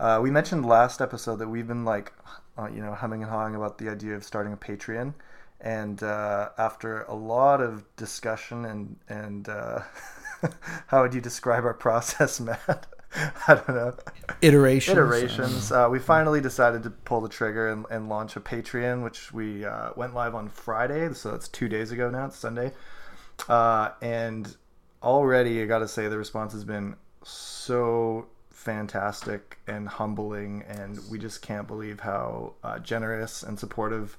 [0.00, 2.12] uh, we mentioned last episode that we've been like,
[2.58, 5.14] uh, you know, humming and hawing about the idea of starting a Patreon,
[5.60, 9.82] and uh, after a lot of discussion and and uh,
[10.88, 12.86] how would you describe our process, Matt?
[13.48, 13.94] I don't know
[14.42, 14.96] Iterations.
[14.96, 15.72] iterations.
[15.72, 19.64] Uh, we finally decided to pull the trigger and, and launch a Patreon, which we
[19.64, 21.12] uh, went live on Friday.
[21.14, 22.26] So it's two days ago now.
[22.26, 22.72] It's Sunday.
[23.48, 24.54] Uh, and
[25.02, 30.64] already, I got to say, the response has been so fantastic and humbling.
[30.68, 34.18] And we just can't believe how uh, generous and supportive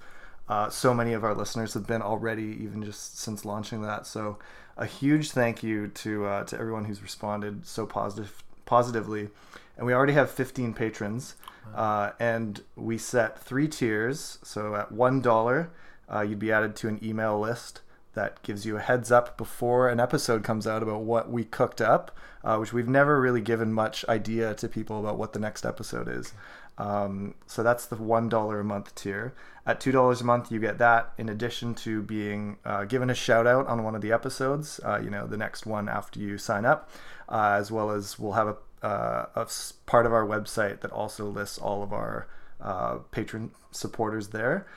[0.49, 4.07] uh, so many of our listeners have been already, even just since launching that.
[4.07, 4.39] So,
[4.77, 9.29] a huge thank you to uh, to everyone who's responded so positive positively.
[9.75, 11.35] And we already have 15 patrons,
[11.75, 14.37] uh, and we set three tiers.
[14.43, 15.71] So at one dollar,
[16.13, 17.81] uh, you'd be added to an email list
[18.13, 21.79] that gives you a heads up before an episode comes out about what we cooked
[21.79, 25.65] up, uh, which we've never really given much idea to people about what the next
[25.65, 26.33] episode is.
[26.77, 29.33] Um, so that's the one dollar a month tier.
[29.65, 33.15] At two dollars a month, you get that in addition to being uh, given a
[33.15, 34.79] shout out on one of the episodes.
[34.83, 36.89] Uh, you know, the next one after you sign up,
[37.27, 39.47] uh, as well as we'll have a, uh, a
[39.85, 42.27] part of our website that also lists all of our
[42.61, 44.67] uh, patron supporters there.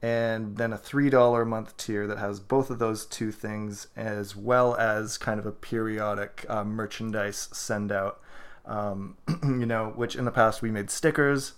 [0.00, 3.88] And then a three dollar a month tier that has both of those two things,
[3.96, 8.20] as well as kind of a periodic uh, merchandise send out
[8.68, 11.54] um, you know, which in the past we made stickers.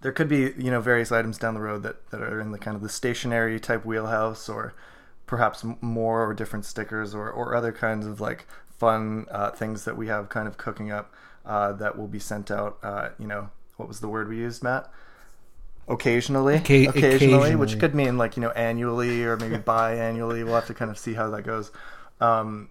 [0.00, 2.58] There could be, you know, various items down the road that, that are in the
[2.58, 4.74] kind of the stationary type wheelhouse, or
[5.26, 9.96] perhaps more or different stickers, or, or other kinds of like fun uh, things that
[9.96, 11.12] we have kind of cooking up
[11.44, 12.78] uh, that will be sent out.
[12.82, 14.88] Uh, you know, what was the word we used, Matt?
[15.88, 17.56] Occasionally, Occa- occasionally, occasionally.
[17.56, 20.44] which could mean like you know annually or maybe biannually.
[20.44, 21.72] We'll have to kind of see how that goes.
[22.20, 22.68] Um,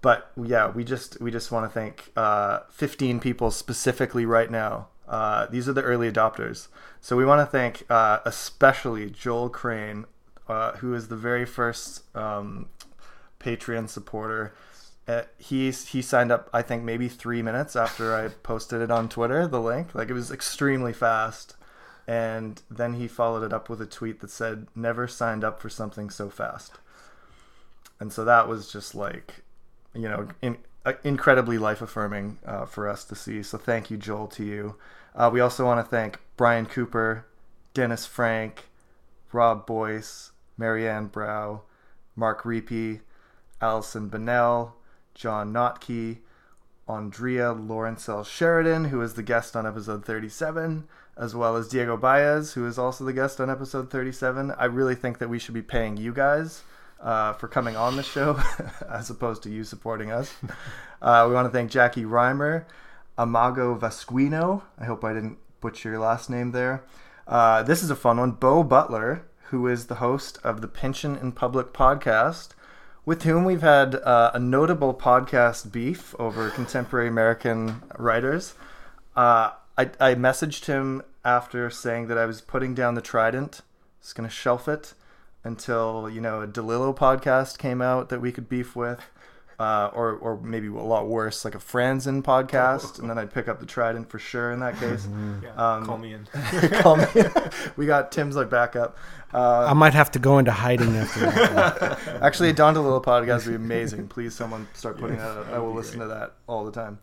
[0.00, 4.88] but yeah, we just we just want to thank uh, 15 people specifically right now.
[5.08, 6.68] Uh, these are the early adopters,
[7.00, 10.04] so we want to thank uh, especially Joel Crane,
[10.48, 12.68] uh, who is the very first um,
[13.40, 14.54] Patreon supporter.
[15.06, 19.08] Uh, he he signed up, I think maybe three minutes after I posted it on
[19.08, 19.46] Twitter.
[19.46, 21.56] The link, like it was extremely fast,
[22.06, 25.70] and then he followed it up with a tweet that said, "Never signed up for
[25.70, 26.78] something so fast."
[27.98, 29.42] And so that was just like
[29.98, 30.56] you know, in,
[30.86, 33.42] uh, incredibly life affirming uh, for us to see.
[33.42, 34.76] So thank you, Joel, to you.
[35.14, 37.26] Uh, we also want to thank Brian Cooper,
[37.74, 38.66] Dennis Frank,
[39.32, 41.62] Rob Boyce, Marianne Brow,
[42.14, 43.00] Mark Reapy,
[43.60, 44.76] Allison Bennell,
[45.14, 46.18] John Notke,
[46.86, 48.22] Andrea Lawrence L.
[48.22, 52.78] Sheridan, who is the guest on episode 37, as well as Diego Baez, who is
[52.78, 54.52] also the guest on episode 37.
[54.52, 56.62] I really think that we should be paying you guys
[57.00, 58.40] uh, for coming on the show
[58.90, 60.34] as opposed to you supporting us.
[61.00, 62.64] Uh, we want to thank Jackie Reimer,
[63.16, 64.62] Amago Vasquino.
[64.78, 66.84] I hope I didn't butcher your last name there.
[67.26, 68.32] Uh, this is a fun one.
[68.32, 72.50] Bo Butler, who is the host of the Pynchon in Public podcast,
[73.04, 78.54] with whom we've had uh, a notable podcast beef over contemporary American writers.
[79.16, 83.62] Uh, I, I messaged him after saying that I was putting down the Trident,
[84.00, 84.94] just going to shelf it
[85.44, 89.00] until you know a Delillo podcast came out that we could beef with,
[89.58, 93.48] uh, or or maybe a lot worse, like a Franzen podcast, and then I'd pick
[93.48, 95.08] up the Trident for sure in that case.
[95.42, 96.26] Yeah, Um, call me in.
[96.80, 97.04] Call me.
[97.76, 98.96] we got Tim's like backup.
[99.32, 102.22] Uh, I might have to go into hiding after that.
[102.22, 104.08] Actually, a Don DeLillo podcast would be amazing.
[104.08, 105.46] Please, someone start putting that out.
[105.52, 106.98] I will listen to that all the time.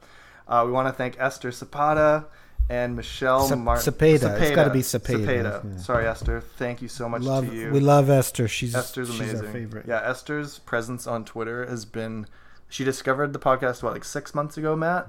[0.48, 2.26] Uh, we want to thank Esther Zapata
[2.70, 3.94] and Michelle Sep- Martin.
[3.94, 4.40] Cepeda.
[4.42, 5.78] It's gotta be Cepeda, yeah.
[5.78, 6.42] Sorry, Esther.
[6.42, 7.72] Thank you so much love, to you.
[7.72, 8.48] we love Esther.
[8.48, 9.46] She's Esther's she's amazing.
[9.46, 9.86] our favorite.
[9.88, 12.26] Yeah, Esther's presence on Twitter has been.
[12.68, 15.08] She discovered the podcast what like six months ago, Matt,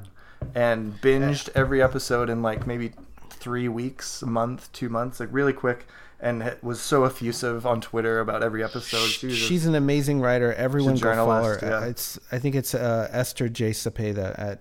[0.54, 2.92] and binged every episode in like maybe
[3.30, 5.86] three weeks, a month, two months, like really quick,
[6.20, 9.06] and was so effusive on Twitter about every episode.
[9.08, 10.52] She She's an amazing writer.
[10.52, 11.58] Everyone a go follow her.
[11.58, 11.88] journalist, yeah.
[11.90, 14.60] It's I think it's uh, Esther J Cepeda at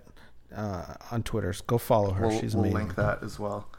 [0.55, 1.53] uh, on Twitter.
[1.67, 2.27] Go follow her.
[2.27, 2.79] we'll, She's we'll amazing.
[2.87, 3.69] link that as well.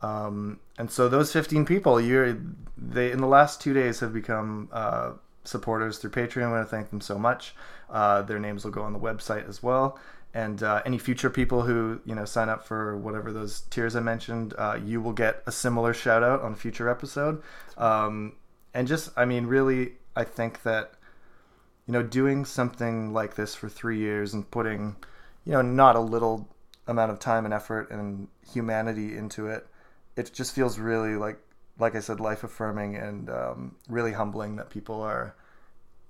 [0.00, 2.38] Um, and so those 15 people, you're
[2.76, 5.12] they in the last two days have become uh,
[5.44, 6.44] supporters through Patreon.
[6.46, 7.54] I want to thank them so much.
[7.90, 9.98] Uh, their names will go on the website as well.
[10.34, 14.00] And uh, any future people who you know sign up for whatever those tiers I
[14.00, 17.42] mentioned, uh, you will get a similar shout out on a future episode.
[17.76, 18.34] Um,
[18.74, 20.92] and just, I mean, really, I think that
[21.86, 24.96] you know doing something like this for three years and putting
[25.48, 26.48] you know not a little
[26.86, 29.66] amount of time and effort and humanity into it,
[30.14, 31.40] it just feels really like
[31.78, 35.34] like I said, life affirming and um, really humbling that people are,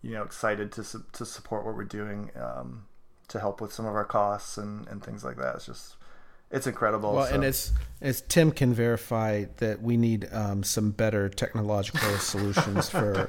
[0.03, 2.87] you know, excited to su- to support what we're doing um,
[3.29, 5.57] to help with some of our costs and, and things like that.
[5.57, 5.97] It's just
[6.51, 7.15] it's incredible.
[7.15, 12.11] Well, so- and as as Tim can verify that we need um, some better technological
[12.19, 13.29] solutions for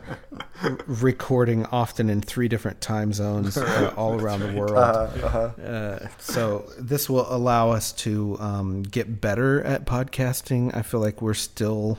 [0.61, 4.73] r- recording often in three different time zones uh, all around the world.
[4.77, 5.39] uh, uh-huh.
[5.61, 10.75] Uh, so this will allow us to um, get better at podcasting.
[10.75, 11.97] I feel like we're still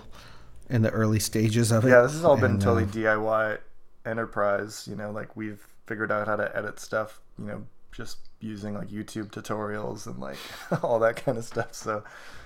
[0.68, 1.88] in the early stages of it.
[1.88, 3.58] yeah, this has all been And, totally uh, DIY
[4.06, 4.86] enterprise.
[4.88, 7.20] You know, like we've figured out how to edit stuff.
[7.36, 10.38] You know, just using like YouTube tutorials and like
[10.82, 11.74] all that kind of stuff.
[11.74, 12.02] So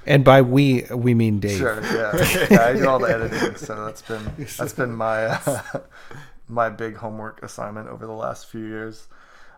[0.06, 1.58] and by we we mean Dave.
[1.58, 2.46] Sure, yeah.
[2.50, 5.62] yeah, I do all the editing, so that's been that's been my uh,
[6.48, 9.08] my big homework assignment over the last few years.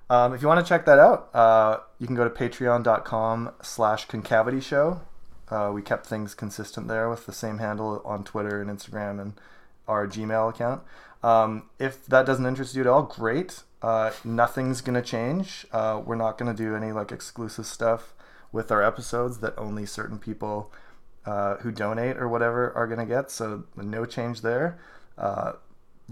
[0.09, 4.05] Um, if you want to check that out, uh, you can go to patreon.com slash
[4.05, 5.01] concavity show.
[5.49, 9.33] Uh, we kept things consistent there with the same handle on Twitter and Instagram and
[9.89, 10.83] our Gmail account.
[11.23, 13.63] Um, if that doesn't interest you at all, great.
[13.83, 15.67] Uh, nothing's gonna change.
[15.73, 18.15] Uh, we're not gonna do any like exclusive stuff
[18.53, 20.73] with our episodes that only certain people
[21.25, 23.31] uh, who donate or whatever are gonna get.
[23.31, 24.79] So no change there.
[25.19, 25.53] Uh,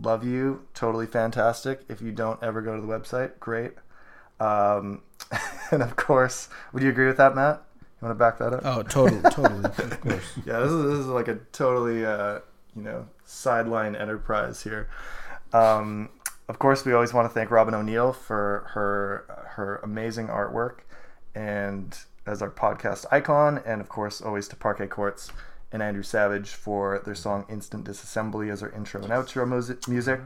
[0.01, 1.83] love you, totally fantastic.
[1.89, 3.73] If you don't ever go to the website, great.
[4.41, 5.03] Um,
[5.71, 7.63] and of course, would you agree with that, Matt?
[7.81, 8.63] You want to back that up?
[8.65, 10.33] Oh, totally, totally, of course.
[10.45, 12.41] Yeah, this is this is like a totally uh,
[12.77, 14.89] you know sideline enterprise here.
[15.53, 16.11] Um,
[16.49, 19.25] of course, we always want to thank Robin O'Neill for her
[19.57, 20.81] her amazing artwork
[21.35, 21.97] and
[22.27, 25.31] as our podcast icon, and of course, always to Parquet Courts
[25.73, 30.21] and Andrew Savage for their song "Instant Disassembly" as our intro and outro musi- music.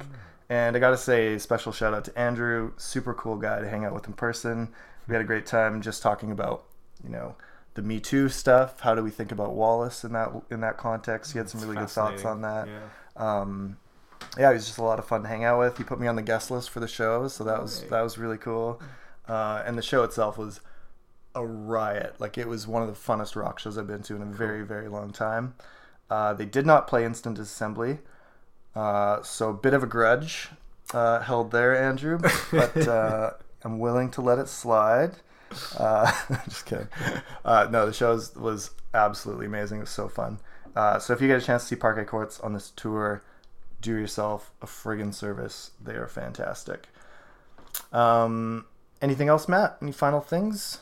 [0.48, 3.92] And I gotta say, special shout out to Andrew, super cool guy to hang out
[3.92, 4.68] with in person.
[5.06, 6.64] We had a great time just talking about,
[7.02, 7.34] you know,
[7.78, 8.80] the Me Too stuff.
[8.80, 11.30] How do we think about Wallace in that in that context?
[11.32, 12.66] He had some really good thoughts on that.
[12.66, 12.80] Yeah.
[13.40, 13.76] Um,
[14.36, 15.78] yeah, he was just a lot of fun to hang out with.
[15.78, 17.90] He put me on the guest list for the show, so that was Right.
[17.90, 18.82] that was really cool.
[19.28, 20.60] Uh, and the show itself was
[21.36, 22.16] a riot.
[22.18, 24.62] Like it was one of the funnest rock shows I've been to in a very
[24.64, 25.54] very long time.
[26.10, 27.98] Uh, they did not play Instant Disassembly,
[28.74, 30.48] uh, so a bit of a grudge
[30.92, 32.18] uh, held there, Andrew.
[32.50, 33.30] But uh,
[33.62, 35.12] I'm willing to let it slide.
[35.76, 36.10] Uh,
[36.44, 36.88] just kidding.
[37.44, 39.78] Uh, no, the show was- was absolutely amazing.
[39.78, 40.38] It was so fun.
[40.76, 43.22] Uh, so if you get a chance to see Parquet Courts on this tour,
[43.80, 45.72] do yourself a friggin' service.
[45.82, 46.88] They are fantastic.
[47.92, 48.66] Um,
[49.00, 49.78] anything else, Matt?
[49.82, 50.80] Any final things?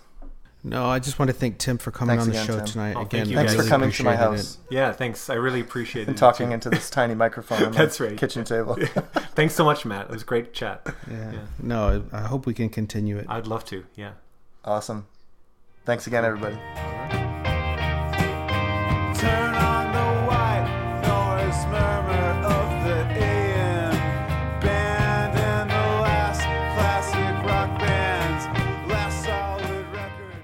[0.64, 2.66] No, I just want to thank Tim for coming Thanks on the again, show Tim.
[2.66, 2.96] tonight.
[2.96, 3.62] Oh, again, thank you Thanks guys.
[3.64, 5.30] for coming to my appreciated house Yeah, thanks.
[5.30, 6.08] I really appreciate it.
[6.08, 8.18] and talking into this tiny microphone on my That's right.
[8.18, 8.74] kitchen table.
[9.36, 10.06] Thanks so much, Matt.
[10.06, 10.84] It was a great chat.
[11.08, 11.32] Yeah.
[11.32, 11.38] Yeah.
[11.62, 13.26] No, I hope we can continue it.
[13.28, 13.84] I'd love to.
[13.94, 14.12] Yeah.
[14.66, 15.06] Awesome.
[15.84, 16.56] Thanks again, everybody.
[19.18, 20.66] Turn on the white
[21.02, 23.92] noise murmur of the AM
[24.60, 28.44] band and the last classic rock band's
[28.90, 30.34] last solid record.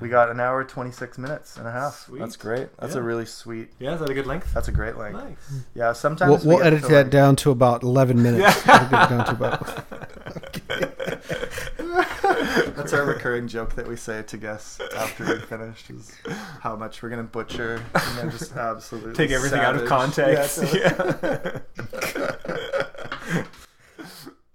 [0.00, 2.06] We got an hour, 26 minutes and a half.
[2.06, 2.20] Sweet.
[2.20, 2.68] That's great.
[2.78, 3.70] That's a really sweet.
[3.78, 4.52] Yeah, is that a good length?
[4.54, 5.16] That's a great length.
[5.22, 5.62] Nice.
[5.74, 8.66] Yeah, sometimes We'll, we we'll get edit that like- down to about 11 minutes.
[8.66, 9.84] We'll get down to about.
[12.76, 16.12] That's our recurring joke that we say to guests after we finish is
[16.60, 19.76] how much we're gonna butcher and then just absolutely take everything savage.
[19.76, 20.74] out of context.
[20.74, 21.60] Yeah.
[22.16, 22.68] yeah.